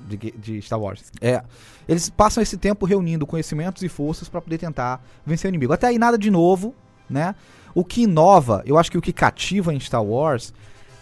de, 0.09 0.17
de 0.33 0.63
Star 0.63 0.81
Wars. 0.81 1.05
É. 1.21 1.43
Eles 1.89 2.11
passam 2.11 2.43
esse 2.43 2.57
tempo 2.57 2.85
reunindo 2.85 3.27
conhecimentos 3.27 3.83
e 3.83 3.89
forças 3.89 4.29
pra 4.29 4.41
poder 4.41 4.59
tentar 4.59 5.05
vencer 5.25 5.49
o 5.49 5.51
inimigo. 5.51 5.73
Até 5.73 5.89
aí 5.89 5.99
nada 5.99 6.19
de 6.19 6.31
novo, 6.31 6.75
né? 7.09 7.35
O 7.75 7.85
que 7.85 8.03
inova, 8.03 8.63
eu 8.67 8.79
acho 8.79 8.91
que 8.91 8.99
o 8.99 9.03
que 9.03 9.13
cativa 9.13 9.73
em 9.73 9.79
Star 9.79 10.03
Wars 10.03 10.53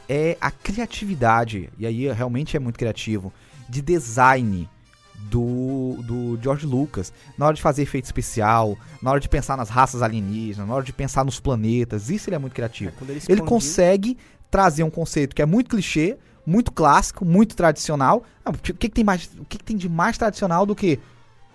é 0.08 0.36
a 0.40 0.50
criatividade, 0.50 1.70
e 1.78 1.86
aí 1.86 2.12
realmente 2.12 2.56
é 2.56 2.60
muito 2.60 2.78
criativo, 2.78 3.32
de 3.68 3.80
design 3.80 4.68
do, 5.14 5.96
do 6.02 6.38
George 6.42 6.66
Lucas. 6.66 7.12
Na 7.36 7.46
hora 7.46 7.54
de 7.54 7.62
fazer 7.62 7.82
efeito 7.82 8.04
especial, 8.04 8.76
na 9.02 9.10
hora 9.10 9.20
de 9.20 9.28
pensar 9.28 9.56
nas 9.56 9.68
raças 9.68 10.02
alienígenas, 10.02 10.68
na 10.68 10.74
hora 10.74 10.84
de 10.84 10.92
pensar 10.92 11.24
nos 11.24 11.40
planetas, 11.40 12.10
isso 12.10 12.28
ele 12.28 12.36
é 12.36 12.38
muito 12.38 12.52
criativo. 12.52 12.92
Quando 12.98 13.10
ele, 13.10 13.20
Ele 13.28 13.42
consegue 13.42 14.16
trazer 14.50 14.82
um 14.82 14.90
conceito 14.90 15.34
que 15.34 15.42
é 15.42 15.46
muito 15.46 15.70
clichê, 15.70 16.16
muito 16.46 16.70
clássico, 16.70 17.24
muito 17.24 17.56
tradicional. 17.56 18.22
Ah, 18.44 18.50
o 18.50 18.58
que 18.58 18.72
que 18.72 18.88
tem 18.88 19.04
mais, 19.04 19.30
o 19.38 19.44
que, 19.44 19.58
que 19.58 19.64
tem 19.64 19.76
de 19.76 19.88
mais 19.88 20.18
tradicional 20.18 20.66
do 20.66 20.74
que 20.74 21.00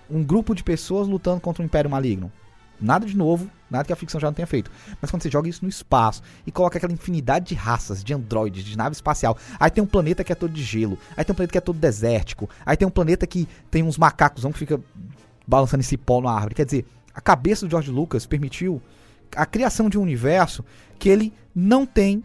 um 0.10 0.24
grupo 0.24 0.56
de 0.56 0.64
pessoas 0.64 1.08
lutando 1.08 1.40
contra 1.40 1.62
um 1.62 1.66
império 1.66 1.90
maligno? 1.90 2.32
Nada 2.82 3.06
de 3.06 3.16
novo, 3.16 3.50
nada 3.70 3.84
que 3.84 3.94
a 3.94 3.96
ficção 3.96 4.20
já 4.20 4.28
não 4.28 4.34
tenha 4.34 4.48
feito. 4.48 4.72
Mas 5.02 5.12
quando 5.12 5.22
você 5.22 5.30
joga 5.30 5.50
isso 5.50 5.64
no 5.64 5.70
espaço 5.70 6.22
e 6.46 6.52
coloca 6.52 6.78
aquela 6.78 6.94
infinidade 6.94 7.48
de 7.48 7.56
raças, 7.56 8.04
de 8.04 8.14
androides, 8.14 8.64
de 8.64 8.78
nave 8.78 8.94
espacial, 8.94 9.38
aí 9.60 9.70
tem 9.70 9.84
um 9.84 9.88
planeta 9.88 10.24
que 10.24 10.32
é 10.32 10.36
todo 10.36 10.54
de 10.54 10.64
gelo, 10.64 10.98
aí 11.16 11.24
tem 11.24 11.34
um 11.34 11.36
planeta 11.36 11.52
que 11.52 11.58
é 11.58 11.62
todo 11.62 11.78
desértico, 11.78 12.50
aí 12.66 12.78
tem 12.78 12.88
um 12.88 12.92
planeta 12.92 13.28
que 13.28 13.48
tem 13.70 13.84
uns 13.84 13.98
macacos 13.98 14.44
que 14.44 14.54
fica 14.54 14.80
balançando 15.46 15.82
esse 15.82 15.98
pó 15.98 16.22
na 16.22 16.32
árvore. 16.32 16.56
Quer 16.56 16.66
dizer, 16.66 16.86
a 17.14 17.22
cabeça 17.22 17.66
do 17.66 17.72
George 17.72 17.92
Lucas 17.92 18.26
permitiu 18.26 18.82
a 19.36 19.46
criação 19.46 19.90
de 19.90 19.98
um 19.98 20.02
universo 20.02 20.64
que 20.98 21.10
ele 21.10 21.34
não 21.54 21.86
tem, 21.86 22.24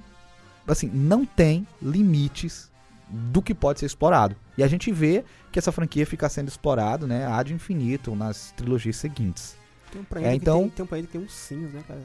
assim, 0.67 0.91
não 0.93 1.25
tem 1.25 1.67
limites 1.83 2.71
do 3.09 3.43
que 3.43 3.55
pode 3.55 3.81
ser 3.81 3.87
explorado. 3.87 4.37
E 4.57 4.63
a 4.63 4.69
gente 4.69 4.93
vê 4.93 5.25
que 5.51 5.59
essa 5.59 5.73
franquia 5.73 6.07
fica 6.07 6.29
sendo 6.29 6.49
explorada, 6.49 7.07
né, 7.07 7.27
ad 7.27 7.53
infinito 7.53 8.15
nas 8.15 8.53
trilogias 8.53 8.97
seguintes. 8.97 9.57
Tem 9.95 10.01
um 10.01 10.05
planeta 10.05 10.33
É, 10.33 10.35
então- 10.37 10.59
que 10.59 10.65
tem, 10.65 10.71
tem 10.77 10.85
um 10.85 10.87
planeta 10.89 11.07
que 11.07 11.13
tem 11.13 11.21
ursinhos, 11.23 11.73
né, 11.73 11.83
cara? 11.89 12.03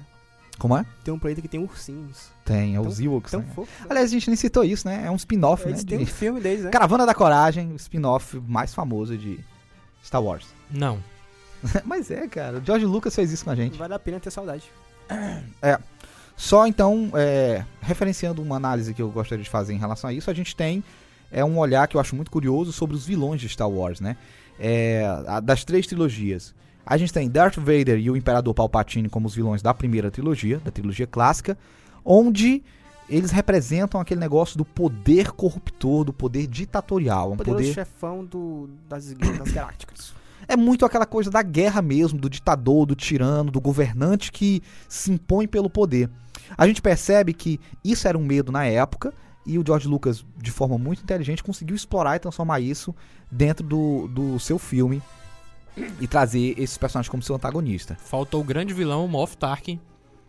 Como 0.58 0.78
é? 0.78 0.86
Tem 1.04 1.13
um 1.13 1.19
planeta 1.19 1.41
que 1.41 1.47
tem 1.47 1.60
ursinhos. 1.60 2.30
Tem, 2.45 2.75
é 2.75 2.80
Tão- 2.80 2.88
os 2.88 2.99
Ewoks, 2.99 3.32
Tão 3.32 3.39
né? 3.41 3.47
fofo. 3.56 3.71
né? 3.82 3.88
Aliás, 3.89 4.10
a 4.10 4.13
gente 4.13 4.28
nem 4.30 4.36
citou 4.38 4.63
isso, 4.63 4.88
né? 4.88 5.04
É 5.06 5.12
um 5.12 5.15
spin-off, 5.15 5.63
né? 5.65 5.71
Eles 5.71 5.84
têm 5.84 5.97
um 5.99 6.04
de- 6.04 6.12
filme 6.12 6.39
deles, 6.39 6.65
né? 6.65 6.69
Caravana 6.71 7.06
da 7.06 7.13
Coragem, 7.13 7.71
o 7.71 7.75
spin-off 7.75 8.39
mais 8.47 8.73
famoso 8.73 9.17
de 9.17 9.39
Star 10.04 10.21
Wars. 10.23 10.45
Não. 10.71 11.02
Mas 11.86 12.10
é, 12.12 12.25
cara, 12.28 12.60
o 12.60 12.65
George 12.65 12.86
Lucas 12.86 13.13
fez 13.15 13.32
isso 13.32 13.43
com 13.43 13.52
a 13.52 13.56
gente. 13.56 13.78
Vale 13.78 13.93
a 13.93 13.99
pena 13.99 14.19
ter 14.19 14.32
saudade. 14.32 14.63
Só 16.36 16.65
então, 16.67 17.12
é, 17.15 17.65
referenciando 17.82 18.41
uma 18.41 18.56
análise 18.56 18.93
que 18.93 19.02
eu 19.02 19.10
gostaria 19.10 19.43
de 19.43 19.49
fazer 19.49 19.73
em 19.73 19.78
relação 19.78 20.10
a 20.10 20.13
isso, 20.13 20.30
a 20.30 20.34
gente 20.34 20.56
tem 20.56 20.84
é 21.32 21.43
um 21.43 21.58
olhar 21.60 21.88
que 21.88 21.95
eu 21.97 22.02
acho 22.02 22.15
muito 22.15 22.32
curioso 22.32 22.71
sobre 22.71 22.95
os 22.95 23.06
vilões 23.06 23.39
de 23.41 23.47
Star 23.49 23.69
Wars, 23.69 23.99
né? 23.99 24.15
É, 24.60 25.06
a- 25.28 25.39
das 25.39 25.63
três 25.63 25.86
trilogias. 25.86 26.56
A 26.89 26.97
gente 26.97 27.13
tem 27.13 27.30
Darth 27.30 27.58
Vader 27.58 27.99
e 27.99 28.10
o 28.10 28.17
Imperador 28.17 28.52
Palpatine 28.52 29.08
como 29.08 29.28
os 29.28 29.36
vilões 29.36 29.62
da 29.62 29.75
primeira 29.75 30.10
trilogia, 30.10 30.58
da 30.58 30.71
trilogia 30.71 31.06
clássica, 31.06 31.56
onde 32.04 32.63
eles 33.08 33.30
representam 33.30 34.02
aquele 34.02 34.19
negócio 34.19 34.58
do 34.58 34.65
poder 34.65 35.32
corruptor, 35.34 36.04
do 36.04 36.12
poder 36.12 36.47
ditatorial, 36.47 37.30
um 37.30 37.34
O 37.34 37.38
poderoso 37.38 37.62
poder 37.62 37.73
chefão 37.75 38.25
do, 38.25 38.67
das, 38.89 39.13
das 39.13 39.52
galácticas. 39.54 40.13
é 40.47 40.58
muito 40.58 40.84
aquela 40.84 41.06
coisa 41.06 41.30
da 41.30 41.43
guerra 41.43 41.80
mesmo, 41.80 42.19
do 42.19 42.28
ditador, 42.28 42.88
do 42.88 42.95
tirano, 42.95 43.52
do 43.52 43.62
governante 43.62 44.32
que 44.32 44.63
se 44.88 45.12
impõe 45.12 45.47
pelo 45.47 45.69
poder. 45.69 46.10
A 46.58 46.65
gente 46.65 46.82
percebe 46.82 47.34
que 47.34 47.60
isso 47.84 48.08
era 48.08 48.17
um 48.17 48.25
medo 48.25 48.52
na 48.52 48.65
época 48.65 49.13
e 49.45 49.60
o 49.60 49.63
George 49.63 49.88
Lucas, 49.88 50.25
de 50.38 50.49
forma 50.49 50.75
muito 50.75 51.04
inteligente, 51.04 51.43
conseguiu 51.43 51.75
explorar 51.75 52.15
e 52.15 52.19
transformar 52.19 52.60
isso 52.62 52.95
dentro 53.32 53.63
do, 53.63 54.08
do 54.08 54.39
seu 54.39 54.58
filme 54.58 55.04
e 55.99 56.07
trazer 56.07 56.53
esses 56.59 56.77
personagens 56.77 57.09
como 57.09 57.21
seu 57.23 57.35
antagonista. 57.35 57.97
Faltou 58.03 58.41
o 58.41 58.43
grande 58.43 58.73
vilão, 58.73 59.05
o 59.05 59.07
Moff 59.07 59.37
Tarkin. 59.37 59.79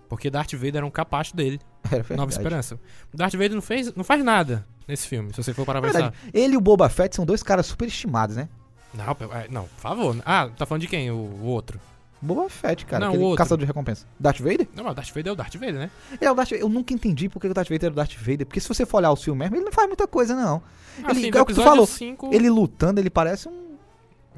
Porque 0.09 0.29
Darth 0.29 0.53
Vader 0.55 0.77
era 0.79 0.87
um 0.87 0.91
capacho 0.91 1.37
dele. 1.37 1.61
Era. 1.91 2.05
Nova 2.17 2.31
Esperança. 2.31 2.79
Darth 3.15 3.33
Vader 3.35 3.53
não, 3.55 3.63
fez, 3.63 3.95
não 3.95 4.03
faz 4.05 4.25
nada 4.25 4.67
nesse 4.89 5.07
filme, 5.07 5.33
se 5.33 5.43
você 5.43 5.55
for 5.55 5.65
parar 5.65 5.81
pra 5.81 5.93
pensar. 5.93 6.13
Ele 6.35 6.55
e 6.55 6.57
o 6.57 6.61
Boba 6.61 6.89
Fett 6.89 7.15
são 7.15 7.25
dois 7.25 7.43
caras 7.43 7.67
super 7.67 7.87
estimados, 7.87 8.35
né? 8.37 8.49
Não, 8.93 9.05
é, 9.33 9.47
não, 9.49 9.65
por 9.65 9.81
favor. 9.81 10.17
Ah, 10.27 10.49
tá 10.57 10.67
falando 10.67 10.83
de 10.83 10.89
quem? 10.89 11.11
O, 11.13 11.15
o 11.15 11.45
outro. 11.45 11.81
Boba 12.21 12.51
Fett, 12.51 12.85
cara, 12.85 13.07
Não, 13.07 13.17
outro. 13.19 13.37
caçador 13.39 13.59
de 13.61 13.65
recompensa. 13.67 14.05
Darth 14.19 14.41
Vader? 14.41 14.67
Não, 14.75 14.83
mas 14.85 14.93
o 14.93 14.97
Darth 14.97 15.09
Vader 15.09 15.27
é 15.29 15.33
o 15.33 15.37
Darth 15.37 15.55
Vader, 15.55 15.75
né? 15.75 15.91
Ele 16.21 16.29
é 16.29 16.31
o 16.31 16.35
Darth 16.35 16.51
Vader. 16.51 16.65
Eu 16.65 16.69
nunca 16.69 16.93
entendi 16.93 17.29
porque 17.29 17.47
o 17.47 17.55
Darth 17.55 17.69
Vader 17.69 17.85
era 17.87 17.93
o 17.93 17.97
Darth 17.97 18.15
Vader. 18.17 18.45
Porque 18.47 18.61
se 18.61 18.69
você 18.69 18.85
for 18.85 18.99
olhar 18.99 19.11
o 19.13 19.17
filme 19.17 19.39
mesmo, 19.39 19.57
ele 19.57 19.65
não 19.65 19.73
faz 19.73 19.87
muita 19.87 20.07
coisa, 20.07 20.35
não. 20.35 20.61
Ele- 20.99 21.07
Assim, 21.07 21.31
é 21.33 21.41
o 21.41 21.47
que 21.47 21.55
tu 21.55 21.63
falou. 21.63 21.87
5, 21.87 22.31
Ele 22.35 22.51
lutando, 22.51 23.01
ele 23.01 23.09
parece 23.09 23.49
um. 23.49 23.70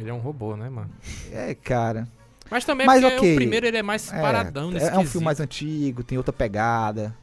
Ele 0.02 0.10
é 0.10 0.14
um 0.14 0.18
robô, 0.18 0.56
né, 0.56 0.68
mano? 0.68 0.90
É, 1.30 1.54
cara. 1.54 2.06
Mas 2.50 2.64
também 2.64 2.86
Mas 2.86 3.00
porque 3.00 3.16
ok. 3.16 3.32
o 3.32 3.36
primeiro 3.36 3.66
ele 3.66 3.78
é 3.78 3.82
mais 3.82 4.12
É, 4.12 4.20
paradão 4.20 4.70
nesse 4.70 4.84
é, 4.84 4.88
é 4.88 4.92
um 4.92 4.96
quesito. 4.98 5.12
filme 5.12 5.24
mais 5.24 5.40
antigo, 5.40 6.04
tem 6.04 6.18
outra 6.18 6.32
pegada. 6.32 7.16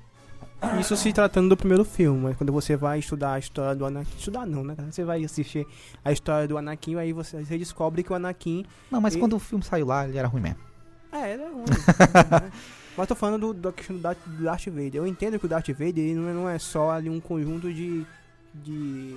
Isso 0.80 0.98
se 0.98 1.14
tratando 1.14 1.48
do 1.50 1.56
primeiro 1.56 1.86
filme, 1.86 2.20
mas 2.24 2.36
quando 2.36 2.52
você 2.52 2.76
vai 2.76 3.00
estudar 3.00 3.34
a 3.34 3.40
história 3.40 3.76
do 3.76 3.86
Anakin. 3.86 4.12
Estudar 4.18 4.46
não, 4.46 4.62
né? 4.64 4.76
Você 4.92 5.06
vai 5.06 5.24
assistir 5.24 5.66
a 6.04 6.12
história 6.12 6.48
do 6.48 6.58
Anakin, 6.58 6.96
aí 6.96 7.14
você, 7.14 7.46
você 7.46 7.58
descobre 7.58 8.04
que 8.04 8.12
o 8.12 8.16
Anakin. 8.16 8.66
Não, 8.92 9.00
mas 9.00 9.16
E- 9.16 9.20
quando 9.20 9.34
o 9.38 9.40
filme 9.40 9.64
saiu 9.64 9.86
lá, 9.86 10.06
ele 10.08 10.18
era 10.18 10.28
ruim 10.28 10.42
mesmo. 10.42 10.58
É, 11.14 11.34
ele 11.34 11.44
é 11.44 11.48
ruim. 11.48 11.64
né? 11.66 12.52
Mas 12.98 13.08
tô 13.08 13.16
falando 13.16 13.54
do, 13.54 13.72
do 13.72 13.72
Darth, 14.00 14.18
do 14.28 14.44
Darth 14.44 14.66
Vader. 14.66 14.96
Eu 14.96 15.08
entendo 15.08 15.40
que 15.40 15.46
o 15.46 15.48
Darth 15.48 15.70
Vader 15.70 16.00
ele 16.00 16.16
não, 16.16 16.28
é, 16.30 16.34
não 16.34 16.50
é 16.50 16.60
só 16.60 16.92
ali 16.92 17.10
um 17.10 17.20
conjunto 17.22 17.74
de, 17.74 18.06
de 18.54 19.16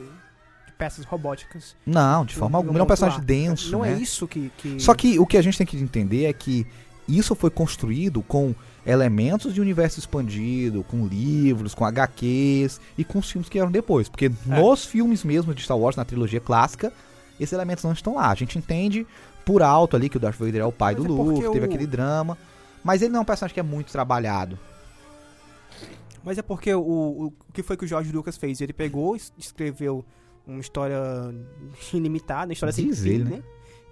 peças 0.82 1.04
robóticas. 1.04 1.76
Não, 1.86 2.24
de 2.24 2.34
forma 2.34 2.58
alguma. 2.58 2.72
Ele 2.74 2.80
é 2.80 2.84
um 2.84 2.86
personagem 2.86 3.20
lá. 3.20 3.24
denso, 3.24 3.70
Não 3.72 3.82
né? 3.82 3.92
é 3.92 3.96
isso 3.98 4.26
que. 4.26 4.50
que... 4.58 4.80
Só 4.80 4.94
que 4.94 5.18
o 5.18 5.26
que 5.26 5.36
a 5.36 5.42
gente 5.42 5.56
tem 5.58 5.66
que 5.66 5.76
entender 5.76 6.24
é 6.24 6.32
que 6.32 6.66
isso 7.08 7.34
foi 7.34 7.50
construído 7.50 8.22
com 8.22 8.54
elementos 8.84 9.54
de 9.54 9.60
universo 9.60 9.98
expandido, 10.00 10.82
com 10.84 11.06
livros, 11.06 11.74
com 11.74 11.84
HQs 11.84 12.80
e 12.98 13.04
com 13.04 13.18
os 13.20 13.30
filmes 13.30 13.48
que 13.48 13.54
vieram 13.58 13.70
depois. 13.70 14.08
Porque 14.08 14.30
nos 14.46 14.84
filmes 14.84 15.22
mesmo 15.22 15.54
de 15.54 15.62
Star 15.62 15.78
Wars, 15.78 15.94
na 15.96 16.04
trilogia 16.04 16.40
clássica, 16.40 16.92
esses 17.38 17.52
elementos 17.52 17.84
não 17.84 17.92
estão 17.92 18.14
lá. 18.16 18.28
A 18.30 18.34
gente 18.34 18.58
entende 18.58 19.06
por 19.44 19.62
alto 19.62 19.94
ali 19.96 20.08
que 20.08 20.16
o 20.16 20.20
Darth 20.20 20.36
Vader 20.36 20.62
é 20.62 20.64
o 20.64 20.72
pai 20.72 20.94
Mas 20.94 21.04
do 21.04 21.12
é 21.12 21.16
Luke, 21.16 21.40
teve 21.42 21.60
o- 21.60 21.64
aquele 21.64 21.86
drama. 21.86 22.36
Mas 22.82 23.02
ele 23.02 23.12
não 23.12 23.18
é 23.18 23.22
um 23.22 23.24
personagem 23.26 23.54
que 23.54 23.60
é 23.60 23.62
muito 23.62 23.92
trabalhado. 23.92 24.58
Mas 26.24 26.38
é 26.38 26.42
porque 26.42 26.72
o, 26.74 26.80
o, 26.80 27.26
o 27.26 27.32
que 27.52 27.62
foi 27.62 27.76
que 27.76 27.84
o 27.84 27.88
George 27.88 28.12
Lucas 28.12 28.36
fez? 28.36 28.60
Ele 28.60 28.72
pegou, 28.72 29.16
es- 29.16 29.32
escreveu 29.36 30.04
uma 30.46 30.60
história 30.60 30.98
ilimitada, 31.92 32.52
história 32.52 32.72
sem 32.72 32.86
Diz 32.86 33.00
fim, 33.00 33.08
ele, 33.08 33.24
né? 33.24 33.30
né? 33.36 33.42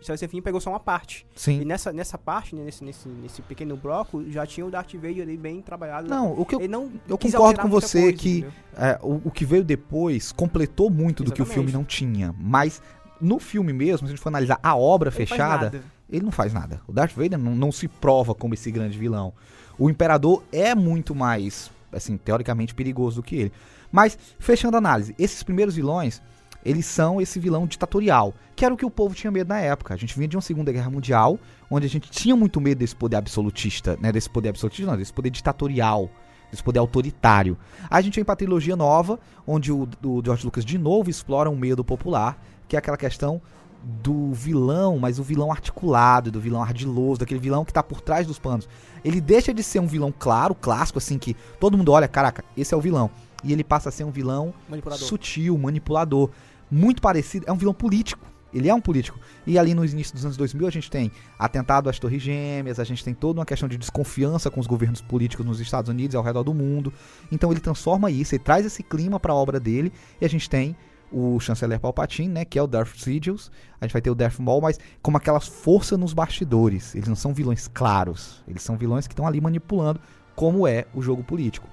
História 0.00 0.16
sem 0.16 0.28
fim 0.28 0.38
e 0.38 0.42
pegou 0.42 0.60
só 0.60 0.70
uma 0.70 0.80
parte. 0.80 1.26
E 1.36 1.40
Sim. 1.40 1.64
nessa, 1.64 1.92
nessa 1.92 2.16
parte, 2.16 2.56
né, 2.56 2.64
nesse, 2.64 2.82
nesse, 2.82 3.08
nesse 3.08 3.42
pequeno 3.42 3.76
bloco, 3.76 4.24
já 4.30 4.46
tinha 4.46 4.64
o 4.64 4.70
Darth 4.70 4.94
Vader 4.94 5.22
ali 5.22 5.36
bem 5.36 5.60
trabalhado. 5.60 6.08
Não, 6.08 6.32
o 6.32 6.46
que 6.46 6.54
eu 6.54 6.68
não 6.68 6.90
eu 7.06 7.18
concordo 7.18 7.60
com 7.60 7.68
você 7.68 8.00
coisa, 8.00 8.16
que? 8.16 8.46
É, 8.74 8.98
o, 9.02 9.20
o 9.26 9.30
que 9.30 9.44
veio 9.44 9.62
depois 9.62 10.32
completou 10.32 10.88
muito 10.88 11.22
do 11.22 11.30
que 11.30 11.42
o 11.42 11.44
Exatamente. 11.44 11.54
filme 11.54 11.72
não 11.72 11.84
tinha. 11.84 12.34
Mas 12.38 12.80
no 13.20 13.38
filme 13.38 13.74
mesmo, 13.74 14.06
se 14.06 14.12
a 14.12 14.16
gente 14.16 14.22
for 14.22 14.30
analisar 14.30 14.58
a 14.62 14.74
obra 14.74 15.10
Ele 15.10 15.16
fechada, 15.16 15.82
ele 16.08 16.24
não 16.24 16.32
faz 16.32 16.54
nada. 16.54 16.80
O 16.88 16.92
Darth 16.92 17.12
Vader 17.12 17.38
não, 17.38 17.54
não 17.54 17.70
se 17.70 17.86
prova 17.86 18.34
como 18.34 18.54
esse 18.54 18.70
grande 18.70 18.98
vilão. 18.98 19.34
O 19.78 19.90
Imperador 19.90 20.42
é 20.50 20.74
muito 20.74 21.14
mais, 21.14 21.70
assim, 21.92 22.16
teoricamente 22.16 22.74
perigoso 22.74 23.16
do 23.16 23.22
que 23.22 23.36
ele. 23.36 23.52
Mas, 23.92 24.18
fechando 24.38 24.76
a 24.76 24.78
análise, 24.78 25.14
esses 25.18 25.42
primeiros 25.42 25.74
vilões, 25.74 26.22
eles 26.64 26.86
são 26.86 27.20
esse 27.20 27.38
vilão 27.38 27.66
ditatorial, 27.66 28.34
que 28.54 28.64
era 28.64 28.72
o 28.72 28.76
que 28.76 28.84
o 28.84 28.90
povo 28.90 29.14
tinha 29.14 29.30
medo 29.30 29.48
na 29.48 29.60
época. 29.60 29.94
A 29.94 29.96
gente 29.96 30.14
vinha 30.14 30.28
de 30.28 30.36
uma 30.36 30.42
Segunda 30.42 30.72
Guerra 30.72 30.90
Mundial, 30.90 31.38
onde 31.70 31.86
a 31.86 31.88
gente 31.88 32.10
tinha 32.10 32.36
muito 32.36 32.60
medo 32.60 32.78
desse 32.78 32.94
poder 32.94 33.16
absolutista, 33.16 33.96
né? 34.00 34.12
Desse 34.12 34.28
poder 34.28 34.50
absolutista, 34.50 34.90
não, 34.90 34.98
desse 34.98 35.12
poder 35.12 35.30
ditatorial, 35.30 36.10
desse 36.50 36.62
poder 36.62 36.78
autoritário. 36.78 37.56
A 37.88 38.00
gente 38.00 38.16
vem 38.16 38.24
pra 38.24 38.36
trilogia 38.36 38.76
nova, 38.76 39.18
onde 39.46 39.72
o, 39.72 39.88
o 40.04 40.22
George 40.24 40.44
Lucas 40.44 40.64
de 40.64 40.76
novo 40.76 41.08
explora 41.08 41.48
um 41.48 41.56
medo 41.56 41.82
popular, 41.84 42.42
que 42.68 42.76
é 42.76 42.78
aquela 42.78 42.96
questão 42.96 43.40
do 43.82 44.32
vilão, 44.32 44.98
mas 44.98 45.18
o 45.18 45.22
vilão 45.22 45.50
articulado, 45.50 46.30
do 46.30 46.40
vilão 46.40 46.62
ardiloso, 46.62 47.20
daquele 47.20 47.40
vilão 47.40 47.64
que 47.64 47.72
tá 47.72 47.82
por 47.82 48.00
trás 48.00 48.26
dos 48.26 48.38
panos. 48.38 48.68
Ele 49.02 49.20
deixa 49.20 49.54
de 49.54 49.62
ser 49.62 49.80
um 49.80 49.86
vilão 49.86 50.12
claro, 50.16 50.54
clássico, 50.54 50.98
assim, 50.98 51.18
que 51.18 51.34
todo 51.58 51.78
mundo 51.78 51.90
olha, 51.92 52.06
caraca, 52.06 52.44
esse 52.56 52.74
é 52.74 52.76
o 52.76 52.80
vilão. 52.80 53.10
E 53.42 53.52
ele 53.52 53.64
passa 53.64 53.88
a 53.88 53.92
ser 53.92 54.04
um 54.04 54.10
vilão 54.10 54.52
Manipulador. 54.68 55.06
sutil, 55.06 55.56
manipulador. 55.56 56.30
Muito 56.70 57.00
parecido, 57.02 57.46
é 57.48 57.52
um 57.52 57.56
vilão 57.56 57.74
político. 57.74 58.30
Ele 58.52 58.68
é 58.68 58.74
um 58.74 58.80
político. 58.80 59.18
E 59.46 59.58
ali 59.58 59.74
no 59.74 59.84
início 59.84 60.14
dos 60.14 60.24
anos 60.24 60.36
2000 60.36 60.66
a 60.66 60.70
gente 60.70 60.90
tem 60.90 61.10
atentado 61.38 61.88
às 61.88 61.98
Torres 61.98 62.22
Gêmeas, 62.22 62.80
a 62.80 62.84
gente 62.84 63.04
tem 63.04 63.14
toda 63.14 63.38
uma 63.38 63.46
questão 63.46 63.68
de 63.68 63.78
desconfiança 63.78 64.50
com 64.50 64.60
os 64.60 64.66
governos 64.66 65.00
políticos 65.00 65.46
nos 65.46 65.60
Estados 65.60 65.88
Unidos 65.88 66.14
e 66.14 66.16
ao 66.16 66.22
redor 66.22 66.42
do 66.42 66.52
mundo. 66.52 66.92
Então 67.30 67.50
ele 67.50 67.60
transforma 67.60 68.10
isso, 68.10 68.34
ele 68.34 68.42
traz 68.42 68.66
esse 68.66 68.82
clima 68.82 69.20
para 69.20 69.32
a 69.32 69.36
obra 69.36 69.60
dele 69.60 69.92
e 70.20 70.24
a 70.24 70.28
gente 70.28 70.50
tem 70.50 70.76
o 71.12 71.40
chanceler 71.40 71.80
Palpatine, 71.80 72.28
né, 72.28 72.44
que 72.44 72.58
é 72.58 72.62
o 72.62 72.66
Darth 72.66 72.96
Sidious. 72.96 73.50
A 73.80 73.84
gente 73.84 73.92
vai 73.92 74.02
ter 74.02 74.10
o 74.10 74.14
Darth 74.14 74.38
Maul, 74.38 74.60
mas 74.60 74.78
como 75.02 75.16
aquelas 75.16 75.46
forças 75.46 75.98
nos 75.98 76.12
bastidores. 76.12 76.94
Eles 76.94 77.08
não 77.08 77.16
são 77.16 77.34
vilões 77.34 77.68
claros, 77.68 78.42
eles 78.46 78.62
são 78.62 78.76
vilões 78.76 79.06
que 79.06 79.12
estão 79.12 79.26
ali 79.26 79.40
manipulando 79.40 80.00
como 80.34 80.66
é 80.66 80.86
o 80.94 81.02
jogo 81.02 81.22
político. 81.22 81.68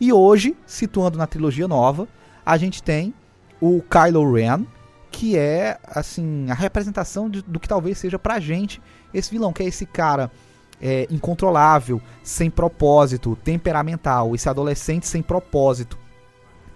E 0.00 0.12
hoje, 0.12 0.56
situando 0.66 1.18
na 1.18 1.26
trilogia 1.26 1.66
nova, 1.66 2.06
a 2.44 2.56
gente 2.56 2.82
tem 2.82 3.12
o 3.60 3.82
Kylo 3.82 4.32
Ren, 4.32 4.64
que 5.10 5.36
é, 5.36 5.78
assim, 5.84 6.48
a 6.50 6.54
representação 6.54 7.28
de- 7.28 7.42
do 7.42 7.58
que 7.58 7.68
talvez 7.68 7.98
seja 7.98 8.18
pra 8.18 8.38
gente 8.38 8.80
esse 9.12 9.30
vilão, 9.30 9.52
que 9.52 9.62
é 9.62 9.66
esse 9.66 9.84
cara 9.86 10.30
é, 10.80 11.08
incontrolável, 11.10 12.00
sem 12.22 12.48
propósito, 12.48 13.36
temperamental, 13.42 14.36
esse 14.36 14.48
adolescente 14.48 15.08
sem 15.08 15.20
propósito, 15.20 15.98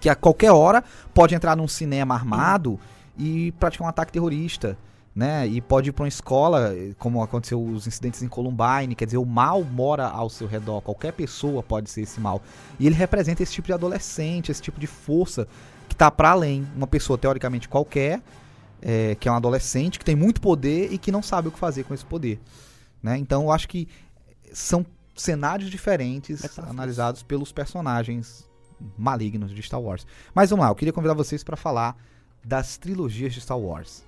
que 0.01 0.09
a 0.09 0.15
qualquer 0.15 0.51
hora 0.51 0.83
pode 1.13 1.33
entrar 1.33 1.55
num 1.55 1.69
cinema 1.69 2.13
armado 2.13 2.77
e 3.17 3.53
praticar 3.53 3.85
um 3.85 3.89
ataque 3.89 4.11
terrorista, 4.11 4.77
né? 5.15 5.45
E 5.47 5.61
pode 5.61 5.89
ir 5.89 5.93
pra 5.93 6.03
uma 6.03 6.07
escola, 6.07 6.73
eh, 6.75 6.93
como 6.97 7.21
aconteceu 7.21 7.63
os 7.63 7.85
incidentes 7.85 8.23
em 8.23 8.27
Columbine, 8.27 8.95
quer 8.95 9.05
dizer, 9.05 9.17
o 9.17 9.25
mal 9.25 9.63
mora 9.63 10.07
ao 10.07 10.29
seu 10.29 10.47
redor, 10.47 10.81
qualquer 10.81 11.13
pessoa 11.13 11.61
pode 11.61 11.89
ser 11.89 12.01
esse 12.01 12.19
mal. 12.19 12.41
E 12.79 12.87
ele 12.87 12.95
representa 12.95 13.43
esse 13.43 13.53
tipo 13.53 13.67
de 13.67 13.73
adolescente, 13.73 14.51
esse 14.51 14.61
tipo 14.61 14.79
de 14.79 14.87
força 14.87 15.47
que 15.87 15.95
tá 15.95 16.09
para 16.09 16.31
além, 16.31 16.67
uma 16.75 16.87
pessoa 16.87 17.17
teoricamente 17.17 17.69
qualquer, 17.69 18.21
é, 18.81 19.15
que 19.15 19.29
é 19.29 19.31
um 19.31 19.35
adolescente, 19.35 19.99
que 19.99 20.05
tem 20.05 20.15
muito 20.15 20.41
poder 20.41 20.91
e 20.91 20.97
que 20.97 21.11
não 21.11 21.21
sabe 21.21 21.47
o 21.47 21.51
que 21.51 21.59
fazer 21.59 21.83
com 21.83 21.93
esse 21.93 22.05
poder. 22.05 22.41
Né? 23.01 23.17
Então 23.17 23.43
eu 23.43 23.51
acho 23.51 23.67
que 23.67 23.87
são 24.51 24.85
cenários 25.15 25.69
diferentes 25.69 26.57
analisados 26.57 27.21
pelos 27.21 27.51
personagens 27.51 28.49
malignos 28.97 29.51
de 29.51 29.61
Star 29.61 29.79
Wars. 29.79 30.07
Mas 30.33 30.49
vamos 30.49 30.65
lá, 30.65 30.71
eu 30.71 30.75
queria 30.75 30.91
convidar 30.91 31.13
vocês 31.13 31.43
para 31.43 31.55
falar 31.55 31.95
das 32.43 32.77
trilogias 32.77 33.33
de 33.33 33.41
Star 33.41 33.59
Wars. 33.59 34.03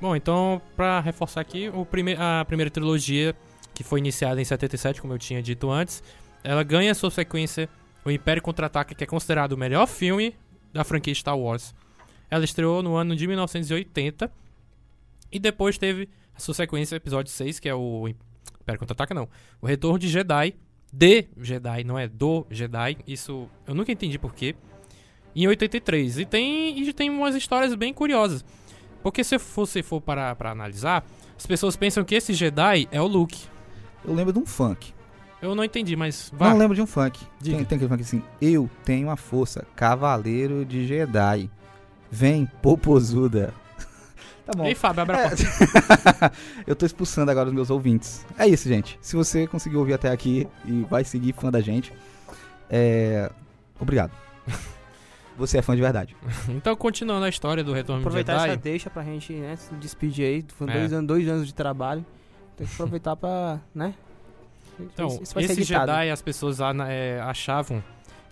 Bom, 0.00 0.14
então, 0.14 0.60
pra 0.76 1.00
reforçar 1.00 1.40
aqui, 1.40 1.70
o 1.70 1.86
prime 1.86 2.14
a 2.18 2.44
primeira 2.46 2.70
trilogia, 2.70 3.34
que 3.74 3.82
foi 3.82 3.98
iniciada 3.98 4.40
em 4.40 4.44
77, 4.44 5.00
como 5.00 5.14
eu 5.14 5.18
tinha 5.18 5.42
dito 5.42 5.70
antes, 5.70 6.02
ela 6.44 6.62
ganha 6.62 6.94
sua 6.94 7.10
sequência, 7.10 7.68
O 8.04 8.10
Império 8.10 8.42
Contra-Ataca, 8.42 8.94
que 8.94 9.02
é 9.02 9.06
considerado 9.06 9.52
o 9.52 9.56
melhor 9.56 9.86
filme 9.86 10.34
da 10.72 10.84
franquia 10.84 11.14
Star 11.14 11.36
Wars. 11.36 11.74
Ela 12.30 12.44
estreou 12.44 12.82
no 12.82 12.94
ano 12.94 13.16
de 13.16 13.26
1980, 13.26 14.30
e 15.32 15.38
depois 15.38 15.78
teve 15.78 16.08
a 16.34 16.40
sua 16.40 16.54
sequência, 16.54 16.96
episódio 16.96 17.32
6, 17.32 17.58
que 17.58 17.68
é 17.68 17.74
o 17.74 18.06
Império 18.60 18.78
Contra-Ataca, 18.78 19.14
não, 19.14 19.28
o 19.60 19.66
Retorno 19.66 19.98
de 19.98 20.08
Jedi, 20.08 20.54
de 20.92 21.26
Jedi, 21.40 21.84
não 21.84 21.98
é 21.98 22.06
do 22.06 22.46
Jedi, 22.50 22.98
isso 23.06 23.48
eu 23.66 23.74
nunca 23.74 23.90
entendi 23.90 24.18
porquê, 24.18 24.54
em 25.34 25.46
83. 25.46 26.18
E 26.18 26.24
tem, 26.24 26.78
e 26.78 26.92
tem 26.92 27.10
umas 27.10 27.34
histórias 27.34 27.74
bem 27.74 27.92
curiosas. 27.92 28.44
Porque 29.06 29.22
se 29.22 29.38
você 29.38 29.84
for 29.84 30.00
parar 30.00 30.34
pra 30.34 30.50
analisar, 30.50 31.06
as 31.38 31.46
pessoas 31.46 31.76
pensam 31.76 32.02
que 32.02 32.12
esse 32.12 32.34
Jedi 32.34 32.88
é 32.90 33.00
o 33.00 33.06
Luke. 33.06 33.40
Eu 34.04 34.12
lembro 34.12 34.32
de 34.32 34.40
um 34.40 34.44
funk. 34.44 34.92
Eu 35.40 35.54
não 35.54 35.62
entendi, 35.62 35.94
mas 35.94 36.28
vá. 36.34 36.50
Não 36.50 36.58
lembro 36.58 36.74
de 36.74 36.82
um 36.82 36.88
funk. 36.88 37.24
Diga. 37.40 37.58
Tem, 37.58 37.64
tem 37.64 37.76
aquele 37.76 37.88
funk 37.88 38.02
assim. 38.02 38.20
Eu 38.42 38.68
tenho 38.84 39.08
a 39.08 39.16
força, 39.16 39.64
cavaleiro 39.76 40.64
de 40.64 40.84
Jedi. 40.84 41.48
Vem, 42.10 42.46
popozuda. 42.60 43.54
tá 44.44 44.50
bom. 44.56 44.64
Ei, 44.66 44.74
Fábio, 44.74 45.02
abre 45.02 45.14
a 45.18 45.20
É. 45.20 45.28
porta. 45.28 46.32
eu 46.66 46.74
tô 46.74 46.84
expulsando 46.84 47.30
agora 47.30 47.48
os 47.48 47.54
meus 47.54 47.70
ouvintes. 47.70 48.26
É 48.36 48.48
isso, 48.48 48.68
gente. 48.68 48.98
Se 49.00 49.14
você 49.14 49.46
conseguiu 49.46 49.78
ouvir 49.78 49.92
até 49.94 50.10
aqui 50.10 50.48
e 50.64 50.84
vai 50.90 51.04
seguir 51.04 51.32
fã 51.32 51.48
da 51.48 51.60
gente, 51.60 51.92
é. 52.68 53.30
Obrigado. 53.78 54.10
Você 55.36 55.58
é 55.58 55.62
fã 55.62 55.74
de 55.76 55.82
verdade. 55.82 56.16
Então, 56.48 56.74
continuando 56.76 57.24
a 57.24 57.28
história 57.28 57.62
do 57.62 57.72
Retorno 57.72 58.00
de 58.02 58.06
Aproveitar 58.06 58.34
essa 58.36 58.48
Jedi. 58.48 58.62
deixa 58.62 58.90
pra 58.90 59.02
gente 59.02 59.32
né, 59.32 59.56
se 59.56 59.74
despedir 59.74 60.24
aí. 60.26 60.44
Foram 60.54 60.72
É. 60.72 60.78
dois, 60.78 60.92
anos, 60.92 61.06
dois 61.06 61.28
anos 61.28 61.46
de 61.46 61.54
trabalho. 61.54 62.04
Tem 62.56 62.66
que 62.66 62.72
aproveitar 62.72 63.16
pra, 63.16 63.60
né? 63.74 63.94
Então, 64.80 65.08
Isso 65.22 65.38
esse. 65.38 65.62
Jedi, 65.62 66.10
as 66.10 66.22
pessoas 66.22 66.58
é, 66.88 67.20
achavam 67.20 67.82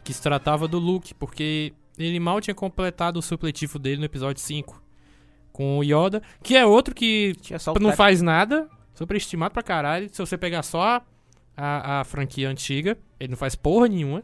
que 0.03 0.13
se 0.13 0.21
tratava 0.23 0.69
do 0.69 0.79
Luke, 0.79 1.15
porque 1.15 1.73
ele 1.99 2.19
mal 2.21 2.41
tinha 2.41 2.55
completado 2.55 3.19
o 3.19 3.23
supletivo 3.23 3.79
dele 3.79 3.99
no 3.99 4.05
episódio 4.05 4.41
5. 4.43 4.83
Com 5.53 5.79
o 5.79 5.85
Yoda, 5.85 6.21
que 6.43 6.57
é 6.57 6.67
outro 6.67 6.95
que 6.95 7.35
Tinha 7.41 7.59
só 7.59 7.73
o 7.73 7.79
não 7.79 7.93
faz 7.93 8.21
nada, 8.21 8.69
superestimado 8.93 9.53
pra 9.55 9.63
caralho. 9.63 10.09
Se 10.13 10.19
você 10.19 10.37
pegar 10.37 10.63
só 10.65 10.83
a, 10.83 11.03
a, 11.57 12.01
a 12.01 12.05
franquia 12.05 12.49
antiga, 12.49 12.99
ele 13.21 13.31
não 13.31 13.37
faz 13.37 13.55
porra 13.55 13.87
nenhuma. 13.89 14.23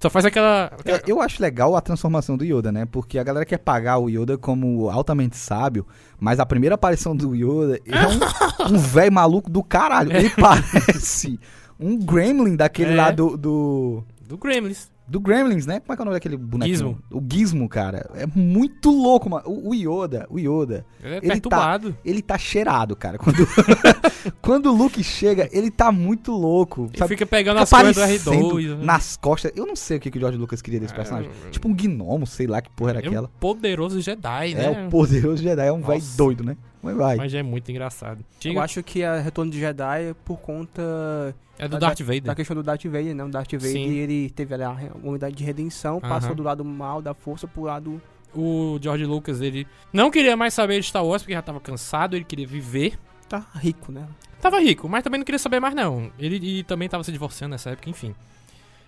Só 0.00 0.10
faz 0.10 0.24
aquela. 0.26 0.66
aquela- 0.66 0.98
É, 0.98 1.02
eu 1.06 1.20
acho 1.22 1.40
legal 1.40 1.74
a 1.74 1.80
transformação 1.80 2.36
do 2.36 2.44
Yoda, 2.44 2.70
né? 2.70 2.84
Porque 2.84 3.18
a 3.18 3.24
galera 3.24 3.46
quer 3.46 3.58
pagar 3.58 3.98
o 3.98 4.08
Yoda 4.10 4.36
como 4.36 4.90
altamente 4.90 5.36
sábio, 5.36 5.86
mas 6.20 6.38
a 6.38 6.44
primeira 6.46 6.74
aparição 6.74 7.16
do 7.16 7.34
Yoda 7.34 7.80
é 7.86 8.06
um, 8.06 8.74
um 8.76 8.78
velho 8.78 9.12
maluco 9.12 9.48
do 9.50 9.62
caralho. 9.62 10.14
Ele 10.14 10.28
parece 10.30 11.40
um 11.80 11.96
gremlin 11.98 12.56
daquele 12.56 12.92
É. 12.92 12.96
lá 12.96 13.10
do, 13.10 13.36
do. 13.36 14.04
do 14.26 14.36
Gremlins. 14.36 14.88
Do 15.08 15.20
Gremlins, 15.20 15.66
né? 15.66 15.80
Como 15.80 15.92
é 15.92 15.96
que 15.96 16.00
é 16.00 16.02
o 16.02 16.04
nome 16.06 16.16
daquele 16.16 16.36
bonequinho? 16.36 16.74
Gizmo. 16.76 16.98
O 17.10 17.22
Gizmo, 17.32 17.68
cara. 17.68 18.10
É 18.14 18.26
muito 18.34 18.90
louco, 18.90 19.30
mano. 19.30 19.44
O, 19.46 19.70
o 19.70 19.74
Yoda, 19.74 20.26
o 20.28 20.38
Yoda, 20.38 20.84
Ele 21.02 21.14
é 21.14 21.18
Ele 21.18 21.26
perturbado. 21.28 21.96
ele 22.04 22.22
tá 22.22 22.36
cheirado, 22.36 22.96
cara. 22.96 23.16
Quando, 23.18 23.46
quando 24.42 24.66
o 24.66 24.76
Luke 24.76 25.02
chega, 25.04 25.48
ele 25.52 25.70
tá 25.70 25.92
muito 25.92 26.32
louco. 26.32 26.86
Ele 26.90 26.98
sabe? 26.98 27.08
fica 27.10 27.26
pegando 27.26 27.64
Fica 27.64 27.76
as 27.76 27.82
coisas 27.82 27.96
do 28.24 28.30
aparecendo 28.30 28.56
R2. 28.56 28.78
né? 28.78 28.84
nas 28.84 29.16
costas. 29.16 29.52
Eu 29.54 29.66
não 29.66 29.76
sei 29.76 29.96
o 29.96 30.00
que, 30.00 30.10
que 30.10 30.18
o 30.18 30.20
George 30.20 30.38
Lucas 30.38 30.60
queria 30.60 30.80
desse 30.80 30.92
É, 30.92 30.96
personagem. 30.96 31.30
é, 31.46 31.50
Tipo 31.50 31.68
um 31.68 31.74
gnomo, 31.74 32.26
sei 32.26 32.46
lá 32.46 32.60
que 32.60 32.70
porra 32.70 32.90
era 32.90 33.00
É 33.00 33.06
aquela. 33.06 33.28
um 33.28 33.38
poderoso 33.40 34.00
Jedi, 34.00 34.54
né? 34.54 34.64
É 34.82 34.86
o 34.86 34.90
poderoso 34.90 35.42
Jedi, 35.42 35.66
é 35.66 35.72
um 35.72 35.82
velho 35.82 36.02
doido, 36.16 36.44
né? 36.44 36.56
Mas 36.82 36.96
vai. 36.96 37.16
Mas 37.16 37.34
é 37.34 37.42
muito 37.42 37.70
engraçado. 37.70 38.24
Eu 38.44 38.60
acho 38.60 38.82
que 38.82 39.02
a 39.02 39.18
Retorno 39.20 39.50
de 39.50 39.58
Jedi 39.58 40.04
é 40.10 40.14
por 40.24 40.38
conta 40.38 41.34
é 41.58 41.66
do 41.68 41.72
da- 41.78 41.88
Darth 41.88 42.00
Vader. 42.00 42.22
da 42.22 42.34
questão 42.34 42.54
do 42.56 42.62
Darth 42.62 42.84
Vader, 42.84 43.14
né? 43.14 43.24
O 43.24 43.28
Darth 43.28 43.52
Vader, 43.52 43.70
Sim. 43.72 43.90
ele 43.90 44.30
teve 44.30 44.54
ali 44.54 44.62
a 44.64 44.76
unidade 45.02 45.34
de 45.34 45.44
redenção, 45.44 46.00
passou 46.00 46.34
do 46.34 46.42
lado 46.42 46.64
mal 46.64 47.00
da 47.02 47.14
força 47.14 47.46
pro 47.46 47.62
lado... 47.62 48.00
O 48.34 48.78
George 48.82 49.06
Lucas, 49.06 49.40
ele 49.40 49.66
não 49.92 50.10
queria 50.10 50.36
mais 50.36 50.52
saber 50.52 50.78
de 50.80 50.86
Star 50.86 51.04
Wars 51.04 51.22
porque 51.22 51.32
já 51.32 51.40
tava 51.40 51.58
cansado, 51.58 52.16
ele 52.16 52.24
queria 52.24 52.46
viver. 52.46 52.98
Tá 53.28 53.46
rico, 53.54 53.90
né? 53.90 54.06
Tava 54.40 54.60
rico, 54.60 54.86
mas 54.88 55.02
também 55.02 55.18
não 55.18 55.24
queria 55.24 55.38
saber 55.38 55.58
mais 55.58 55.74
não. 55.74 56.12
Ele 56.18 56.58
e 56.58 56.62
também 56.62 56.86
tava 56.88 57.02
se 57.02 57.10
divorciando 57.10 57.52
nessa 57.52 57.70
época, 57.70 57.88
enfim. 57.88 58.14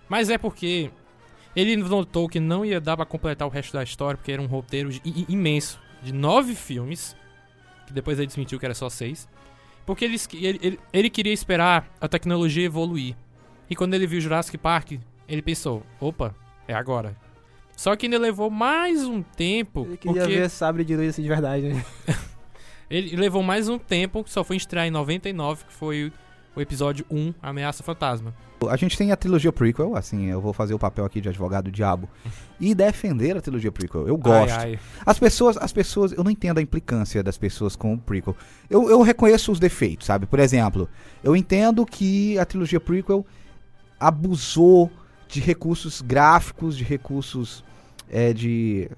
Mas 0.07 0.29
é 0.29 0.37
porque 0.37 0.91
ele 1.55 1.75
notou 1.75 2.29
que 2.29 2.39
não 2.39 2.63
ia 2.63 2.79
dar 2.79 2.95
pra 2.95 3.05
completar 3.05 3.47
o 3.47 3.51
resto 3.51 3.73
da 3.73 3.81
história, 3.83 4.17
porque 4.17 4.31
era 4.31 4.41
um 4.41 4.45
roteiro 4.45 4.89
imenso, 5.27 5.79
de 6.03 6.13
nove 6.13 6.53
filmes, 6.53 7.15
que 7.87 7.93
depois 7.93 8.19
ele 8.19 8.27
desmentiu 8.27 8.59
que 8.59 8.65
era 8.65 8.75
só 8.75 8.87
seis. 8.87 9.27
Porque 9.89 10.05
ele, 10.05 10.19
ele, 10.61 10.79
ele, 10.93 11.09
queria 11.09 11.33
esperar 11.33 11.91
a 11.99 12.07
tecnologia 12.07 12.63
evoluir. 12.63 13.15
E 13.67 13.75
quando 13.75 13.95
ele 13.95 14.05
viu 14.05 14.21
Jurassic 14.21 14.55
Park, 14.55 14.91
ele 15.27 15.41
pensou, 15.41 15.81
opa, 15.99 16.35
é 16.67 16.75
agora. 16.75 17.17
Só 17.75 17.95
que 17.95 18.05
ainda 18.05 18.19
levou 18.19 18.51
mais 18.51 19.03
um 19.03 19.23
tempo, 19.23 19.87
Ele 19.87 19.97
queria 19.97 20.21
porque 20.21 20.35
ver 20.35 20.49
sabre 20.51 20.83
de 20.83 20.95
luz 20.95 21.09
assim 21.09 21.23
de 21.23 21.27
verdade, 21.27 21.69
né? 21.69 21.83
ele 22.87 23.15
levou 23.15 23.41
mais 23.41 23.67
um 23.67 23.79
tempo, 23.79 24.23
que 24.23 24.29
só 24.29 24.43
foi 24.43 24.57
estrear 24.57 24.85
em 24.85 24.91
99, 24.91 25.65
que 25.65 25.73
foi 25.73 26.13
o 26.55 26.61
episódio 26.61 27.05
1, 27.09 27.33
Ameaça 27.41 27.83
Fantasma. 27.83 28.33
A 28.69 28.75
gente 28.75 28.97
tem 28.97 29.11
a 29.11 29.15
trilogia 29.15 29.53
prequel, 29.53 29.95
assim, 29.95 30.25
eu 30.25 30.41
vou 30.41 30.51
fazer 30.51 30.73
o 30.73 30.79
papel 30.79 31.05
aqui 31.05 31.21
de 31.21 31.29
advogado 31.29 31.71
diabo 31.71 32.09
e 32.59 32.75
defender 32.75 33.37
a 33.37 33.41
trilogia 33.41 33.71
prequel. 33.71 34.07
Eu 34.07 34.17
gosto. 34.17 34.53
Ai, 34.53 34.73
ai. 34.73 34.79
As 35.05 35.17
pessoas, 35.17 35.55
as 35.57 35.71
pessoas, 35.71 36.11
eu 36.11 36.23
não 36.23 36.31
entendo 36.31 36.57
a 36.57 36.61
implicância 36.61 37.23
das 37.23 37.37
pessoas 37.37 37.75
com 37.75 37.93
o 37.93 37.97
prequel. 37.97 38.35
Eu, 38.69 38.89
eu 38.89 39.01
reconheço 39.01 39.51
os 39.51 39.59
defeitos, 39.59 40.07
sabe? 40.07 40.25
Por 40.25 40.39
exemplo, 40.39 40.89
eu 41.23 41.35
entendo 41.35 41.85
que 41.85 42.37
a 42.37 42.45
trilogia 42.45 42.79
prequel 42.79 43.25
abusou 43.99 44.91
de 45.27 45.39
recursos 45.39 46.01
gráficos, 46.01 46.75
de 46.75 46.83
recursos 46.83 47.63
é, 48.09 48.33
de. 48.33 48.89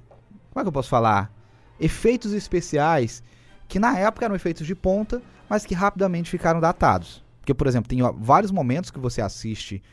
Como 0.52 0.62
é 0.62 0.64
que 0.64 0.68
eu 0.68 0.72
posso 0.72 0.90
falar? 0.90 1.32
Efeitos 1.80 2.34
especiais 2.34 3.24
que 3.68 3.80
na 3.80 3.98
época 3.98 4.26
eram 4.26 4.36
efeitos 4.36 4.68
de 4.68 4.76
ponta, 4.76 5.22
mas 5.50 5.66
que 5.66 5.74
rapidamente 5.74 6.30
ficaram 6.30 6.60
datados. 6.60 7.24
Porque, 7.42 7.54
por 7.54 7.68
exemplo, 7.68 7.90
tem 7.90 8.00
vários 8.20 8.52
momentos 8.52 8.90
que 8.90 9.00
você 9.00 9.22
assiste 9.22 9.84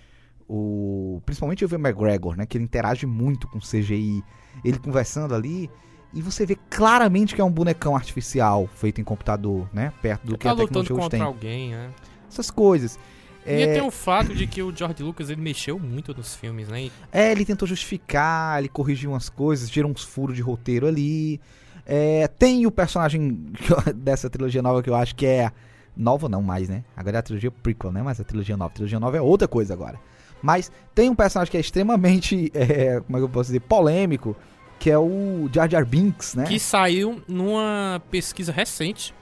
o. 0.46 1.20
Principalmente 1.24 1.64
o 1.64 1.74
McGregor, 1.74 2.36
né? 2.36 2.46
Que 2.46 2.56
ele 2.56 2.64
interage 2.64 3.06
muito 3.06 3.48
com 3.48 3.58
CGI. 3.58 4.22
Ele 4.64 4.78
conversando 4.78 5.34
ali. 5.34 5.68
E 6.12 6.22
você 6.22 6.46
vê 6.46 6.56
claramente 6.70 7.34
que 7.34 7.40
é 7.40 7.44
um 7.44 7.50
bonecão 7.50 7.94
artificial 7.94 8.66
feito 8.66 9.00
em 9.00 9.04
computador, 9.04 9.68
né? 9.72 9.92
Perto 10.00 10.26
do 10.26 10.38
que 10.38 10.44
tá 10.44 10.52
a 10.52 10.56
tecnologia 10.56 10.96
hoje 10.96 11.08
tem. 11.10 11.20
alguém, 11.20 11.70
né? 11.72 11.90
Essas 12.30 12.50
coisas. 12.50 12.98
E 13.46 13.62
É, 13.62 13.74
tem 13.74 13.82
o 13.82 13.90
fato 13.90 14.34
de 14.34 14.46
que 14.46 14.62
o 14.62 14.74
George 14.74 15.02
Lucas 15.02 15.30
ele 15.30 15.40
mexeu 15.40 15.78
muito 15.78 16.14
nos 16.14 16.34
filmes, 16.34 16.68
né? 16.68 16.84
E 16.84 16.92
É, 17.12 17.32
ele 17.32 17.44
tentou 17.44 17.68
justificar, 17.68 18.58
ele 18.58 18.68
corrigiu 18.68 19.10
umas 19.10 19.28
coisas, 19.28 19.70
tirou 19.70 19.90
uns 19.90 20.02
furos 20.02 20.36
de 20.36 20.42
roteiro 20.42 20.86
ali. 20.86 21.40
É, 21.84 22.28
tem 22.28 22.66
o 22.66 22.70
personagem 22.70 23.46
dessa 23.96 24.28
trilogia 24.28 24.62
nova 24.62 24.82
que 24.82 24.90
eu 24.90 24.94
acho 24.94 25.14
que 25.14 25.26
é. 25.26 25.50
Nova 25.98 26.28
não 26.28 26.40
mais, 26.40 26.68
né? 26.68 26.84
Agora 26.96 27.16
é 27.16 27.18
a 27.18 27.22
trilogia 27.22 27.50
prequel, 27.50 27.90
né? 27.92 28.00
Mas 28.02 28.20
a 28.20 28.24
trilogia 28.24 28.56
nova. 28.56 28.70
A 28.70 28.74
trilogia 28.74 29.00
nova 29.00 29.16
é 29.16 29.20
outra 29.20 29.48
coisa 29.48 29.74
agora. 29.74 29.98
Mas 30.40 30.70
tem 30.94 31.10
um 31.10 31.14
personagem 31.14 31.50
que 31.50 31.56
é 31.56 31.60
extremamente. 31.60 32.50
é, 32.54 33.00
como 33.00 33.16
é 33.18 33.20
que 33.20 33.24
eu 33.24 33.28
posso 33.28 33.48
dizer? 33.48 33.60
Polêmico. 33.60 34.36
Que 34.78 34.90
é 34.92 34.96
o 34.98 35.50
Jar 35.52 35.68
Jar 35.68 35.84
Binks, 35.84 36.36
né? 36.36 36.44
que 36.44 36.56
saiu 36.60 37.20
numa 37.26 38.00
pesquisa 38.12 38.52
recente 38.52 39.12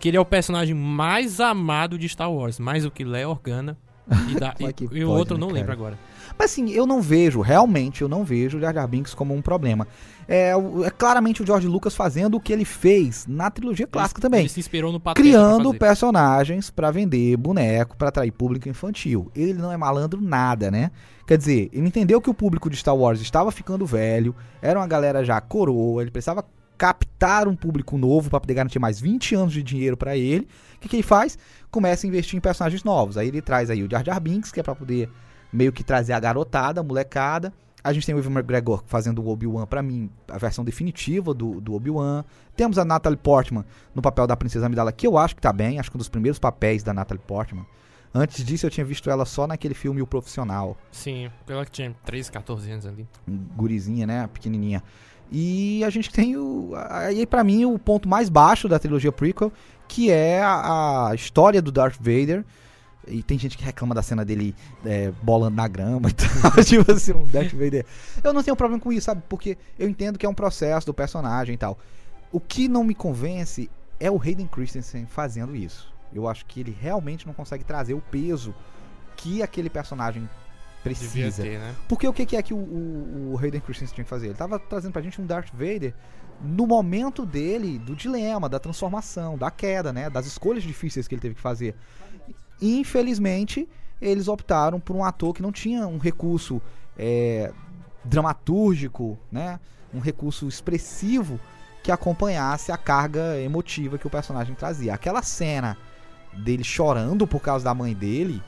que 0.00 0.08
ele 0.08 0.16
é 0.16 0.20
o 0.20 0.24
personagem 0.24 0.74
mais 0.74 1.38
amado 1.38 1.96
de 1.96 2.08
Star 2.08 2.32
Wars, 2.32 2.58
mais 2.58 2.82
do 2.82 2.90
que 2.90 3.04
Leia 3.04 3.28
Organa 3.28 3.78
E, 4.28 4.34
da- 4.34 4.54
e- 4.58 4.98
e 4.98 5.04
o 5.04 5.10
outro 5.10 5.36
né, 5.36 5.40
não 5.40 5.46
cara? 5.48 5.58
lembro 5.60 5.72
agora. 5.72 5.98
Mas 6.38 6.50
assim, 6.50 6.70
eu 6.70 6.86
não 6.86 7.00
vejo, 7.00 7.40
realmente, 7.40 8.02
eu 8.02 8.08
não 8.08 8.24
vejo 8.24 8.58
o 8.58 8.60
Jar 8.60 8.74
Jar 8.74 8.86
Binks 8.88 9.14
como 9.14 9.32
um 9.34 9.40
problema. 9.40 9.86
É, 10.26 10.52
é 10.84 10.90
claramente 10.90 11.42
o 11.42 11.46
George 11.46 11.68
Lucas 11.68 11.94
fazendo 11.94 12.36
o 12.36 12.40
que 12.40 12.52
ele 12.52 12.64
fez 12.64 13.26
na 13.28 13.50
trilogia 13.50 13.86
clássica 13.86 14.18
Ele- 14.18 14.22
também. 14.22 14.40
Ele 14.40 14.48
se 14.48 14.58
inspirou 14.60 14.90
no 14.90 14.98
Pateta 14.98 15.22
pra 15.22 15.30
criando 15.30 15.64
fazer. 15.66 15.78
personagens 15.78 16.70
pra 16.70 16.90
vender 16.90 17.36
boneco, 17.36 17.96
pra 17.96 18.08
atrair 18.08 18.32
público 18.32 18.68
infantil. 18.68 19.30
Ele 19.34 19.54
não 19.54 19.70
é 19.70 19.76
malandro 19.76 20.20
nada, 20.20 20.70
né? 20.70 20.90
Quer 21.26 21.38
dizer, 21.38 21.68
ele 21.72 21.86
entendeu 21.86 22.20
que 22.20 22.28
o 22.30 22.34
público 22.34 22.68
de 22.68 22.76
Star 22.76 22.96
Wars 22.96 23.20
estava 23.20 23.50
ficando 23.52 23.86
velho, 23.86 24.34
era 24.60 24.78
uma 24.78 24.86
galera 24.86 25.24
já 25.24 25.40
coroa, 25.40 26.02
ele 26.02 26.10
precisava 26.10 26.44
captar 26.76 27.46
um 27.46 27.54
público 27.54 27.96
novo 27.96 28.28
pra 28.28 28.40
poder 28.40 28.54
garantir 28.54 28.78
mais 28.78 29.00
20 29.00 29.34
anos 29.34 29.52
de 29.52 29.62
dinheiro 29.62 29.96
pra 29.96 30.16
ele. 30.16 30.48
O 30.76 30.80
que, 30.80 30.88
que 30.88 30.96
ele 30.96 31.02
faz? 31.02 31.38
Começa 31.70 32.06
a 32.06 32.08
investir 32.08 32.36
em 32.36 32.40
personagens 32.40 32.82
novos. 32.82 33.16
Aí 33.16 33.28
ele 33.28 33.40
traz 33.40 33.70
aí 33.70 33.82
o 33.82 33.90
Jar 33.90 34.04
Jar 34.04 34.20
Binks, 34.20 34.50
que 34.50 34.58
é 34.58 34.62
pra 34.62 34.74
poder 34.74 35.08
meio 35.54 35.72
que 35.72 35.84
trazer 35.84 36.12
a 36.12 36.20
garotada, 36.20 36.80
a 36.80 36.84
molecada. 36.84 37.52
A 37.82 37.92
gente 37.92 38.06
tem 38.06 38.14
o 38.14 38.18
Ivan 38.18 38.30
McGregor 38.32 38.82
fazendo 38.86 39.22
o 39.22 39.28
Obi-Wan, 39.28 39.66
pra 39.66 39.82
mim, 39.82 40.10
a 40.28 40.38
versão 40.38 40.64
definitiva 40.64 41.32
do, 41.34 41.60
do 41.60 41.74
Obi-Wan. 41.74 42.24
Temos 42.56 42.78
a 42.78 42.84
Natalie 42.84 43.18
Portman 43.18 43.64
no 43.94 44.00
papel 44.02 44.26
da 44.26 44.36
Princesa 44.36 44.66
Amidala, 44.66 44.90
que 44.90 45.06
eu 45.06 45.18
acho 45.18 45.36
que 45.36 45.42
tá 45.42 45.52
bem, 45.52 45.78
acho 45.78 45.90
que 45.90 45.96
um 45.96 45.98
dos 45.98 46.08
primeiros 46.08 46.38
papéis 46.38 46.82
da 46.82 46.92
Natalie 46.94 47.22
Portman. 47.26 47.66
Antes 48.12 48.44
disso, 48.44 48.64
eu 48.64 48.70
tinha 48.70 48.86
visto 48.86 49.10
ela 49.10 49.24
só 49.24 49.46
naquele 49.46 49.74
filme 49.74 50.00
O 50.00 50.06
Profissional, 50.06 50.76
Sim, 50.90 51.30
ela 51.48 51.64
que 51.64 51.72
tinha 51.72 51.94
13, 52.04 52.32
14 52.32 52.70
anos 52.70 52.86
ali. 52.86 53.06
gurizinha, 53.56 54.06
né, 54.06 54.28
pequenininha. 54.32 54.82
E 55.30 55.82
a 55.84 55.90
gente 55.90 56.10
tem 56.10 56.36
o 56.36 56.72
aí 56.88 57.26
pra 57.26 57.42
mim 57.42 57.64
o 57.64 57.78
ponto 57.78 58.08
mais 58.08 58.28
baixo 58.28 58.68
da 58.68 58.78
trilogia 58.78 59.10
prequel, 59.10 59.52
que 59.88 60.10
é 60.10 60.40
a, 60.42 61.08
a 61.08 61.14
história 61.14 61.60
do 61.60 61.72
Darth 61.72 61.96
Vader. 61.98 62.44
E 63.06 63.22
tem 63.22 63.38
gente 63.38 63.56
que 63.56 63.64
reclama 63.64 63.94
da 63.94 64.02
cena 64.02 64.24
dele 64.24 64.54
é, 64.84 65.12
bolando 65.22 65.56
na 65.56 65.68
grama 65.68 66.08
e 66.08 66.12
tal, 66.14 66.64
tipo 66.64 66.90
assim, 66.90 67.12
um 67.12 67.26
Darth 67.26 67.52
Vader. 67.52 67.84
Eu 68.22 68.32
não 68.32 68.42
tenho 68.42 68.56
problema 68.56 68.82
com 68.82 68.92
isso, 68.92 69.06
sabe? 69.06 69.22
Porque 69.28 69.58
eu 69.78 69.88
entendo 69.88 70.18
que 70.18 70.26
é 70.26 70.28
um 70.28 70.34
processo 70.34 70.86
do 70.86 70.94
personagem 70.94 71.54
e 71.54 71.58
tal. 71.58 71.78
O 72.32 72.40
que 72.40 72.68
não 72.68 72.82
me 72.82 72.94
convence 72.94 73.70
é 74.00 74.10
o 74.10 74.20
Hayden 74.20 74.46
Christensen 74.46 75.06
fazendo 75.06 75.54
isso. 75.54 75.92
Eu 76.12 76.28
acho 76.28 76.46
que 76.46 76.60
ele 76.60 76.76
realmente 76.78 77.26
não 77.26 77.34
consegue 77.34 77.64
trazer 77.64 77.94
o 77.94 78.00
peso 78.00 78.54
que 79.16 79.42
aquele 79.42 79.70
personagem 79.70 80.28
precisa. 80.82 81.42
ter, 81.42 81.58
né? 81.58 81.74
Porque 81.88 82.06
o 82.06 82.12
que, 82.12 82.26
que 82.26 82.36
é 82.36 82.42
que 82.42 82.52
o, 82.52 82.58
o, 82.58 83.32
o 83.32 83.38
Hayden 83.38 83.60
Christensen 83.60 83.94
tinha 83.94 84.04
que 84.04 84.10
fazer? 84.10 84.26
Ele 84.26 84.34
tava 84.34 84.58
trazendo 84.58 84.92
pra 84.92 85.02
gente 85.02 85.20
um 85.20 85.26
Darth 85.26 85.50
Vader 85.52 85.94
no 86.40 86.66
momento 86.66 87.24
dele, 87.24 87.78
do 87.78 87.94
dilema, 87.96 88.48
da 88.48 88.58
transformação, 88.58 89.38
da 89.38 89.50
queda, 89.50 89.92
né? 89.92 90.10
Das 90.10 90.26
escolhas 90.26 90.62
difíceis 90.62 91.08
que 91.08 91.14
ele 91.14 91.22
teve 91.22 91.34
que 91.34 91.40
fazer. 91.40 91.74
E, 92.64 92.78
infelizmente, 92.78 93.68
eles 94.00 94.26
optaram 94.26 94.80
por 94.80 94.96
um 94.96 95.04
ator 95.04 95.34
que 95.34 95.42
não 95.42 95.52
tinha 95.52 95.86
um 95.86 95.98
recurso 95.98 96.62
é, 96.98 97.52
dramatúrgico, 98.02 99.18
né? 99.30 99.60
Um 99.92 100.00
recurso 100.00 100.48
expressivo 100.48 101.38
que 101.82 101.92
acompanhasse 101.92 102.72
a 102.72 102.76
carga 102.78 103.38
emotiva 103.38 103.98
que 103.98 104.06
o 104.06 104.10
personagem 104.10 104.54
trazia. 104.54 104.94
Aquela 104.94 105.20
cena 105.20 105.76
dele 106.32 106.64
chorando 106.64 107.26
por 107.26 107.40
causa 107.40 107.66
da 107.66 107.74
mãe 107.74 107.92
dele 107.94 108.42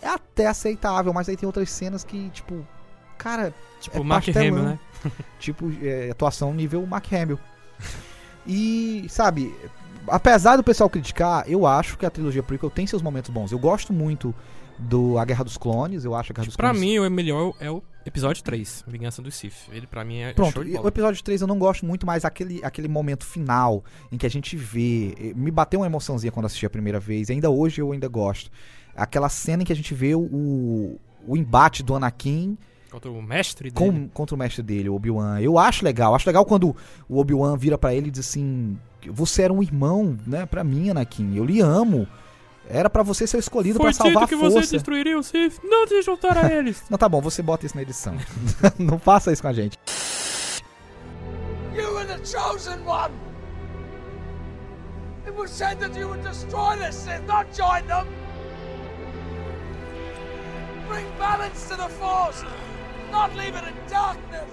é 0.00 0.08
até 0.08 0.46
aceitável, 0.46 1.12
mas 1.12 1.28
aí 1.28 1.36
tem 1.36 1.46
outras 1.46 1.70
cenas 1.70 2.02
que, 2.02 2.30
tipo, 2.30 2.66
cara, 3.18 3.52
Tipo, 3.82 3.98
É 3.98 4.00
o 4.00 4.04
Mark 4.04 4.24
pastelão. 4.24 4.48
Hamill, 4.48 4.62
né? 4.62 4.78
tipo, 5.38 5.72
é, 5.82 6.10
atuação 6.10 6.54
nível 6.54 6.86
Mark 6.86 7.12
Hamill. 7.12 7.38
E, 8.46 9.04
sabe, 9.08 9.54
apesar 10.08 10.56
do 10.56 10.62
pessoal 10.64 10.88
criticar, 10.90 11.44
eu 11.48 11.66
acho 11.66 11.96
que 11.98 12.06
a 12.06 12.10
trilogia 12.10 12.42
prequel 12.42 12.70
tem 12.70 12.86
seus 12.86 13.02
momentos 13.02 13.30
bons. 13.30 13.52
Eu 13.52 13.58
gosto 13.58 13.92
muito 13.92 14.34
do 14.78 15.18
A 15.18 15.24
Guerra 15.24 15.44
dos 15.44 15.56
Clones, 15.56 16.04
eu 16.04 16.14
acho 16.14 16.32
a 16.32 16.34
Guerra 16.34 16.46
dos 16.46 16.56
Pra 16.56 16.70
Clones... 16.70 16.80
mim, 16.80 16.98
o 16.98 17.10
melhor 17.10 17.54
é 17.60 17.70
o 17.70 17.82
episódio 18.04 18.42
3, 18.42 18.84
Vingança 18.86 19.22
dos 19.22 19.34
Sith. 19.34 19.68
Ele, 19.70 19.86
pra 19.86 20.04
mim, 20.04 20.18
é 20.18 20.32
Pronto, 20.32 20.60
o 20.60 20.88
episódio 20.88 21.22
3 21.22 21.42
eu 21.42 21.46
não 21.46 21.58
gosto 21.58 21.86
muito, 21.86 22.04
mas 22.06 22.24
aquele, 22.24 22.64
aquele 22.64 22.88
momento 22.88 23.24
final 23.24 23.84
em 24.10 24.18
que 24.18 24.26
a 24.26 24.30
gente 24.30 24.56
vê. 24.56 25.14
eh, 25.18 25.32
Me 25.36 25.50
bateu 25.50 25.80
uma 25.80 25.86
emoçãozinha 25.86 26.32
quando 26.32 26.46
assisti 26.46 26.66
a 26.66 26.70
primeira 26.70 26.98
vez, 26.98 27.28
e 27.28 27.32
ainda 27.32 27.50
hoje 27.50 27.80
eu 27.80 27.92
ainda 27.92 28.08
gosto. 28.08 28.50
Aquela 28.96 29.28
cena 29.28 29.62
em 29.62 29.66
que 29.66 29.72
a 29.72 29.76
gente 29.76 29.94
vê 29.94 30.14
o, 30.14 30.98
o 31.26 31.36
embate 31.36 31.82
do 31.82 31.94
Anakin 31.94 32.58
Contra 32.92 33.10
o 33.10 33.22
mestre 33.22 33.70
dele. 33.70 33.92
com, 33.92 34.08
contra 34.10 34.34
o 34.34 34.38
mestre 34.38 34.62
dele, 34.62 34.90
o 34.90 34.94
Obi-Wan. 34.94 35.40
Eu 35.40 35.58
acho 35.58 35.82
legal. 35.82 36.14
Acho 36.14 36.28
legal 36.28 36.44
quando 36.44 36.76
o 37.08 37.18
Obi-Wan 37.18 37.56
vira 37.56 37.78
pra 37.78 37.94
ele 37.94 38.08
e 38.08 38.10
diz 38.10 38.20
assim: 38.20 38.78
Você 39.06 39.40
era 39.42 39.52
um 39.52 39.62
irmão, 39.62 40.18
né, 40.26 40.44
pra 40.44 40.62
mim, 40.62 40.90
Anakin. 40.90 41.34
Eu 41.34 41.42
lhe 41.46 41.62
amo. 41.62 42.06
Era 42.68 42.90
pra 42.90 43.02
você 43.02 43.26
ser 43.26 43.38
escolhido 43.38 43.78
pra 43.80 43.92
salvar 43.94 44.26
dito 44.26 44.28
que 44.28 44.34
a 44.34 44.38
força. 44.38 44.60
você 44.60 44.76
destruiria 44.76 45.18
o 45.18 45.22
Sith. 45.22 45.58
Não 45.64 45.86
se 45.88 46.02
juntar 46.02 46.36
a 46.36 46.52
eles. 46.52 46.84
Não, 46.90 46.98
tá 46.98 47.08
bom, 47.08 47.20
você 47.20 47.42
bota 47.42 47.64
isso 47.64 47.74
na 47.74 47.82
edição. 47.82 48.14
não 48.78 48.98
faça 48.98 49.32
isso 49.32 49.40
com 49.40 49.48
a 49.48 49.52
gente. 49.52 49.78
You 51.74 51.94
were 51.94 52.06
the 52.06 52.18
chosen 52.24 52.84
one! 52.86 53.12
It 55.26 55.34
was 55.34 55.50
said 55.50 55.78
that 55.80 55.98
you 55.98 56.08
would 56.08 56.22
destroy 56.22 56.76
the 56.76 56.92
Sith, 56.92 57.26
not 57.26 57.46
join 57.56 57.86
them! 57.86 58.06
Bring 60.88 61.06
balance 61.18 61.68
to 61.68 61.76
the 61.76 61.88
Force, 61.88 62.44
not 63.12 63.36
leave 63.36 63.54
it 63.54 63.68
in 63.68 63.90
darkness! 63.90 64.48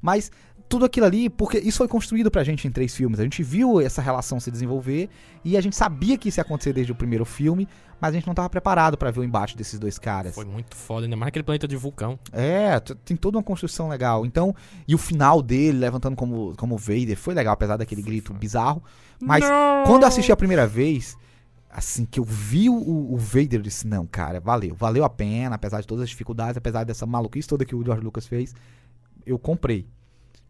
Mas 0.00 0.30
tudo 0.68 0.84
aquilo 0.84 1.06
ali, 1.06 1.30
porque 1.30 1.58
isso 1.58 1.78
foi 1.78 1.88
construído 1.88 2.30
pra 2.30 2.44
gente 2.44 2.68
em 2.68 2.70
três 2.70 2.94
filmes. 2.94 3.18
A 3.18 3.22
gente 3.22 3.42
viu 3.42 3.80
essa 3.80 4.02
relação 4.02 4.38
se 4.38 4.50
desenvolver 4.50 5.08
e 5.44 5.56
a 5.56 5.60
gente 5.60 5.74
sabia 5.74 6.16
que 6.18 6.28
isso 6.28 6.40
ia 6.40 6.42
acontecer 6.42 6.72
desde 6.72 6.92
o 6.92 6.94
primeiro 6.94 7.24
filme, 7.24 7.66
mas 8.00 8.10
a 8.10 8.12
gente 8.12 8.26
não 8.26 8.34
tava 8.34 8.50
preparado 8.50 8.96
pra 8.96 9.10
ver 9.10 9.20
o 9.20 9.24
embate 9.24 9.56
desses 9.56 9.78
dois 9.78 9.98
caras. 9.98 10.34
Foi 10.34 10.44
muito 10.44 10.76
foda, 10.76 11.06
ainda 11.06 11.16
mais 11.16 11.28
aquele 11.28 11.42
planeta 11.42 11.66
de 11.66 11.76
vulcão. 11.76 12.18
É, 12.32 12.78
tem 12.80 13.16
toda 13.16 13.38
uma 13.38 13.42
construção 13.42 13.88
legal. 13.88 14.26
Então, 14.26 14.54
e 14.86 14.94
o 14.94 14.98
final 14.98 15.42
dele 15.42 15.78
levantando 15.78 16.16
como, 16.16 16.54
como 16.56 16.76
Vader 16.76 17.16
foi 17.16 17.34
legal, 17.34 17.54
apesar 17.54 17.76
daquele 17.76 18.02
grito 18.02 18.34
bizarro. 18.34 18.82
Mas 19.20 19.42
Não! 19.42 19.84
quando 19.84 20.02
eu 20.02 20.08
assisti 20.08 20.30
a 20.30 20.36
primeira 20.36 20.66
vez, 20.66 21.16
assim 21.70 22.04
que 22.04 22.18
eu 22.18 22.24
vi 22.24 22.68
o, 22.68 22.74
o 22.74 23.16
Vader, 23.16 23.54
eu 23.54 23.62
disse: 23.62 23.86
Não, 23.86 24.06
cara, 24.06 24.40
valeu, 24.40 24.74
valeu 24.74 25.04
a 25.04 25.10
pena, 25.10 25.54
apesar 25.54 25.80
de 25.80 25.86
todas 25.86 26.04
as 26.04 26.10
dificuldades, 26.10 26.56
apesar 26.56 26.84
dessa 26.84 27.06
maluquice 27.06 27.48
toda 27.48 27.64
que 27.64 27.74
o 27.74 27.84
George 27.84 28.02
Lucas 28.02 28.26
fez, 28.26 28.54
eu 29.26 29.38
comprei. 29.38 29.86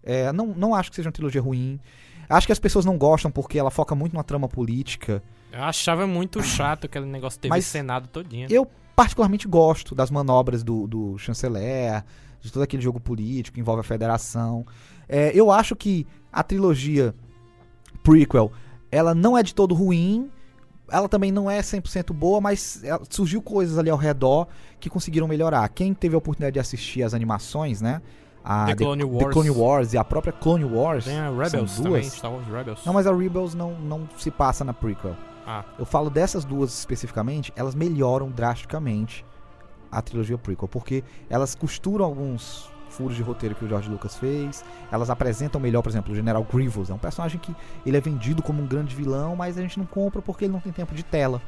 É, 0.02 0.32
não, 0.32 0.46
não 0.46 0.74
acho 0.74 0.90
que 0.90 0.96
seja 0.96 1.08
uma 1.08 1.12
trilogia 1.12 1.40
ruim. 1.40 1.80
Acho 2.28 2.46
que 2.46 2.52
as 2.52 2.58
pessoas 2.58 2.84
não 2.84 2.98
gostam 2.98 3.30
porque 3.30 3.58
ela 3.58 3.70
foca 3.70 3.94
muito 3.94 4.12
numa 4.12 4.24
trama 4.24 4.48
política. 4.48 5.22
Eu 5.50 5.62
achava 5.62 6.06
muito 6.06 6.42
chato 6.42 6.84
aquele 6.84 7.06
negócio 7.06 7.40
TV 7.40 7.48
Mas 7.48 7.64
Senado 7.64 8.06
todinha. 8.08 8.46
Eu 8.50 8.66
particularmente 8.94 9.48
gosto 9.48 9.94
das 9.94 10.10
manobras 10.10 10.62
do, 10.62 10.86
do 10.86 11.16
chanceler, 11.18 12.04
de 12.40 12.52
todo 12.52 12.62
aquele 12.62 12.82
jogo 12.82 13.00
político 13.00 13.54
que 13.54 13.60
envolve 13.60 13.80
a 13.80 13.84
federação. 13.84 14.66
É, 15.08 15.30
eu 15.34 15.50
acho 15.50 15.74
que 15.74 16.06
a 16.30 16.42
trilogia 16.42 17.14
prequel, 18.02 18.52
ela 18.90 19.14
não 19.14 19.36
é 19.36 19.42
de 19.42 19.54
todo 19.54 19.74
ruim, 19.74 20.30
ela 20.90 21.08
também 21.08 21.30
não 21.30 21.50
é 21.50 21.60
100% 21.60 22.12
boa, 22.12 22.40
mas 22.40 22.82
surgiu 23.10 23.42
coisas 23.42 23.78
ali 23.78 23.90
ao 23.90 23.98
redor 23.98 24.46
que 24.80 24.88
conseguiram 24.88 25.28
melhorar. 25.28 25.68
Quem 25.68 25.92
teve 25.94 26.14
a 26.14 26.18
oportunidade 26.18 26.54
de 26.54 26.60
assistir 26.60 27.02
as 27.02 27.14
animações, 27.14 27.80
né? 27.80 28.00
A 28.44 28.66
The 28.66 28.76
Clone 28.76 29.04
The 29.04 29.10
Wars. 29.10 29.32
Clone 29.34 29.50
Wars 29.50 29.92
e 29.92 29.98
a 29.98 30.04
própria 30.04 30.32
Clone 30.32 30.64
Wars. 30.64 31.04
Tem 31.04 31.18
a 31.18 31.26
são 31.26 31.36
Rebels 31.38 31.76
duas. 31.76 31.82
também, 31.82 32.02
Star 32.04 32.32
Wars 32.32 32.46
Rebels. 32.46 32.84
Não, 32.86 32.92
mas 32.92 33.06
a 33.06 33.14
Rebels 33.14 33.54
não, 33.54 33.72
não 33.78 34.08
se 34.16 34.30
passa 34.30 34.64
na 34.64 34.72
prequel. 34.72 35.16
Ah, 35.46 35.64
Eu 35.78 35.84
falo 35.84 36.10
dessas 36.10 36.44
duas 36.44 36.78
especificamente, 36.78 37.52
elas 37.56 37.74
melhoram 37.74 38.30
drasticamente 38.30 39.24
a 39.90 40.00
trilogia 40.02 40.36
prequel, 40.38 40.68
porque 40.68 41.02
elas 41.28 41.54
costuram 41.54 42.04
alguns 42.04 42.70
furos 42.98 43.16
de 43.16 43.22
roteiro 43.22 43.54
que 43.54 43.64
o 43.64 43.68
George 43.68 43.88
Lucas 43.88 44.16
fez, 44.16 44.64
elas 44.90 45.08
apresentam 45.08 45.60
melhor, 45.60 45.82
por 45.82 45.88
exemplo, 45.88 46.12
o 46.12 46.16
General 46.16 46.44
Grievous, 46.52 46.90
é 46.90 46.94
um 46.94 46.98
personagem 46.98 47.38
que 47.38 47.54
ele 47.86 47.96
é 47.96 48.00
vendido 48.00 48.42
como 48.42 48.60
um 48.60 48.66
grande 48.66 48.94
vilão, 48.94 49.36
mas 49.36 49.56
a 49.56 49.62
gente 49.62 49.78
não 49.78 49.86
compra 49.86 50.20
porque 50.20 50.46
ele 50.46 50.52
não 50.52 50.60
tem 50.60 50.72
tempo 50.72 50.92
de 50.94 51.04
tela. 51.04 51.40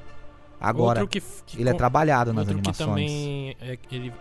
Agora, 0.61 1.05
que, 1.07 1.21
que 1.47 1.61
ele 1.61 1.71
é 1.71 1.75
trabalhado 1.75 2.33
nas 2.33 2.47
outro 2.47 2.63
que 2.63 2.69
animações. 2.69 2.89
também 2.89 3.57
é, 3.61 3.77
ele 3.91 4.13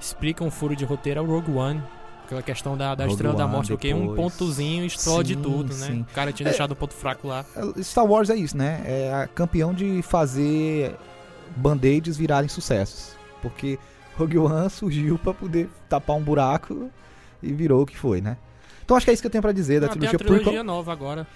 explica 0.00 0.42
um 0.42 0.50
furo 0.50 0.74
de 0.74 0.84
roteiro 0.84 1.20
é 1.20 1.22
o 1.22 1.26
Rogue 1.26 1.52
One. 1.52 1.82
Aquela 2.24 2.42
questão 2.42 2.76
da, 2.76 2.94
da 2.94 3.06
Estrela 3.06 3.34
da 3.34 3.44
One, 3.44 3.54
Morte, 3.54 3.68
porque 3.68 3.92
um 3.92 4.14
pontozinho 4.14 4.84
explode 4.84 5.34
Sim, 5.34 5.40
tudo, 5.42 5.74
né? 5.74 5.86
sim. 5.86 6.00
O 6.02 6.14
cara 6.14 6.30
tinha 6.32 6.46
É. 6.46 6.50
deixado 6.50 6.72
o 6.72 6.76
ponto 6.76 6.94
fraco 6.94 7.26
lá. 7.26 7.44
Star 7.82 8.04
Wars 8.04 8.28
é 8.30 8.36
isso, 8.36 8.56
né? 8.56 8.82
É 8.84 9.14
a 9.14 9.26
campeão 9.26 9.72
de 9.74 10.02
fazer 10.02 10.94
band-aids 11.56 12.16
virarem 12.16 12.48
sucessos. 12.48 13.16
Porque 13.40 13.78
Rogue 14.18 14.38
One 14.38 14.68
surgiu 14.70 15.18
pra 15.18 15.32
poder 15.32 15.68
tapar 15.88 16.16
um 16.16 16.22
buraco 16.22 16.90
e 17.42 17.52
virou 17.52 17.82
o 17.82 17.86
que 17.86 17.96
foi, 17.96 18.20
né? 18.20 18.36
Então 18.84 18.96
acho 18.96 19.04
que 19.06 19.10
é 19.10 19.14
isso 19.14 19.22
que 19.22 19.26
eu 19.26 19.30
tenho 19.30 19.42
pra 19.42 19.52
dizer 19.52 19.80
da 19.80 19.86
Ah, 19.86 19.90
tem 19.90 19.96
a 19.96 19.98
trilogia 20.10 20.18
trilogia 20.18 20.44
prequel. 20.44 20.64
nova 20.64 20.92
agora. 20.92 21.26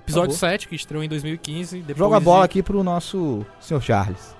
Episódio 0.00 0.34
Acabou. 0.34 0.50
7, 0.50 0.68
que 0.68 0.74
estreou 0.76 1.02
em 1.02 1.08
2015. 1.08 1.78
Depois 1.80 1.96
Joga 1.98 2.16
a 2.18 2.20
bola 2.20 2.40
de- 2.40 2.44
aqui 2.44 2.62
pro 2.62 2.82
nosso 2.84 3.44
Sr. 3.60 3.80
Charles. 3.80 4.36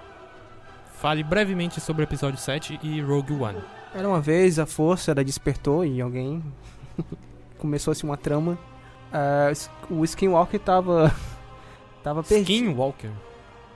Fale 0.96 1.22
brevemente 1.22 1.80
sobre 1.80 2.02
o 2.02 2.04
episódio 2.04 2.38
7 2.38 2.78
e 2.82 3.00
Rogue 3.00 3.32
One. 3.32 3.58
Era 3.94 4.06
uma 4.08 4.20
vez, 4.20 4.58
a 4.58 4.66
força 4.66 5.10
ela 5.12 5.24
despertou 5.24 5.84
em 5.84 6.00
alguém. 6.00 6.42
Começou-se 7.58 8.04
uma 8.04 8.16
trama. 8.16 8.58
Ah, 9.12 9.50
o 9.90 10.04
Skinwalker 10.04 10.60
tava. 10.60 11.14
tava 12.02 12.22
perdido. 12.22 12.66
Skinwalker. 12.66 13.10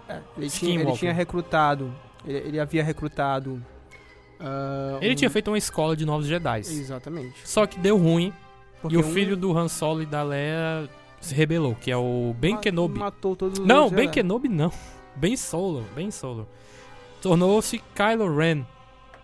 É, 0.09 0.13
ele, 0.15 0.21
tinha, 0.21 0.41
ele 0.41 0.49
Skinwalker. 0.49 0.99
tinha 0.99 1.13
recrutado. 1.13 1.93
Ele, 2.27 2.39
ele 2.39 2.61
havia 2.61 2.83
recrutado. 2.85 3.63
Ah, 4.41 4.99
Ele 5.01 5.13
um- 5.13 5.17
tinha 5.17 5.31
feito 5.31 5.49
uma 5.51 5.59
escola 5.59 5.97
de 5.97 6.05
novos 6.05 6.27
Jedi. 6.27 6.61
Exatamente. 6.61 7.35
Só 7.45 7.67
que 7.67 7.79
deu 7.79 7.97
ruim 7.97 8.33
Porque 8.81 8.95
e 8.95 8.99
o 8.99 9.01
um 9.01 9.13
filho 9.13 9.37
do 9.37 9.57
Han 9.57 9.69
Solo 9.69 10.03
e 10.03 10.07
da 10.07 10.23
Leia 10.23 10.89
se 11.21 11.35
rebelou, 11.35 11.75
que 11.75 11.91
é 11.91 11.97
o 11.97 12.35
Ben 12.39 12.55
ma- 12.55 12.61
Kenobi. 12.61 12.99
Matou 12.99 13.35
todos 13.35 13.59
os 13.59 13.67
Não, 13.67 13.89
Ben 13.91 14.01
Jedi. 14.05 14.13
Kenobi 14.15 14.49
não. 14.49 14.73
Ben 15.17 15.37
Solo, 15.37 15.85
Ben 15.95 16.11
Solo. 16.11 16.47
Tornou-se 17.21 17.83
Kylo 17.95 18.35
Ren. 18.37 18.65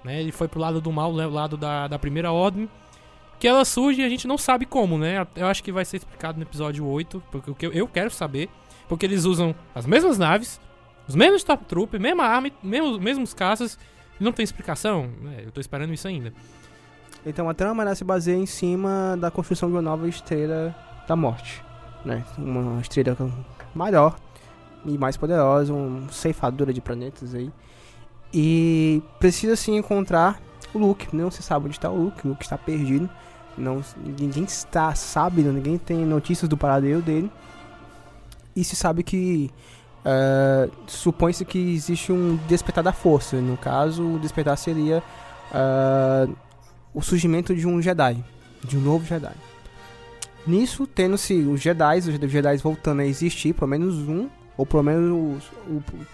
Né? 0.03 0.21
Ele 0.21 0.33
foi 0.33 0.49
pro 0.49 0.61
lado 0.61 0.81
do 0.81 0.93
mal, 0.93 1.13
né? 1.15 1.27
o 1.27 1.31
lado 1.31 1.57
da, 1.57 1.87
da 1.89 1.99
primeira 1.99 2.33
ordem. 2.33 2.69
Que 3.39 3.49
ela 3.49 3.65
surge 3.65 4.01
e 4.01 4.05
a 4.05 4.09
gente 4.09 4.27
não 4.27 4.39
sabe 4.39 4.65
como, 4.65 4.97
né? 4.97 5.27
Eu 5.37 5.47
acho 5.47 5.63
que 5.63 5.71
vai 5.73 5.85
ser 5.85 5.99
explicado 5.99 6.39
no 6.39 6.45
episódio 6.45 6.87
8, 6.87 7.23
porque 7.31 7.51
o 7.51 7.55
que 7.55 7.67
eu, 7.67 7.73
eu 7.73 7.87
quero 7.89 8.11
saber. 8.11 8.49
Porque 8.89 9.05
eles 9.07 9.25
usam 9.25 9.55
as 9.75 9.87
mesmas 9.87 10.19
naves, 10.19 10.61
os 11.09 11.15
mesmos 11.15 11.39
Stormtroopers, 11.43 12.03
mesma 12.03 12.25
arma, 12.25 12.51
mesmos, 12.63 12.99
mesmos 12.99 13.35
caças. 13.35 13.79
Não 14.19 14.33
tem 14.33 14.45
explicação. 14.45 15.09
né? 15.21 15.43
eu 15.45 15.51
tô 15.51 15.61
esperando 15.61 15.93
isso 15.93 16.07
ainda. 16.07 16.33
Então 17.27 17.49
a 17.49 17.55
trama 17.55 17.85
né, 17.85 17.95
se 17.95 18.05
baseia 18.05 18.37
em 18.37 18.47
cima 18.47 19.17
da 19.19 19.31
construção 19.31 19.69
de 19.69 19.75
uma 19.75 19.83
nova 19.83 20.09
estrela 20.09 20.75
da 21.09 21.17
morte. 21.17 21.63
Né? 22.05 22.25
Uma 22.37 22.81
estrela 22.81 23.17
maior 23.75 24.17
e 24.85 24.99
mais 24.99 25.17
poderosa, 25.17 25.73
uma 25.73 26.11
ceifadora 26.13 26.73
de 26.73 26.81
planetas 26.81 27.35
aí. 27.35 27.51
E 28.33 29.03
precisa 29.19 29.57
se 29.57 29.71
encontrar 29.71 30.41
o 30.75 30.79
Luke. 30.79 31.15
Não 31.15 31.31
se 31.31 31.43
sabe 31.43 31.67
onde 31.67 31.77
está 31.77 31.91
o 31.91 31.97
Luke, 31.97 32.27
o 32.27 32.31
Luke 32.31 32.45
está 32.45 32.59
perdido. 32.59 33.09
Não, 33.57 33.83
ninguém 34.19 34.45
está 34.45 34.95
sabe, 34.95 35.43
ninguém 35.43 35.79
tem 35.79 36.05
notícias 36.05 36.49
do 36.49 36.57
paradeiro 36.57 37.01
dele. 37.01 37.31
E 38.55 38.63
se 38.65 38.77
sabe 38.77 39.03
que 39.03 39.51
eh, 40.05 40.69
supõe-se 40.87 41.45
que 41.45 41.59
existe 41.59 42.13
um 42.13 42.37
despertar 42.49 42.85
da 42.85 42.93
força. 42.93 43.41
No 43.41 43.57
caso, 43.57 44.03
o 44.03 44.19
despertar 44.19 44.57
seria 44.57 45.03
ah, 45.53 46.27
o 46.93 47.03
surgimento 47.03 47.55
de 47.55 47.67
um 47.67 47.81
Jedi, 47.81 48.23
de 48.63 48.77
um 48.77 48.81
novo 48.81 49.05
Jedi. 49.05 49.35
Nisso, 50.47 50.87
tendo-se 50.87 51.35
os 51.35 51.61
Jedi, 51.61 51.99
os 51.99 52.31
Jedi 52.31 52.57
voltando 52.59 53.01
a 53.01 53.07
existir, 53.07 53.55
pelo 53.55 53.69
menos 53.69 53.95
um, 54.09 54.29
ou 54.57 54.67
pelo 54.67 54.83
menos 54.83 55.43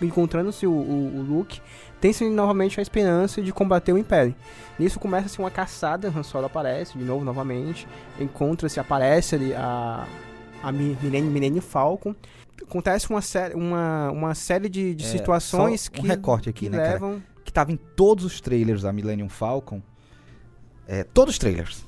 encontrando-se 0.00 0.66
o, 0.66 0.70
o, 0.70 1.18
o 1.18 1.22
Luke, 1.22 1.60
tem-se 2.00 2.28
novamente 2.30 2.78
a 2.78 2.82
esperança 2.82 3.42
de 3.42 3.52
combater 3.52 3.92
o 3.92 3.98
Império. 3.98 4.34
Nisso 4.78 4.98
começa-se 4.98 5.38
uma 5.38 5.50
caçada, 5.50 6.08
Han 6.08 6.22
Solo 6.22 6.46
aparece 6.46 6.96
de 6.96 7.04
novo, 7.04 7.24
novamente, 7.24 7.86
encontra-se, 8.18 8.80
aparece 8.80 9.34
ali 9.34 9.52
a, 9.52 10.06
a 10.62 10.72
Mi- 10.72 10.96
Millennium, 11.02 11.30
Millennium 11.30 11.60
Falcon. 11.60 12.14
Acontece 12.62 13.08
uma, 13.10 13.22
sé 13.22 13.52
uma, 13.54 14.10
uma 14.10 14.34
série 14.34 14.68
de, 14.68 14.94
de 14.94 15.04
É, 15.04 15.08
situações 15.08 15.88
um 15.88 16.00
que, 16.00 16.06
recorte 16.06 16.48
aqui, 16.48 16.66
que 16.66 16.70
né, 16.70 16.78
cara? 16.78 16.92
levam... 16.92 17.22
que 17.44 17.52
tava 17.52 17.72
em 17.72 17.76
todos 17.76 18.24
os 18.24 18.40
trailers 18.40 18.82
da 18.82 18.92
Millennium 18.92 19.28
Falcon. 19.28 19.82
É, 20.86 21.04
todos 21.04 21.34
os 21.34 21.38
trailers. 21.38 21.86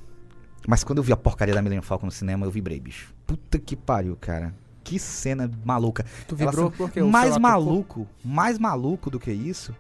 Mas 0.67 0.85
quando 0.85 0.99
eu 0.99 1.03
vi 1.03 1.13
a 1.13 1.17
porcaria 1.17 1.55
da 1.55 1.61
Millennium 1.61 1.83
Falcon 1.83 2.07
no 2.07 2.13
cinema, 2.13 2.47
eu 2.47 2.51
vibrei, 2.51 2.79
bicho. 2.79 3.13
Puta 3.27 3.59
que 3.59 3.75
pariu, 3.75 4.17
cara. 4.21 4.55
Que 4.85 4.99
cena 4.99 5.51
maluca. 5.65 6.05
Tu 6.27 6.37
Ela 6.39 6.51
vibrou 6.51 6.71
sendo 6.71 6.77
porque 6.77 7.03
o 7.03 7.09
mais 7.09 7.37
maluco, 7.37 8.07
mais 8.25 8.59
maluco 8.59 9.11
do 9.11 9.19
que 9.19 9.33
isso 9.33 9.75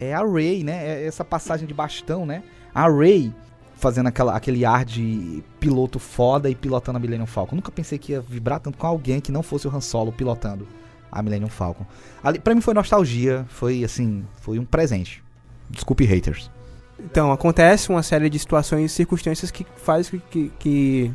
é 0.00 0.14
a 0.14 0.24
Ray, 0.24 0.62
né? 0.62 0.86
É 0.86 1.06
essa 1.06 1.24
passagem 1.24 1.66
de 1.66 1.74
bastão, 1.74 2.24
né? 2.24 2.42
A 2.74 2.88
Ray 2.88 3.32
fazendo 3.78 4.08
aquela, 4.08 4.36
aquele 4.36 4.64
ar 4.64 4.84
de 4.84 5.42
piloto 5.60 5.98
foda 5.98 6.50
e 6.50 6.54
pilotando 6.54 6.98
a 6.98 7.00
Millennium 7.00 7.26
Falcon. 7.26 7.56
Nunca 7.56 7.70
pensei 7.70 7.96
que 7.96 8.12
ia 8.12 8.20
vibrar 8.20 8.58
tanto 8.58 8.76
com 8.76 8.86
alguém 8.86 9.20
que 9.20 9.30
não 9.30 9.42
fosse 9.42 9.68
o 9.68 9.74
Han 9.74 9.80
Solo 9.80 10.12
pilotando 10.12 10.66
a 11.10 11.22
Millennium 11.22 11.48
Falcon. 11.48 11.86
Ali, 12.22 12.40
pra 12.40 12.54
mim 12.54 12.60
foi 12.60 12.74
nostalgia, 12.74 13.46
foi 13.48 13.84
assim, 13.84 14.24
foi 14.40 14.58
um 14.58 14.64
presente. 14.64 15.22
Desculpe 15.70 16.04
haters. 16.04 16.50
Então, 16.98 17.30
acontece 17.30 17.88
uma 17.88 18.02
série 18.02 18.28
de 18.28 18.38
situações 18.38 18.90
e 18.90 18.94
circunstâncias 18.94 19.50
que 19.52 19.64
faz 19.76 20.10
que, 20.10 20.18
que, 20.18 20.52
que 20.58 21.14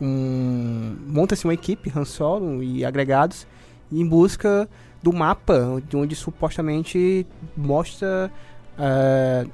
um, 0.00 0.96
monta-se 1.06 1.44
uma 1.44 1.52
equipe, 1.52 1.92
Han 1.94 2.06
Solo 2.06 2.62
e 2.62 2.86
agregados, 2.86 3.46
em 3.92 4.06
busca 4.06 4.66
do 5.02 5.12
mapa, 5.12 5.58
onde, 5.58 5.96
onde 5.96 6.16
supostamente 6.16 7.26
mostra 7.54 8.32
eh, 8.78 9.46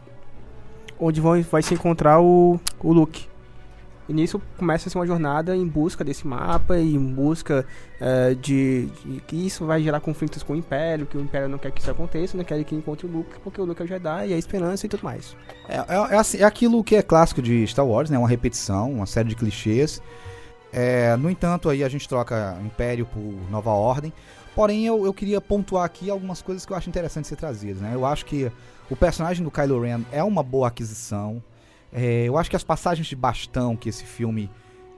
onde 1.03 1.21
vão, 1.21 1.43
vai 1.43 1.63
se 1.63 1.75
encontrar 1.75 2.21
o, 2.21 2.61
o 2.81 2.93
Luke. 2.93 3.27
E 4.09 4.13
nisso 4.13 4.41
começa-se 4.57 4.97
uma 4.97 5.07
jornada 5.07 5.57
em 5.57 5.67
busca 5.67 6.03
desse 6.05 6.27
mapa 6.27 6.77
em 6.77 6.99
busca 6.99 7.65
eh, 8.01 8.35
de, 8.35 8.87
de 9.05 9.21
que 9.21 9.47
isso 9.47 9.65
vai 9.65 9.81
gerar 9.81 10.01
conflitos 10.01 10.43
com 10.43 10.55
o 10.55 10.57
Império, 10.57 11.07
que 11.07 11.17
o 11.17 11.21
Império 11.21 11.49
não 11.49 11.57
quer 11.57 11.71
que 11.71 11.81
isso 11.81 11.91
aconteça, 11.91 12.37
não 12.37 12.45
quer 12.45 12.63
que 12.65 12.75
encontre 12.75 13.07
o 13.07 13.11
Luke, 13.11 13.39
porque 13.45 13.61
o 13.61 13.65
Luke 13.65 13.81
é 13.81 13.85
o 13.85 13.89
Jedi 13.89 14.29
e 14.29 14.35
a 14.35 14.39
esperança 14.39 14.87
e 14.87 14.89
tudo 14.89 15.05
mais. 15.05 15.37
É, 15.69 15.77
é, 15.77 16.15
é 16.15 16.17
assim, 16.17 16.39
é 16.39 16.45
aquilo 16.45 16.83
que 16.83 16.97
é 16.97 17.03
clássico 17.03 17.41
de 17.41 17.65
Star 17.67 17.87
Wars, 17.87 18.11
né? 18.11 18.19
Uma 18.19 18.29
repetição, 18.29 18.91
uma 18.91 19.07
série 19.07 19.29
de 19.29 19.37
clichês. 19.37 20.03
É, 20.73 21.15
no 21.17 21.31
entanto, 21.31 21.69
aí 21.69 21.85
a 21.85 21.89
gente 21.89 22.09
troca 22.09 22.59
Império 22.65 23.07
por 23.07 23.51
Nova 23.51 23.71
Ordem. 23.71 24.13
Porém, 24.55 24.85
eu, 24.85 25.07
eu 25.07 25.15
queria 25.15 25.41
pontuar 25.41 25.85
aqui 25.85 26.11
algumas 26.11 26.43
coisas 26.43 26.67
que 26.67 26.73
eu 26.73 26.77
acho 26.77 26.89
interessante 26.89 27.29
ser 27.29 27.37
trazidas, 27.37 27.81
né? 27.81 27.93
Eu 27.95 28.05
acho 28.05 28.27
que 28.27 28.51
o 28.93 28.97
personagem 28.97 29.43
do 29.43 29.51
Kylo 29.51 29.81
Ren 29.81 30.03
é 30.13 30.23
uma 30.23 30.43
boa 30.43 30.69
aquisição. 30.69 31.43
É, 31.91 32.25
eu 32.25 32.37
acho 32.37 32.51
que 32.51 32.57
as 32.57 32.63
passagens 32.63 33.07
de 33.07 33.17
bastão 33.17 33.75
que 33.75 33.89
esse 33.89 34.05
filme 34.05 34.51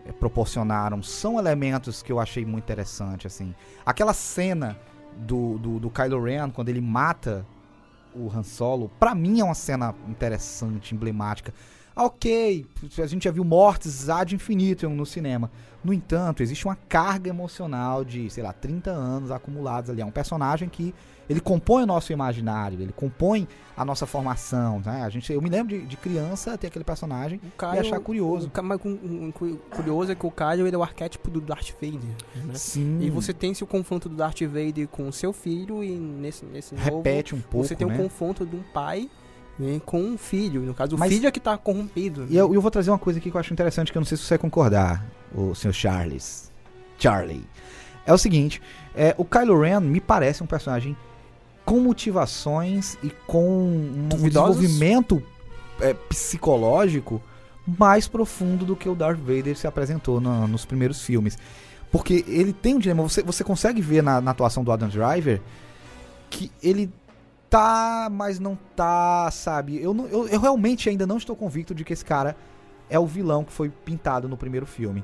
é, 0.05 0.11
proporcionaram 0.11 1.01
são 1.01 1.38
elementos 1.38 2.03
que 2.03 2.11
eu 2.11 2.18
achei 2.18 2.45
muito 2.45 2.64
interessante, 2.64 3.28
assim. 3.28 3.55
Aquela 3.86 4.12
cena 4.12 4.76
do, 5.16 5.59
do, 5.59 5.78
do 5.78 5.90
Kylo 5.90 6.20
Ren, 6.20 6.51
quando 6.51 6.70
ele 6.70 6.80
mata 6.80 7.47
o 8.12 8.28
Han 8.28 8.42
Solo, 8.42 8.90
pra 8.99 9.14
mim 9.14 9.38
é 9.38 9.45
uma 9.45 9.55
cena 9.55 9.95
interessante, 10.09 10.92
emblemática. 10.92 11.55
Ah, 11.95 12.07
Ok, 12.07 12.66
a 13.01 13.07
gente 13.07 13.22
já 13.22 13.30
viu 13.30 13.45
mortes 13.45 14.09
ad 14.09 14.34
infinitum 14.34 14.90
no 14.90 15.07
cinema. 15.07 15.53
No 15.84 15.92
entanto, 15.92 16.42
existe 16.42 16.64
uma 16.66 16.74
carga 16.74 17.30
emocional 17.30 18.05
de, 18.05 18.28
sei 18.28 18.42
lá, 18.42 18.53
30 18.53 18.90
anos 18.90 19.30
acumulados 19.30 19.88
ali. 19.88 20.01
É 20.01 20.05
um 20.05 20.11
personagem 20.11 20.68
que 20.68 20.92
ele 21.29 21.41
compõe 21.41 21.83
o 21.83 21.87
nosso 21.87 22.12
imaginário, 22.12 22.81
ele 22.81 22.93
compõe 22.93 23.49
a 23.77 23.85
nossa 23.85 24.07
formação, 24.07 24.81
né? 24.85 25.03
A 25.03 25.09
gente, 25.09 25.33
eu 25.33 25.41
me 25.41 25.49
lembro 25.51 25.77
de, 25.77 25.85
de 25.85 25.97
criança 25.97 26.57
ter 26.57 26.68
aquele 26.68 26.85
personagem 26.85 27.41
O 27.43 27.59
Kylo, 27.59 27.75
e 27.75 27.79
achar 27.79 28.01
curioso. 28.01 28.51
O, 28.55 28.62
mas 28.62 28.81
curioso 29.70 30.12
é 30.12 30.14
que 30.14 30.27
o 30.27 30.31
Kylo 30.31 30.66
ele 30.66 30.77
é 30.77 30.79
o 30.79 30.83
arquétipo 30.83 31.31
do 31.31 31.41
Darth 31.41 31.70
Vader. 31.72 32.01
Né? 32.37 32.55
Sim. 32.55 33.01
E 33.01 33.11
você 33.11 33.33
tem 33.33 33.51
esse 33.51 33.64
o 33.64 33.66
confronto 33.66 34.09
do 34.09 34.16
Darth 34.16 34.41
Vader 34.43 34.87
com 34.89 35.09
o 35.09 35.12
seu 35.12 35.33
filho 35.33 35.83
e 35.83 35.91
nesse, 35.91 36.45
nesse 36.45 36.75
novo 36.75 36.99
repete 36.99 37.35
um 37.35 37.41
pouco, 37.41 37.66
você 37.66 37.75
tem 37.75 37.87
né? 37.87 37.95
o 37.95 37.97
confronto 37.97 38.47
de 38.47 38.55
um 38.55 38.62
pai 38.72 39.11
né, 39.59 39.81
com 39.85 40.01
um 40.01 40.18
filho. 40.18 40.61
No 40.62 40.75
caso, 40.75 40.97
o 40.97 40.99
Mas- 40.99 41.12
filho 41.12 41.27
é 41.27 41.31
que 41.31 41.41
tá 41.41 41.57
corrompido. 41.57 42.27
E 42.29 42.37
eu, 42.37 42.55
eu 42.55 42.61
vou 42.61 42.70
trazer 42.70 42.91
uma 42.91 42.99
coisa 42.99 43.18
aqui 43.18 43.31
que 43.31 43.37
eu 43.37 43.41
acho 43.41 43.53
interessante, 43.53 43.91
que 43.91 43.99
eu 43.99 44.01
não 44.01 44.07
sei 44.07 44.16
se 44.16 44.25
você 44.25 44.35
vai 44.35 44.39
concordar, 44.39 45.05
o 45.35 45.55
senhor 45.55 45.72
Charles. 45.72 46.53
Charlie. 46.99 47.45
É 48.07 48.12
o 48.12 48.18
seguinte, 48.18 48.61
é, 48.95 49.14
o 49.16 49.25
Kylo 49.25 49.59
Ren 49.61 49.81
me 49.81 50.01
parece 50.01 50.43
um 50.43 50.47
personagem 50.47 50.97
com 51.65 51.81
motivações 51.81 52.97
e 53.03 53.11
com 53.27 53.67
um 53.67 54.09
Duvidosos? 54.09 54.57
desenvolvimento 54.61 55.23
é, 55.81 55.95
psicológico 55.95 57.21
mais 57.67 58.07
profundo 58.07 58.65
do 58.65 58.77
que 58.77 58.89
o 58.89 58.95
Darth 58.95 59.19
Vader 59.19 59.57
se 59.57 59.67
apresentou 59.67 60.21
na- 60.21 60.47
nos 60.47 60.65
primeiros 60.67 61.03
filmes. 61.03 61.39
Porque 61.91 62.25
ele 62.29 62.53
tem 62.53 62.75
um 62.75 62.79
dilema, 62.79 63.03
você, 63.03 63.23
você 63.23 63.43
consegue 63.43 63.81
ver 63.81 64.03
na, 64.03 64.21
na 64.21 64.33
atuação 64.33 64.62
do 64.65 64.71
Adam 64.73 64.89
Driver 64.89 65.41
que 66.29 66.51
ele 66.62 66.91
tá, 67.49 68.09
mas 68.11 68.39
não 68.39 68.59
tá, 68.77 69.31
sabe? 69.31 69.81
Eu, 69.81 69.95
não- 69.95 70.07
eu, 70.09 70.29
eu 70.29 70.41
realmente 70.41 70.89
ainda 70.91 71.07
não 71.07 71.17
estou 71.17 71.35
convicto 71.37 71.75
de 71.75 71.85
que 71.85 71.93
esse 71.93 72.05
cara 72.05 72.37
é 72.91 72.99
o 72.99 73.07
vilão 73.07 73.45
que 73.45 73.53
foi 73.53 73.71
pintado 73.71 74.29
no 74.29 74.37
primeiro 74.37 74.67
filme. 74.67 75.03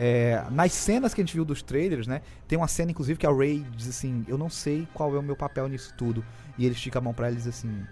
É, 0.00 0.44
nas 0.52 0.72
cenas 0.72 1.12
que 1.12 1.20
a 1.20 1.24
gente 1.24 1.34
viu 1.34 1.44
dos 1.44 1.60
trailers, 1.60 2.06
né? 2.06 2.22
Tem 2.46 2.56
uma 2.56 2.68
cena, 2.68 2.92
inclusive, 2.92 3.18
que 3.18 3.26
a 3.26 3.32
Ray 3.32 3.66
diz 3.76 3.88
assim: 3.88 4.24
Eu 4.28 4.38
não 4.38 4.48
sei 4.48 4.86
qual 4.94 5.12
é 5.12 5.18
o 5.18 5.22
meu 5.22 5.34
papel 5.34 5.66
nisso 5.68 5.92
tudo. 5.98 6.24
E 6.56 6.64
ele 6.64 6.76
estica 6.76 7.00
a 7.00 7.02
mão 7.02 7.12
pra 7.12 7.26
ela 7.26 7.34
e 7.34 7.38
diz 7.38 7.48
assim: 7.48 7.84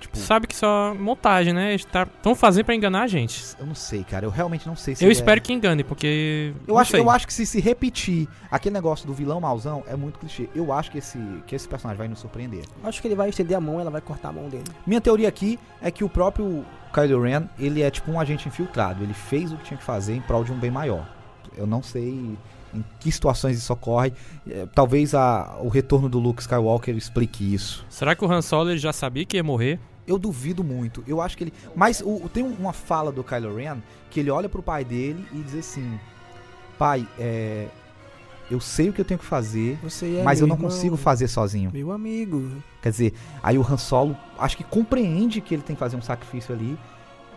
Tipo, 0.00 0.16
Sabe 0.16 0.46
que 0.46 0.56
só 0.56 0.94
montagem, 0.94 1.52
né? 1.52 1.74
Estão 1.74 2.34
fazendo 2.34 2.64
pra 2.64 2.74
enganar 2.74 3.02
a 3.02 3.06
gente. 3.06 3.54
eu 3.58 3.66
não 3.66 3.74
sei, 3.74 4.02
cara. 4.02 4.24
Eu 4.24 4.30
realmente 4.30 4.66
não 4.66 4.74
sei 4.74 4.96
se. 4.96 5.04
Eu 5.04 5.08
ele 5.08 5.12
espero 5.12 5.38
é... 5.38 5.40
que 5.40 5.52
engane, 5.52 5.84
porque. 5.84 6.54
Eu 6.66 6.78
acho, 6.78 6.92
sei. 6.92 7.00
eu 7.00 7.10
acho 7.10 7.26
que 7.26 7.34
se 7.34 7.44
se 7.44 7.60
repetir 7.60 8.26
aquele 8.50 8.72
negócio 8.72 9.06
do 9.06 9.12
vilão 9.12 9.38
mauzão 9.40 9.84
é 9.86 9.94
muito 9.94 10.18
clichê. 10.18 10.48
Eu 10.54 10.72
acho 10.72 10.90
que 10.90 10.98
esse, 10.98 11.18
que 11.46 11.54
esse 11.54 11.68
personagem 11.68 11.98
vai 11.98 12.08
nos 12.08 12.18
surpreender. 12.18 12.64
Acho 12.82 13.02
que 13.02 13.08
ele 13.08 13.14
vai 13.14 13.28
estender 13.28 13.54
a 13.54 13.60
mão 13.60 13.76
e 13.76 13.82
ela 13.82 13.90
vai 13.90 14.00
cortar 14.00 14.30
a 14.30 14.32
mão 14.32 14.48
dele. 14.48 14.64
Minha 14.86 15.02
teoria 15.02 15.28
aqui 15.28 15.58
é 15.82 15.90
que 15.90 16.02
o 16.02 16.08
próprio 16.08 16.64
Kylo 16.92 17.22
Ren, 17.22 17.44
ele 17.58 17.82
é 17.82 17.90
tipo 17.90 18.10
um 18.10 18.20
agente 18.20 18.48
infiltrado. 18.48 19.02
Ele 19.02 19.14
fez 19.14 19.52
o 19.52 19.56
que 19.56 19.64
tinha 19.64 19.78
que 19.78 19.84
fazer 19.84 20.14
em 20.14 20.20
prol 20.20 20.44
de 20.44 20.52
um 20.52 20.58
bem 20.58 20.70
maior. 20.70 21.06
Eu 21.56 21.66
não 21.66 21.82
sei 21.82 22.36
em 22.72 22.84
que 22.98 23.10
situações 23.10 23.58
isso 23.58 23.72
ocorre. 23.72 24.12
É, 24.48 24.66
Talvez 24.74 25.14
a, 25.14 25.58
o 25.60 25.68
retorno 25.68 26.08
do 26.08 26.18
Luke 26.18 26.40
Skywalker 26.40 26.96
explique 26.96 27.54
isso. 27.54 27.84
Será 27.88 28.14
que 28.14 28.24
o 28.24 28.30
Han 28.30 28.42
Solo 28.42 28.70
ele 28.70 28.78
já 28.78 28.92
sabia 28.92 29.24
que 29.24 29.36
ia 29.36 29.42
morrer? 29.44 29.78
Eu 30.06 30.18
duvido 30.18 30.64
muito. 30.64 31.04
Eu 31.06 31.20
acho 31.20 31.36
que 31.36 31.44
ele. 31.44 31.52
Mas 31.74 32.00
o, 32.00 32.28
tem 32.28 32.42
uma 32.42 32.72
fala 32.72 33.12
do 33.12 33.22
Kylo 33.22 33.54
Ren 33.54 33.78
que 34.10 34.20
ele 34.20 34.30
olha 34.30 34.48
pro 34.48 34.62
pai 34.62 34.84
dele 34.84 35.24
e 35.32 35.38
diz 35.38 35.54
assim: 35.54 35.98
Pai, 36.78 37.06
é, 37.18 37.68
eu 38.50 38.60
sei 38.60 38.88
o 38.88 38.92
que 38.92 39.00
eu 39.00 39.04
tenho 39.04 39.18
que 39.18 39.24
fazer, 39.24 39.78
é 40.02 40.22
mas 40.22 40.40
eu 40.40 40.46
não 40.46 40.56
irmão, 40.56 40.68
consigo 40.68 40.96
fazer 40.96 41.28
sozinho. 41.28 41.70
Meu 41.72 41.92
amigo. 41.92 42.50
Quer 42.82 42.90
dizer, 42.90 43.14
aí 43.42 43.56
o 43.56 43.62
Han 43.62 43.76
Solo 43.76 44.16
acho 44.38 44.56
que 44.56 44.64
compreende 44.64 45.40
que 45.40 45.54
ele 45.54 45.62
tem 45.62 45.76
que 45.76 45.80
fazer 45.80 45.96
um 45.96 46.02
sacrifício 46.02 46.54
ali 46.54 46.76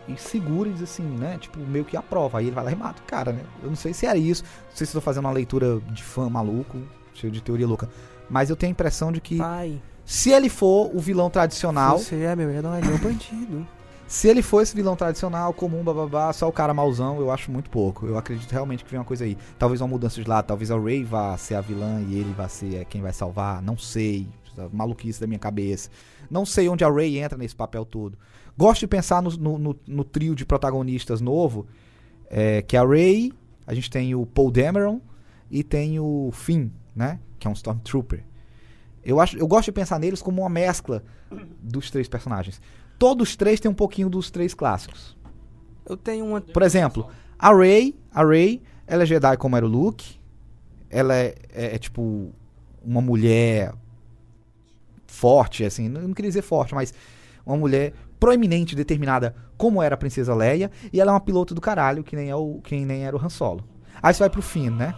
e 0.08 0.16
segura 0.16 0.68
e 0.68 0.72
diz 0.72 0.82
assim, 0.82 1.04
né? 1.04 1.38
Tipo, 1.40 1.58
meio 1.60 1.84
que 1.84 1.96
aprova. 1.96 2.38
Aí 2.38 2.46
ele 2.46 2.54
vai 2.54 2.64
lá 2.64 2.72
e 2.72 2.76
mata 2.76 3.00
o 3.00 3.06
cara, 3.06 3.32
né? 3.32 3.42
Eu 3.62 3.68
não 3.68 3.76
sei 3.76 3.94
se 3.94 4.06
era 4.06 4.18
isso, 4.18 4.42
não 4.70 4.76
sei 4.76 4.86
se 4.86 4.92
tô 4.92 5.00
fazendo 5.00 5.24
uma 5.24 5.32
leitura 5.32 5.80
de 5.90 6.02
fã 6.02 6.28
maluco, 6.28 6.78
cheio 7.14 7.32
de 7.32 7.40
teoria 7.40 7.66
louca. 7.66 7.88
Mas 8.28 8.50
eu 8.50 8.56
tenho 8.56 8.70
a 8.70 8.72
impressão 8.72 9.12
de 9.12 9.20
que 9.20 9.38
Pai, 9.38 9.80
se 10.04 10.30
ele 10.30 10.48
for 10.48 10.90
o 10.94 10.98
vilão 10.98 11.30
tradicional, 11.30 11.98
você 11.98 12.22
é 12.22 12.34
meu 12.34 12.50
herói, 12.50 12.80
meu 12.82 12.98
bandido. 12.98 13.66
Se 14.06 14.28
ele 14.28 14.42
for 14.42 14.60
esse 14.62 14.74
vilão 14.76 14.94
tradicional, 14.96 15.52
comum, 15.52 15.82
bababá, 15.82 16.32
só 16.32 16.48
o 16.48 16.52
cara 16.52 16.72
mauzão, 16.74 17.18
eu 17.18 17.30
acho 17.30 17.50
muito 17.50 17.70
pouco. 17.70 18.06
Eu 18.06 18.16
acredito 18.18 18.50
realmente 18.50 18.84
que 18.84 18.90
vem 18.90 18.98
uma 18.98 19.04
coisa 19.04 19.24
aí. 19.24 19.36
Talvez 19.58 19.80
uma 19.80 19.88
mudança 19.88 20.22
de 20.22 20.28
lado, 20.28 20.46
talvez 20.46 20.70
a 20.70 20.78
Rey 20.78 21.02
vá 21.04 21.36
ser 21.36 21.54
a 21.54 21.60
vilã 21.60 22.00
e 22.08 22.14
ele 22.18 22.32
vai 22.32 22.48
ser 22.48 22.76
é, 22.76 22.84
quem 22.84 23.00
vai 23.02 23.12
salvar, 23.12 23.60
não 23.62 23.76
sei. 23.78 24.28
Maluquice 24.72 25.20
da 25.20 25.26
minha 25.26 25.38
cabeça. 25.38 25.90
Não 26.30 26.46
sei 26.46 26.68
onde 26.68 26.84
a 26.84 26.90
Rey 26.90 27.18
entra 27.18 27.36
nesse 27.36 27.56
papel 27.56 27.84
todo. 27.84 28.16
Gosto 28.56 28.80
de 28.80 28.86
pensar 28.86 29.20
no, 29.20 29.30
no- 29.30 29.58
no- 29.58 29.76
no 29.86 30.04
trio 30.04 30.32
de 30.34 30.46
protagonistas 30.46 31.20
novo, 31.20 31.66
é, 32.30 32.62
que 32.62 32.76
é 32.76 32.80
a 32.80 32.86
Rey, 32.86 33.32
a 33.66 33.74
gente 33.74 33.90
tem 33.90 34.14
o 34.14 34.24
Paul 34.24 34.52
Dameron 34.52 35.00
e 35.50 35.64
tem 35.64 35.98
o 35.98 36.30
Finn, 36.32 36.68
né? 36.94 37.18
Que 37.38 37.48
é 37.48 37.50
um 37.50 37.54
Stormtrooper. 37.54 38.22
Eu, 39.04 39.18
acho, 39.20 39.36
eu 39.36 39.46
gosto 39.48 39.66
de 39.66 39.72
pensar 39.72 39.98
neles 39.98 40.22
como 40.22 40.42
uma 40.42 40.48
mescla 40.48 41.02
dos 41.60 41.90
três 41.90 42.06
personagens. 42.08 42.60
Todos 42.98 43.30
os 43.30 43.36
três 43.36 43.60
têm 43.60 43.70
um 43.70 43.74
pouquinho 43.74 44.08
dos 44.08 44.30
três 44.30 44.54
clássicos. 44.54 45.16
Eu 45.86 45.96
tenho 45.96 46.24
uma. 46.24 46.40
Por 46.40 46.62
exemplo, 46.62 47.08
a 47.38 47.54
Rey, 47.54 47.94
a 48.12 48.24
Rey, 48.24 48.62
ela 48.86 49.02
é 49.02 49.06
Jedi 49.06 49.36
como 49.36 49.56
era 49.56 49.66
o 49.66 49.68
Luke. 49.68 50.18
Ela 50.88 51.14
é, 51.14 51.34
é- 51.52 51.74
é, 51.74 51.78
tipo 51.78 52.32
uma 52.84 53.00
mulher 53.00 53.72
forte, 55.06 55.64
assim, 55.64 55.88
não 55.88 56.02
não 56.02 56.14
queria 56.14 56.30
dizer 56.30 56.42
forte, 56.42 56.74
mas 56.74 56.92
uma 57.46 57.56
mulher 57.56 57.92
proeminente, 58.20 58.74
determinada 58.74 59.34
como 59.56 59.82
era 59.82 59.94
a 59.94 59.98
princesa 59.98 60.34
Leia, 60.34 60.70
e 60.92 61.00
ela 61.00 61.10
é 61.10 61.14
uma 61.14 61.20
piloto 61.20 61.54
do 61.54 61.60
caralho, 61.60 62.02
que 62.02 62.16
nem, 62.16 62.28
é 62.30 62.36
o, 62.36 62.60
que 62.62 62.84
nem 62.84 63.04
era 63.04 63.16
o 63.16 63.20
Han 63.24 63.28
Solo. 63.28 63.64
Aí 64.02 64.12
você 64.12 64.20
vai 64.20 64.30
pro 64.30 64.42
Finn, 64.42 64.70
né? 64.70 64.94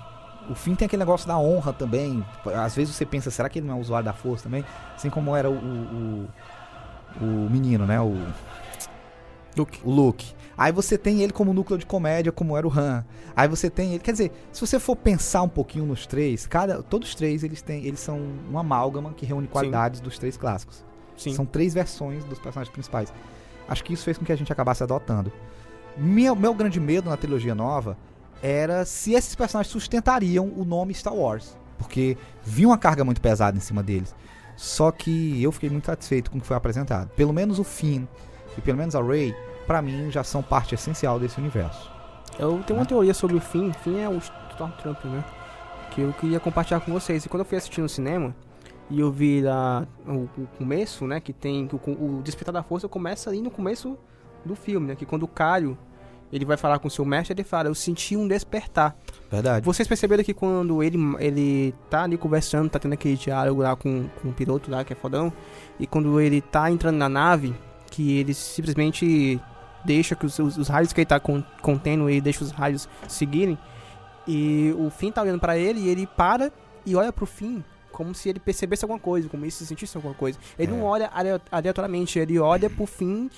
O 0.51 0.55
Finn 0.55 0.75
tem 0.75 0.87
aquele 0.87 1.01
negócio 1.01 1.27
da 1.27 1.37
honra 1.39 1.73
também. 1.73 2.25
Às 2.55 2.75
vezes 2.75 2.95
você 2.95 3.05
pensa, 3.05 3.31
será 3.31 3.49
que 3.49 3.59
ele 3.59 3.67
não 3.67 3.77
é 3.77 3.81
usuário 3.81 4.05
da 4.05 4.13
força 4.13 4.45
também? 4.45 4.65
Assim 4.95 5.11
como 5.11 5.35
era 5.35 5.51
o, 5.51 5.55
o, 5.55 5.59
o, 6.25 6.29
o 7.21 7.51
menino, 7.51 7.87
né? 7.87 8.01
O, 8.01 8.15
Luke. 9.57 9.81
o 9.85 9.91
Luke. 9.91 10.35
Aí 10.57 10.73
você 10.73 10.97
tem 10.97 11.23
ele 11.23 11.33
como 11.33 11.53
núcleo 11.53 11.79
de 11.79 11.85
comédia, 11.85 12.33
como 12.33 12.57
era 12.57 12.67
o 12.67 12.71
Han. 12.71 13.05
Aí 13.35 13.47
você 13.49 13.69
tem 13.69 13.91
ele. 13.91 13.99
Quer 13.99 14.13
dizer, 14.13 14.33
se 14.51 14.61
você 14.61 14.79
for 14.79 14.97
pensar 14.97 15.43
um 15.43 15.49
pouquinho 15.49 15.85
nos 15.85 16.07
três, 16.07 16.47
cada, 16.47 16.83
todos 16.83 17.11
os 17.11 17.15
três 17.15 17.45
eles 17.45 17.61
têm, 17.61 17.85
eles 17.85 18.01
são 18.01 18.19
uma 18.49 18.61
amálgama 18.61 19.13
que 19.13 19.27
reúne 19.27 19.47
qualidades 19.47 20.01
dos 20.01 20.19
três 20.19 20.37
clássicos. 20.37 20.85
Sim. 21.17 21.35
São 21.35 21.45
três 21.45 21.75
versões 21.75 22.25
dos 22.25 22.39
personagens 22.39 22.73
principais. 22.73 23.13
Acho 23.69 23.85
que 23.85 23.93
isso 23.93 24.05
fez 24.05 24.17
com 24.17 24.25
que 24.25 24.33
a 24.33 24.37
gente 24.37 24.53
acabasse 24.53 24.83
adotando. 24.83 25.33
Meu, 25.97 26.37
meu 26.37 26.55
grande 26.55 26.79
medo 26.79 27.11
na 27.11 27.17
trilogia 27.17 27.55
nova 27.55 27.97
era 28.43 28.85
se 28.85 29.13
esses 29.13 29.35
personagens 29.35 29.73
sustentariam 29.73 30.53
o 30.57 30.65
nome 30.65 30.95
Star 30.95 31.15
Wars. 31.15 31.57
Porque 31.79 32.17
vinha 32.43 32.69
uma 32.69 32.79
carga 32.79 33.05
muito 33.05 33.21
pesada 33.21 33.57
em 33.57 33.61
cima 33.61 33.83
deles. 33.83 34.15
Só 34.57 34.91
que 34.91 35.43
eu 35.43 35.53
fiquei 35.53 35.69
muito 35.69 35.87
satisfeito 35.87 36.31
com 36.31 36.39
o 36.39 36.41
que 36.41 36.47
foi 36.47 36.57
apresentado. 36.57 37.11
Pelo 37.11 37.33
menos 37.33 37.59
o 37.59 37.65
Finn 37.65 38.07
e 38.57 38.61
pelo 38.61 38.79
menos 38.79 38.95
a 38.95 39.03
Rey, 39.03 39.35
pra 39.67 39.83
mim, 39.83 40.11
já 40.11 40.25
são 40.25 40.43
parte 40.43 40.75
essencial 40.75 41.21
desse 41.21 41.39
universo. 41.39 41.91
Eu 42.39 42.63
tenho 42.67 42.79
uma 42.79 42.87
teoria 42.87 43.15
sobre 43.15 43.37
o 43.37 43.41
Finn. 43.41 43.73
Finn 43.73 43.99
é 43.99 44.09
o 44.09 44.19
Stormtrooper, 44.19 45.11
né? 45.11 45.25
Que 45.91 46.01
eu 46.03 46.13
queria 46.15 46.41
compartilhar 46.41 46.81
com 46.81 46.93
vocês. 46.93 47.25
E 47.25 47.29
quando 47.29 47.41
eu 47.41 47.45
fui 47.45 47.59
assistir 47.59 47.81
no 47.81 47.89
cinema, 47.89 48.35
e 48.89 49.01
eu 49.01 49.11
vi 49.11 49.41
lá 49.41 49.87
o, 50.07 50.29
o 50.41 50.47
começo, 50.59 51.07
né? 51.07 51.21
Que 51.21 51.33
tem. 51.33 51.69
O, 51.73 51.91
o 51.91 52.23
Despertar 52.23 52.53
da 52.53 52.63
Força 52.63 52.89
começa 52.89 53.31
ali 53.31 53.41
no 53.41 53.51
começo 53.51 53.99
do 54.45 54.55
filme, 54.55 54.87
né? 54.89 54.95
Que 54.95 55.05
quando 55.05 55.25
o 55.25 55.29
Caio 55.29 55.77
ele 56.33 56.45
vai 56.45 56.57
falar 56.57 56.79
com 56.79 56.89
o 56.89 56.91
seu 56.91 57.05
mestre, 57.05 57.33
ele 57.35 57.45
fala: 57.45 57.69
Eu 57.69 57.75
senti 57.75 58.17
um 58.17 58.27
despertar. 58.27 58.97
Verdade. 59.31 59.65
Vocês 59.65 59.87
perceberam 59.89 60.23
que 60.25 60.35
quando 60.35 60.83
ele, 60.83 60.99
ele 61.19 61.75
tá 61.91 62.03
ali 62.05 62.17
conversando, 62.17 62.69
tá 62.71 62.79
tendo 62.79 62.93
aquele 62.95 63.17
diálogo 63.17 63.63
lá 63.63 63.75
com, 63.77 64.09
com 64.21 64.29
o 64.29 64.33
piloto 64.33 64.71
lá, 64.71 64.85
que 64.85 64.93
é 64.93 64.97
fodão, 64.97 65.33
e 65.79 65.87
quando 65.87 66.21
ele 66.21 66.41
tá 66.41 66.71
entrando 66.71 66.97
na 66.97 67.09
nave, 67.09 67.55
que 67.91 68.19
ele 68.19 68.35
simplesmente 68.35 69.41
deixa 69.85 70.15
que 70.17 70.27
os, 70.27 70.39
os, 70.39 70.57
os 70.59 70.69
raios 70.69 70.93
que 70.93 71.01
ele 71.01 71.07
tá 71.07 71.21
con- 71.21 71.45
contendo, 71.63 72.09
ele 72.11 72.21
deixa 72.21 72.43
os 72.45 72.51
raios 72.51 72.89
seguirem, 73.09 73.57
e 74.27 74.75
o 74.79 74.91
Finn 74.91 75.11
tá 75.13 75.23
olhando 75.23 75.39
pra 75.41 75.57
ele, 75.57 75.81
e 75.81 75.89
ele 75.89 76.07
para 76.07 76.53
e 76.85 76.95
olha 76.97 77.13
pro 77.13 77.27
Finn 77.27 77.63
como 77.93 78.15
se 78.15 78.29
ele 78.29 78.39
percebesse 78.39 78.85
alguma 78.85 79.01
coisa, 79.01 79.27
como 79.29 79.51
se 79.51 79.65
sentisse 79.65 79.97
alguma 79.97 80.13
coisa. 80.15 80.39
Ele 80.59 80.71
É. 80.71 80.75
não 80.77 80.83
olha 80.85 81.09
ale- 81.15 81.41
aleatoriamente, 81.51 82.19
ele 82.19 82.39
olha 82.39 82.69
pro 82.69 82.85
Finn 82.85 83.29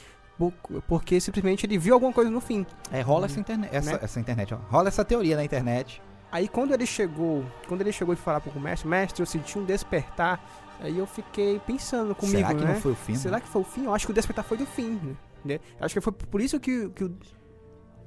porque 0.86 1.20
simplesmente 1.20 1.66
ele 1.66 1.78
viu 1.78 1.95
alguma 1.95 2.12
coisa 2.12 2.30
no 2.30 2.41
Finn. 2.41 2.64
É, 2.93 3.01
rola 3.01 3.26
essa 3.26 3.41
internet, 3.41 3.74
essa, 3.74 3.93
Né? 3.93 3.99
essa 4.03 4.20
internet, 4.20 4.55
ó. 4.55 4.59
Rola 4.70 4.89
essa 4.89 5.05
teoria 5.05 5.36
na 5.36 5.45
internet. 5.45 6.01
Aí 6.30 6.47
quando 6.47 6.72
ele 6.72 6.86
chegou, 6.86 7.45
quando 7.66 7.80
ele 7.80 7.93
chegou 7.93 8.12
e 8.14 8.16
falar 8.16 8.41
pro 8.41 8.59
mestre, 8.61 8.89
mestre, 8.89 9.22
eu 9.22 9.26
senti 9.26 9.59
um 9.59 9.64
despertar. 9.64 10.41
Aí 10.80 10.97
eu 10.97 11.07
fiquei 11.07 11.59
pensando 11.66 12.14
comigo, 12.14 12.39
Será 12.39 12.55
que 12.55 12.64
né? 12.64 12.74
não 12.74 12.80
foi 12.80 12.93
o 12.93 12.95
fim? 12.95 13.14
Será 13.16 13.41
que 13.41 13.49
foi 13.49 13.62
o 13.62 13.64
fim? 13.64 13.84
Eu 13.84 13.95
acho 13.95 14.07
que 14.07 14.12
o 14.12 14.14
despertar 14.14 14.45
foi 14.45 14.57
do 14.59 14.66
fim, 14.66 15.16
né? 15.45 15.59
Acho 15.80 15.95
que 15.95 16.01
foi 16.01 16.12
por 16.12 16.41
isso 16.41 16.61
que, 16.61 16.89
que 16.91 17.05
o... 17.05 17.16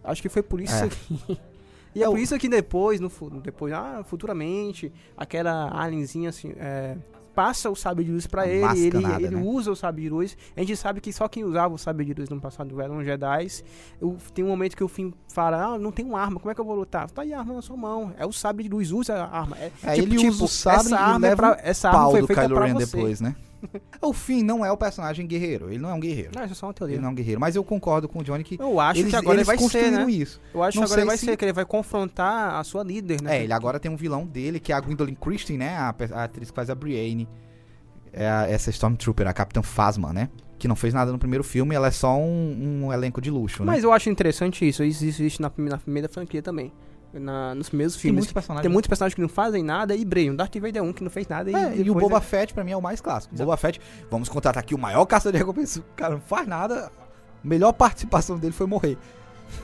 Acho 0.04 0.22
que 0.22 0.30
foi 0.30 0.42
por 0.42 0.62
isso 0.62 0.74
É. 0.74 0.88
que... 0.88 1.42
E 1.94 2.02
é 2.02 2.06
É 2.06 2.10
por 2.10 2.18
isso 2.18 2.38
que 2.40 2.48
depois, 2.48 3.02
no, 3.02 3.10
depois, 3.42 3.74
ah, 3.74 4.02
futuramente, 4.06 4.94
aquela 5.18 5.70
alienzinha 5.78 6.30
assim, 6.30 6.54
é, 6.56 6.96
passa 7.36 7.70
o 7.70 7.76
sabre 7.76 8.04
de 8.04 8.12
luz 8.12 8.28
pra 8.28 8.44
A 8.44 8.48
ele, 8.48 8.80
ele, 8.98 9.06
ele 9.26 9.36
né? 9.36 9.42
usa 9.44 9.72
o 9.72 9.76
sabre 9.76 10.02
de 10.04 10.10
luz. 10.10 10.38
A 10.56 10.60
gente 10.60 10.76
sabe 10.76 11.00
que 11.02 11.12
só 11.14 11.28
quem 11.28 11.44
usava 11.44 11.74
o 11.74 11.78
sabre 11.78 12.06
de 12.06 12.14
luz 12.14 12.30
no 12.30 12.40
passado 12.40 12.80
eram 12.82 13.04
Jedi. 13.04 13.48
Eu- 14.02 14.18
Tem 14.34 14.44
um 14.44 14.50
momento 14.50 14.76
que 14.76 14.84
o 14.84 14.88
Finn 14.88 15.12
fala, 15.28 15.64
ah, 15.74 15.80
não 15.80 15.92
tem 15.92 16.06
uma 16.06 16.20
arma, 16.20 16.40
como 16.40 16.52
é 16.52 16.56
que 16.56 16.62
eu 16.62 16.66
vou 16.66 16.76
lutar? 16.76 17.10
Tá 17.10 17.22
aí 17.22 17.34
a 17.34 17.40
arma 17.40 17.54
na 17.56 17.62
sua 17.62 17.78
mão. 17.78 18.14
É 18.18 18.26
o 18.26 18.32
sabre 18.32 18.64
de 18.64 18.70
luz, 18.70 18.92
usa 18.92 19.16
a 19.16 19.40
arma. 19.40 19.58
É, 19.58 19.72
É, 19.84 19.98
ele 19.98 20.28
usa 20.28 20.44
o 20.44 20.48
sabre 20.48 20.80
essa 20.88 20.96
e 20.96 20.98
arma 20.98 21.26
é 21.28 21.30
leva 21.30 21.36
pra, 21.56 21.58
essa 21.64 21.90
arma 21.90 22.12
foi 22.12 22.22
do 22.22 22.28
feita 22.28 22.42
Kylo 22.44 22.56
pra 22.56 22.66
Ren 22.66 22.74
você. 22.74 22.86
depois, 22.98 23.22
né? 23.22 23.36
o 24.02 24.14
Finn 24.14 24.44
não 24.44 24.66
é 24.66 24.72
o 24.72 24.78
personagem 24.78 25.26
guerreiro. 25.28 25.70
Ele 25.70 25.80
não 25.80 25.90
é 25.90 25.94
um 25.94 26.00
guerreiro. 26.00 26.32
Não, 26.36 26.44
isso 26.44 26.54
é 26.54 26.56
só 26.56 26.68
uma 26.68 26.74
teoria. 26.74 26.96
Ele 26.96 27.02
não 27.02 27.10
é 27.10 27.12
um 27.12 27.16
guerreiro. 27.16 27.40
Mas 27.40 27.56
eu 27.56 27.64
concordo 27.64 28.08
com 28.10 28.20
o 28.20 28.24
Johnny 28.24 28.44
que 28.44 28.58
Eu 28.60 28.80
acho 28.80 29.00
eles, 29.00 29.10
que 29.12 29.16
agora 29.16 29.38
ele 29.38 29.44
vai 29.44 29.58
ser, 29.58 29.92
né? 29.92 30.06
isso. 30.12 30.42
Eu 30.54 30.64
acho 30.64 30.78
Não 30.78 30.84
que 30.84 30.92
agora 30.94 31.02
sei 31.02 31.08
vai 31.08 31.18
se- 31.18 31.26
ser, 31.26 31.38
que 31.38 31.46
ele 31.46 31.54
vai 31.54 31.66
confrontar 31.66 32.56
a 32.56 32.64
sua 32.64 32.84
líder, 32.84 33.22
né? 33.22 33.38
É, 33.40 33.44
ele 33.44 33.54
agora 33.54 33.80
tem 33.80 33.90
um 33.92 33.96
vilão 33.96 34.26
dele, 34.26 34.60
que 34.60 34.72
é 34.72 34.76
a 34.76 34.80
Gwendolyn 34.80 35.16
Christie, 35.16 35.58
né? 35.58 35.76
A, 35.78 35.96
a 36.14 36.24
atriz 36.24 36.50
que 36.50 36.56
faz 36.56 36.70
a 36.70 36.76
Brienne. 36.76 37.28
É 38.14 38.28
a- 38.30 38.48
essa 38.48 38.70
Stormtrooper, 38.70 39.28
a 39.28 39.34
Capitã 39.34 39.62
Phasma, 39.62 40.12
né? 40.12 40.30
Que 40.60 40.68
não 40.68 40.76
fez 40.76 40.94
nada 40.94 41.12
no 41.12 41.18
primeiro 41.18 41.44
filme, 41.44 41.74
ela 41.74 41.88
é 41.88 41.92
só 41.92 42.16
um, 42.18 42.84
um 42.86 42.94
elenco 42.94 43.20
de 43.22 43.32
luxo, 43.32 43.64
né? 43.64 43.72
Mas 43.72 43.84
eu 43.84 43.92
acho 43.92 44.10
interessante 44.10 44.68
isso. 44.68 44.84
Isso 44.84 45.04
existe 45.06 45.42
na, 45.42 45.52
na 45.58 45.78
primeira 45.78 46.08
franquia 46.10 46.42
também. 46.42 46.72
Na, 47.14 47.54
nos 47.56 47.68
primeiros 47.68 47.94
tem 47.96 48.02
filmes. 48.04 48.20
muitos 48.20 48.34
personagens. 48.34 48.62
Tem 48.64 48.72
muitos 48.72 48.88
personagens 48.88 49.16
que 49.16 49.22
não 49.22 49.28
fazem 49.30 49.64
nada 49.64 49.94
e 49.96 50.06
Bray. 50.06 50.30
O 50.30 50.36
Darth 50.38 50.56
Vader 50.56 50.78
é 50.78 50.82
um 50.82 50.94
que 50.94 51.04
não 51.04 51.12
fez 51.12 51.28
nada 51.28 51.52
e, 51.52 51.54
É, 51.56 51.76
e 51.78 51.90
o 51.90 51.94
Boba 51.96 52.18
é- 52.18 52.22
Fett 52.22 52.54
pra 52.54 52.64
mim 52.64 52.72
é 52.72 52.78
o 52.78 52.82
mais 52.82 53.02
clássico. 53.02 53.36
Boba 53.36 53.58
Fett, 53.58 53.82
vamos 54.10 54.30
contratar 54.30 54.64
aqui 54.64 54.74
o 54.74 54.78
maior 54.78 55.06
caça 55.06 55.32
de 55.32 55.38
recompensa. 55.38 55.80
O 55.82 55.84
cara 55.96 56.14
não 56.14 56.22
faz 56.22 56.48
nada. 56.48 56.92
A 57.44 57.48
melhor 57.48 57.74
participação 57.74 58.38
dele 58.38 58.54
foi 58.54 58.66
morrer. 58.68 58.98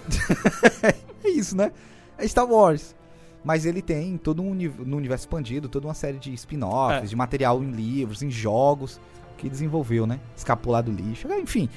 é 1.23 1.29
isso, 1.29 1.55
né? 1.55 1.71
É 2.17 2.27
Star 2.27 2.45
Wars. 2.45 2.95
Mas 3.43 3.65
ele 3.65 3.81
tem 3.81 4.17
todo 4.17 4.41
um 4.41 4.53
no 4.53 4.97
universo 4.97 5.23
expandido, 5.23 5.69
toda 5.69 5.87
uma 5.87 5.93
série 5.93 6.17
de 6.17 6.33
spin-offs, 6.33 7.03
É. 7.03 7.05
de 7.05 7.15
material 7.15 7.63
em 7.63 7.71
livros, 7.71 8.21
em 8.21 8.29
jogos 8.29 8.99
que 9.37 9.47
desenvolveu, 9.47 10.05
né? 10.05 10.19
Escapou 10.35 10.73
lá 10.73 10.81
do 10.81 10.91
lixo, 10.91 11.27
enfim. 11.31 11.69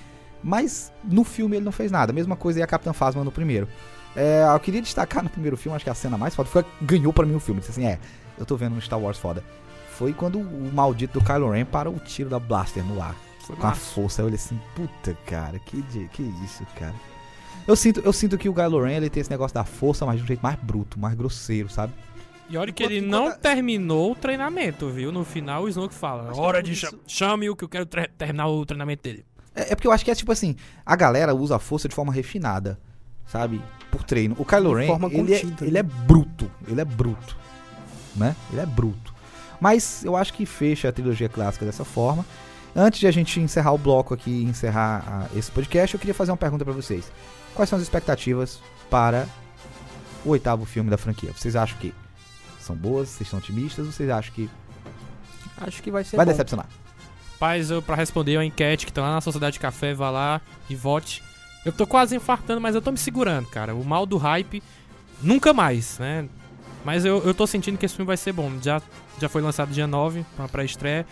Mas 0.43 0.91
no 1.05 1.23
filme 1.23 1.57
ele 1.59 1.65
não 1.65 1.71
fez 1.73 1.93
nada. 1.93 2.13
Mesma 2.13 2.35
coisa 2.35 2.59
aí 2.59 2.63
a 2.63 2.67
Capitã 2.67 2.93
Phasma 2.93 3.23
no 3.23 3.31
primeiro. 3.31 3.69
É, 4.17 4.43
eu 4.53 4.61
queria 4.61 4.83
destacar 4.83 5.23
no 5.23 5.31
primeiro 5.31 5.57
filme, 5.57 5.77
acho 5.77 5.85
que 5.85 5.91
a 5.91 5.95
cena 5.95 6.19
mais 6.19 6.35
foda 6.35 6.49
foi 6.49 6.63
a 6.63 6.65
ganhou 6.85 7.13
pra 7.13 7.25
mim 7.25 7.35
o 7.37 7.41
filme. 7.41 7.61
Disse 7.61 7.73
assim, 7.73 7.87
é, 7.87 7.99
eu 8.39 8.45
tô 8.45 8.57
vendo 8.57 8.75
um 8.77 8.81
Star 8.81 8.99
Wars 8.99 9.19
foda. 9.19 9.45
Foi 9.93 10.13
quando 10.13 10.39
o 10.41 10.71
maldito 10.73 11.19
do 11.21 11.25
Kylo 11.25 11.51
Ren 11.51 11.65
para 11.65 11.89
o 11.91 11.99
tiro 11.99 12.29
da 12.31 12.39
blaster 12.39 12.85
no 12.85 13.01
ar. 13.03 13.15
Foi 13.47 13.55
Com 13.57 13.67
a 13.67 13.71
massa. 13.71 13.81
força. 13.95 14.23
Eu 14.23 14.27
olhei 14.27 14.37
assim, 14.37 14.59
puta, 14.75 15.17
cara, 15.27 15.59
que, 15.59 15.83
que 16.13 16.23
isso, 16.45 16.67
cara. 16.79 16.95
Eu 17.67 17.77
sinto, 17.77 18.01
eu 18.01 18.13
sinto 18.13 18.37
que 18.39 18.49
o 18.49 18.55
Kylo 18.55 18.83
Ren 18.83 18.97
ele 18.97 19.11
tem 19.11 19.21
esse 19.21 19.31
negócio 19.31 19.55
da 19.55 19.65
força, 19.65 20.05
mas 20.07 20.17
de 20.17 20.25
um 20.25 20.27
jeito 20.27 20.41
mais 20.43 20.57
bruto, 20.57 20.99
mais 20.99 21.15
grosseiro, 21.15 21.69
sabe? 21.69 21.93
E 22.49 22.57
olha 22.57 22.73
que 22.73 22.83
Enquanto- 22.83 22.93
ele 22.97 23.07
enquanto 23.07 23.21
não 23.23 23.29
a- 23.29 23.37
terminou 23.37 24.11
o 24.13 24.15
treinamento, 24.17 24.89
viu? 24.89 25.13
No 25.13 25.25
final, 25.25 25.65
o 25.65 25.69
Snoke 25.69 25.95
fala: 25.95 26.35
Hora 26.37 26.61
de 26.61 26.73
isso- 26.73 26.99
chame-o 27.07 27.55
que 27.55 27.63
eu 27.63 27.69
quero 27.69 27.87
terminar 27.87 28.49
o 28.49 28.67
treinamento 28.67 29.03
dele. 29.05 29.25
É, 29.55 29.73
é 29.73 29.75
porque 29.77 29.87
eu 29.87 29.93
acho 29.93 30.05
que 30.05 30.11
é 30.11 30.15
tipo 30.17 30.33
assim, 30.33 30.57
a 30.85 30.97
galera 30.97 31.33
usa 31.35 31.57
a 31.57 31.59
força 31.61 31.89
de 31.89 31.95
forma 31.95 32.13
refinada, 32.13 32.81
sabe? 33.27 33.61
Por 33.91 34.05
treino. 34.05 34.37
O 34.39 34.45
Kylo 34.45 34.73
Ren, 34.75 34.87
forma 34.87 35.09
ele, 35.09 35.35
é, 35.35 35.41
ele 35.41 35.71
né? 35.73 35.81
é 35.81 35.83
bruto, 35.83 36.51
ele 36.69 36.81
é 36.81 36.85
bruto, 36.85 37.37
né? 38.15 38.37
Ele 38.53 38.61
é 38.61 38.67
bruto. 38.67 39.15
Mas 39.61 40.05
eu 40.05 40.17
acho 40.17 40.33
que 40.33 40.47
fecha 40.47 40.89
a 40.89 40.93
trilogia 40.93 41.29
clássica 41.29 41.67
dessa 41.67 41.85
forma. 41.85 42.25
Antes 42.75 43.01
de 43.01 43.07
a 43.07 43.11
gente 43.11 43.41
encerrar 43.41 43.73
o 43.73 43.79
bloco 43.79 44.15
aqui 44.15 44.31
e 44.31 44.45
encerrar 44.45 45.05
ah, 45.07 45.37
esse 45.37 45.51
podcast, 45.51 45.95
eu 45.95 45.99
queria 45.99 46.15
fazer 46.15 46.31
uma 46.31 46.37
pergunta 46.37 46.65
pra 46.65 46.73
vocês. 46.73 47.11
Quais 47.55 47.69
são 47.69 47.77
as 47.77 47.83
expectativas 47.83 48.61
para 48.89 49.27
o 50.25 50.31
oitavo 50.31 50.65
filme 50.65 50.89
da 50.89 50.97
franquia? 50.97 51.33
Vocês 51.37 51.57
acham 51.57 51.77
que 51.79 51.93
são 52.61 52.77
boas? 52.77 53.09
Vocês 53.09 53.23
estão 53.23 53.39
otimistas 53.41 53.87
ou 53.87 53.93
vocês 53.93 54.09
acham 54.09 54.33
que 54.33 54.49
Acho 55.61 55.83
que 55.83 55.91
vai 55.91 56.05
ser 56.05 56.17
vai 56.17 56.25
bom. 56.25 56.33
decepcionar? 56.33 56.67
Rapaz, 57.33 57.71
eu, 57.71 57.83
pra 57.83 57.97
responder 57.97 58.37
a 58.37 58.45
enquete 58.45 58.87
que 58.87 58.93
tá 58.93 59.03
lá 59.03 59.15
na 59.15 59.21
Sociedade 59.21 59.59
Café, 59.59 59.95
vá 59.95 60.11
lá 60.11 60.41
e 60.69 60.75
vote. 60.75 61.23
Eu 61.65 61.73
tô 61.73 61.87
quase 61.87 62.17
infartando, 62.17 62.61
mas 62.61 62.75
eu 62.75 62.81
tô 62.81 62.91
me 62.91 62.99
segurando, 62.99 63.47
cara. 63.47 63.75
O 63.75 63.85
mal 63.85 64.07
do 64.07 64.17
hype, 64.17 64.63
nunca 65.23 65.53
mais, 65.53 65.99
né? 65.99 66.27
Mas 66.85 67.05
eu, 67.05 67.23
eu 67.25 67.35
tô 67.35 67.47
sentindo 67.47 67.77
que 67.77 67.85
esse 67.85 67.95
filme 67.95 68.07
vai 68.07 68.17
ser 68.17 68.33
bom. 68.33 68.51
Já, 68.63 68.81
já 69.21 69.29
foi 69.29 69.43
lançado 69.43 69.71
dia 69.71 69.87
9, 69.87 70.25
pra 70.37 70.49
pré-estreia. 70.49 71.07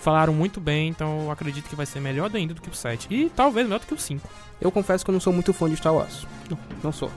Falaram 0.00 0.34
muito 0.34 0.60
bem, 0.60 0.88
então 0.88 1.22
eu 1.22 1.30
acredito 1.30 1.68
que 1.68 1.74
vai 1.74 1.86
ser 1.86 2.00
melhor 2.00 2.30
ainda 2.34 2.52
do 2.52 2.60
que 2.60 2.68
o 2.68 2.74
7. 2.74 3.08
E 3.10 3.30
talvez 3.30 3.66
melhor 3.66 3.80
do 3.80 3.86
que 3.86 3.94
o 3.94 3.98
5. 3.98 4.28
Eu 4.60 4.70
confesso 4.70 5.04
que 5.04 5.10
eu 5.10 5.12
não 5.14 5.20
sou 5.20 5.32
muito 5.32 5.52
fã 5.52 5.68
de 5.68 5.76
Star 5.76 5.94
Wars. 5.94 6.26
Não, 6.50 6.58
não 6.84 6.92
sou. 6.92 7.10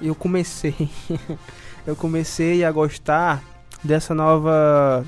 Eu 0.00 0.14
comecei. 0.14 0.88
eu 1.86 1.96
comecei 1.96 2.64
a 2.64 2.70
gostar 2.70 3.42
dessa 3.82 4.14
nova. 4.14 5.04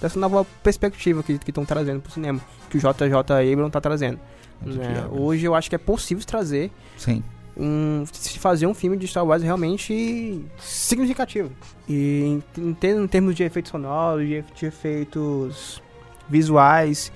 dessa 0.00 0.18
nova 0.18 0.46
perspectiva 0.62 1.22
que 1.22 1.32
estão 1.32 1.64
trazendo 1.64 2.00
pro 2.00 2.12
cinema. 2.12 2.40
Que 2.68 2.76
o 2.76 2.80
JJ 2.80 3.52
Abrams 3.52 3.70
tá 3.70 3.80
trazendo. 3.80 4.20
Né? 4.64 5.06
Hoje 5.10 5.44
eu 5.46 5.54
acho 5.54 5.68
que 5.68 5.74
é 5.74 5.78
possível 5.78 6.24
trazer 6.24 6.70
Sim. 6.96 7.22
um. 7.56 8.04
se 8.12 8.38
fazer 8.38 8.66
um 8.66 8.74
filme 8.74 8.96
de 8.96 9.06
Star 9.06 9.24
Wars 9.26 9.42
realmente 9.42 10.44
significativo. 10.58 11.50
E 11.88 12.40
em, 12.56 12.62
em 12.62 12.74
ter- 12.74 12.96
em 12.96 13.06
termos 13.06 13.34
de 13.34 13.42
efeitos 13.42 13.70
sonoros, 13.70 14.26
de, 14.26 14.42
de 14.54 14.66
efeitos 14.66 15.82
visuais 16.28 17.12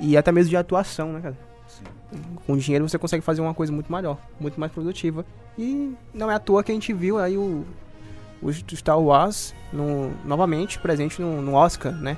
e 0.00 0.16
até 0.16 0.32
mesmo 0.32 0.50
de 0.50 0.56
atuação, 0.56 1.12
né, 1.12 1.20
cara? 1.20 1.38
Com 2.46 2.56
dinheiro 2.56 2.88
você 2.88 2.98
consegue 2.98 3.22
fazer 3.24 3.40
uma 3.40 3.52
coisa 3.52 3.72
muito 3.72 3.92
melhor, 3.92 4.18
muito 4.40 4.58
mais 4.58 4.70
produtiva. 4.72 5.24
E 5.58 5.92
não 6.14 6.30
é 6.30 6.34
à 6.34 6.38
toa 6.38 6.62
que 6.62 6.70
a 6.70 6.74
gente 6.74 6.92
viu 6.92 7.18
aí 7.18 7.36
o, 7.36 7.64
o 8.42 8.52
Star 8.52 8.98
Wars 9.00 9.54
no- 9.72 10.10
novamente 10.24 10.78
presente 10.78 11.20
no, 11.20 11.42
no 11.42 11.54
Oscar, 11.54 11.92
né? 11.92 12.16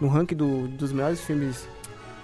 No 0.00 0.08
ranking 0.08 0.34
do- 0.36 0.68
dos 0.68 0.92
melhores 0.92 1.20
filmes. 1.20 1.68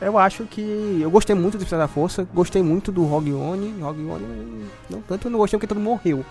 Eu 0.05 0.19
acho 0.19 0.45
que. 0.45 0.99
Eu 1.01 1.11
gostei 1.11 1.35
muito 1.35 1.55
do 1.55 1.59
Despertar 1.59 1.87
da 1.87 1.93
Força, 1.93 2.27
gostei 2.35 2.63
muito 2.63 2.93
do 2.93 3.05
Rogue 3.05 3.33
One. 3.33 3.81
Rogue 3.81 4.05
One, 4.05 4.67
não 4.91 5.01
tanto 5.01 5.29
eu 5.29 5.31
não 5.31 5.39
gostei 5.39 5.59
porque 5.59 5.67
todo 5.67 5.79
mundo 5.79 5.95
morreu. 5.95 6.25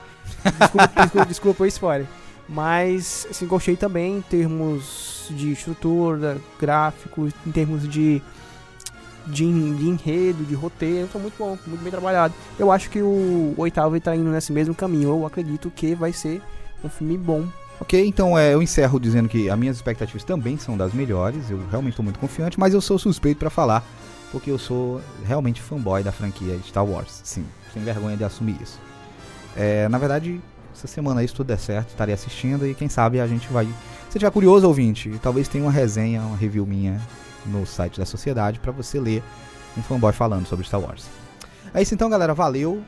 Desculpa, 0.60 0.92
desculpa, 1.02 1.26
desculpa 1.26 1.64
o 1.64 1.68
spoiler. 1.68 2.08
Mas, 2.48 3.26
assim, 3.30 3.48
gostei 3.48 3.76
também 3.76 4.18
em 4.18 4.22
termos 4.22 5.28
de 5.32 5.54
estrutura, 5.54 6.38
gráficos, 6.60 7.34
em 7.48 7.52
termos 7.52 7.88
de, 7.88 8.22
de, 9.26 9.76
de 9.76 9.88
enredo, 9.88 10.44
de 10.44 10.54
roteiro. 10.54 11.08
Foi 11.08 11.22
muito 11.22 11.36
bom, 11.38 11.58
muito 11.66 11.82
bem 11.82 11.92
trabalhado. 11.92 12.34
Eu 12.60 12.72
acho 12.72 12.90
que 12.90 13.02
o 13.02 13.54
oitavo 13.58 13.96
está 13.96 14.16
indo 14.16 14.30
nesse 14.30 14.52
mesmo 14.52 14.76
caminho. 14.76 15.10
Eu 15.10 15.26
acredito 15.26 15.72
que 15.72 15.96
vai 15.96 16.14
ser 16.14 16.42
um 16.84 16.90
filme 16.90 17.18
bom. 17.18 17.48
Ok, 17.84 18.08
então 18.08 18.40
é, 18.40 18.54
eu 18.54 18.62
encerro 18.62 18.98
dizendo 18.98 19.28
que 19.28 19.50
as 19.50 19.60
minhas 19.60 19.76
expectativas 19.76 20.24
também 20.24 20.58
são 20.58 20.78
das 20.78 20.94
melhores. 20.94 21.50
Eu 21.50 21.60
realmente 21.70 21.92
estou 21.92 22.04
muito 22.04 22.18
confiante, 22.18 22.58
mas 22.58 22.74
eu 22.74 22.80
sou 22.80 22.98
suspeito 22.98 23.40
pra 23.40 23.50
falar, 23.50 23.84
porque 24.32 24.50
eu 24.50 24.58
sou 24.58 25.02
realmente 25.26 25.62
fanboy 25.62 26.02
da 26.02 26.10
franquia 26.10 26.58
Star 26.66 26.86
Wars. 26.86 27.20
Sim, 27.26 27.46
sem 27.74 27.84
vergonha 27.84 28.16
de 28.16 28.24
assumir 28.24 28.56
isso. 28.62 28.80
É, 29.54 29.90
na 29.90 29.98
verdade, 29.98 30.40
essa 30.74 30.88
semana 30.88 31.20
aí, 31.20 31.28
se 31.28 31.34
tudo 31.34 31.48
der 31.48 31.60
certo, 31.60 31.90
estarei 31.90 32.14
assistindo 32.14 32.66
e 32.66 32.74
quem 32.74 32.88
sabe 32.88 33.20
a 33.20 33.28
gente 33.28 33.52
vai. 33.52 33.68
Se 34.10 34.18
tiver 34.18 34.32
curioso, 34.32 34.66
ouvinte, 34.66 35.20
talvez 35.22 35.50
tenha 35.50 35.66
uma 35.66 35.72
resenha, 35.72 36.22
uma 36.22 36.38
review 36.38 36.66
minha 36.66 37.02
no 37.46 37.66
site 37.66 38.00
da 38.00 38.06
sociedade 38.06 38.62
pra 38.62 38.72
você 38.72 38.98
ler 38.98 39.22
um 39.78 39.84
fanboy 39.84 40.14
falando 40.14 40.48
sobre 40.48 40.66
Star 40.66 40.80
Wars. 40.80 41.06
É 41.74 41.82
isso 41.82 41.94
então, 41.94 42.10
galera. 42.10 42.34
Valeu. 42.34 42.82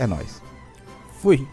É 0.00 0.04
nóis. 0.04 0.42
Fui. 1.22 1.46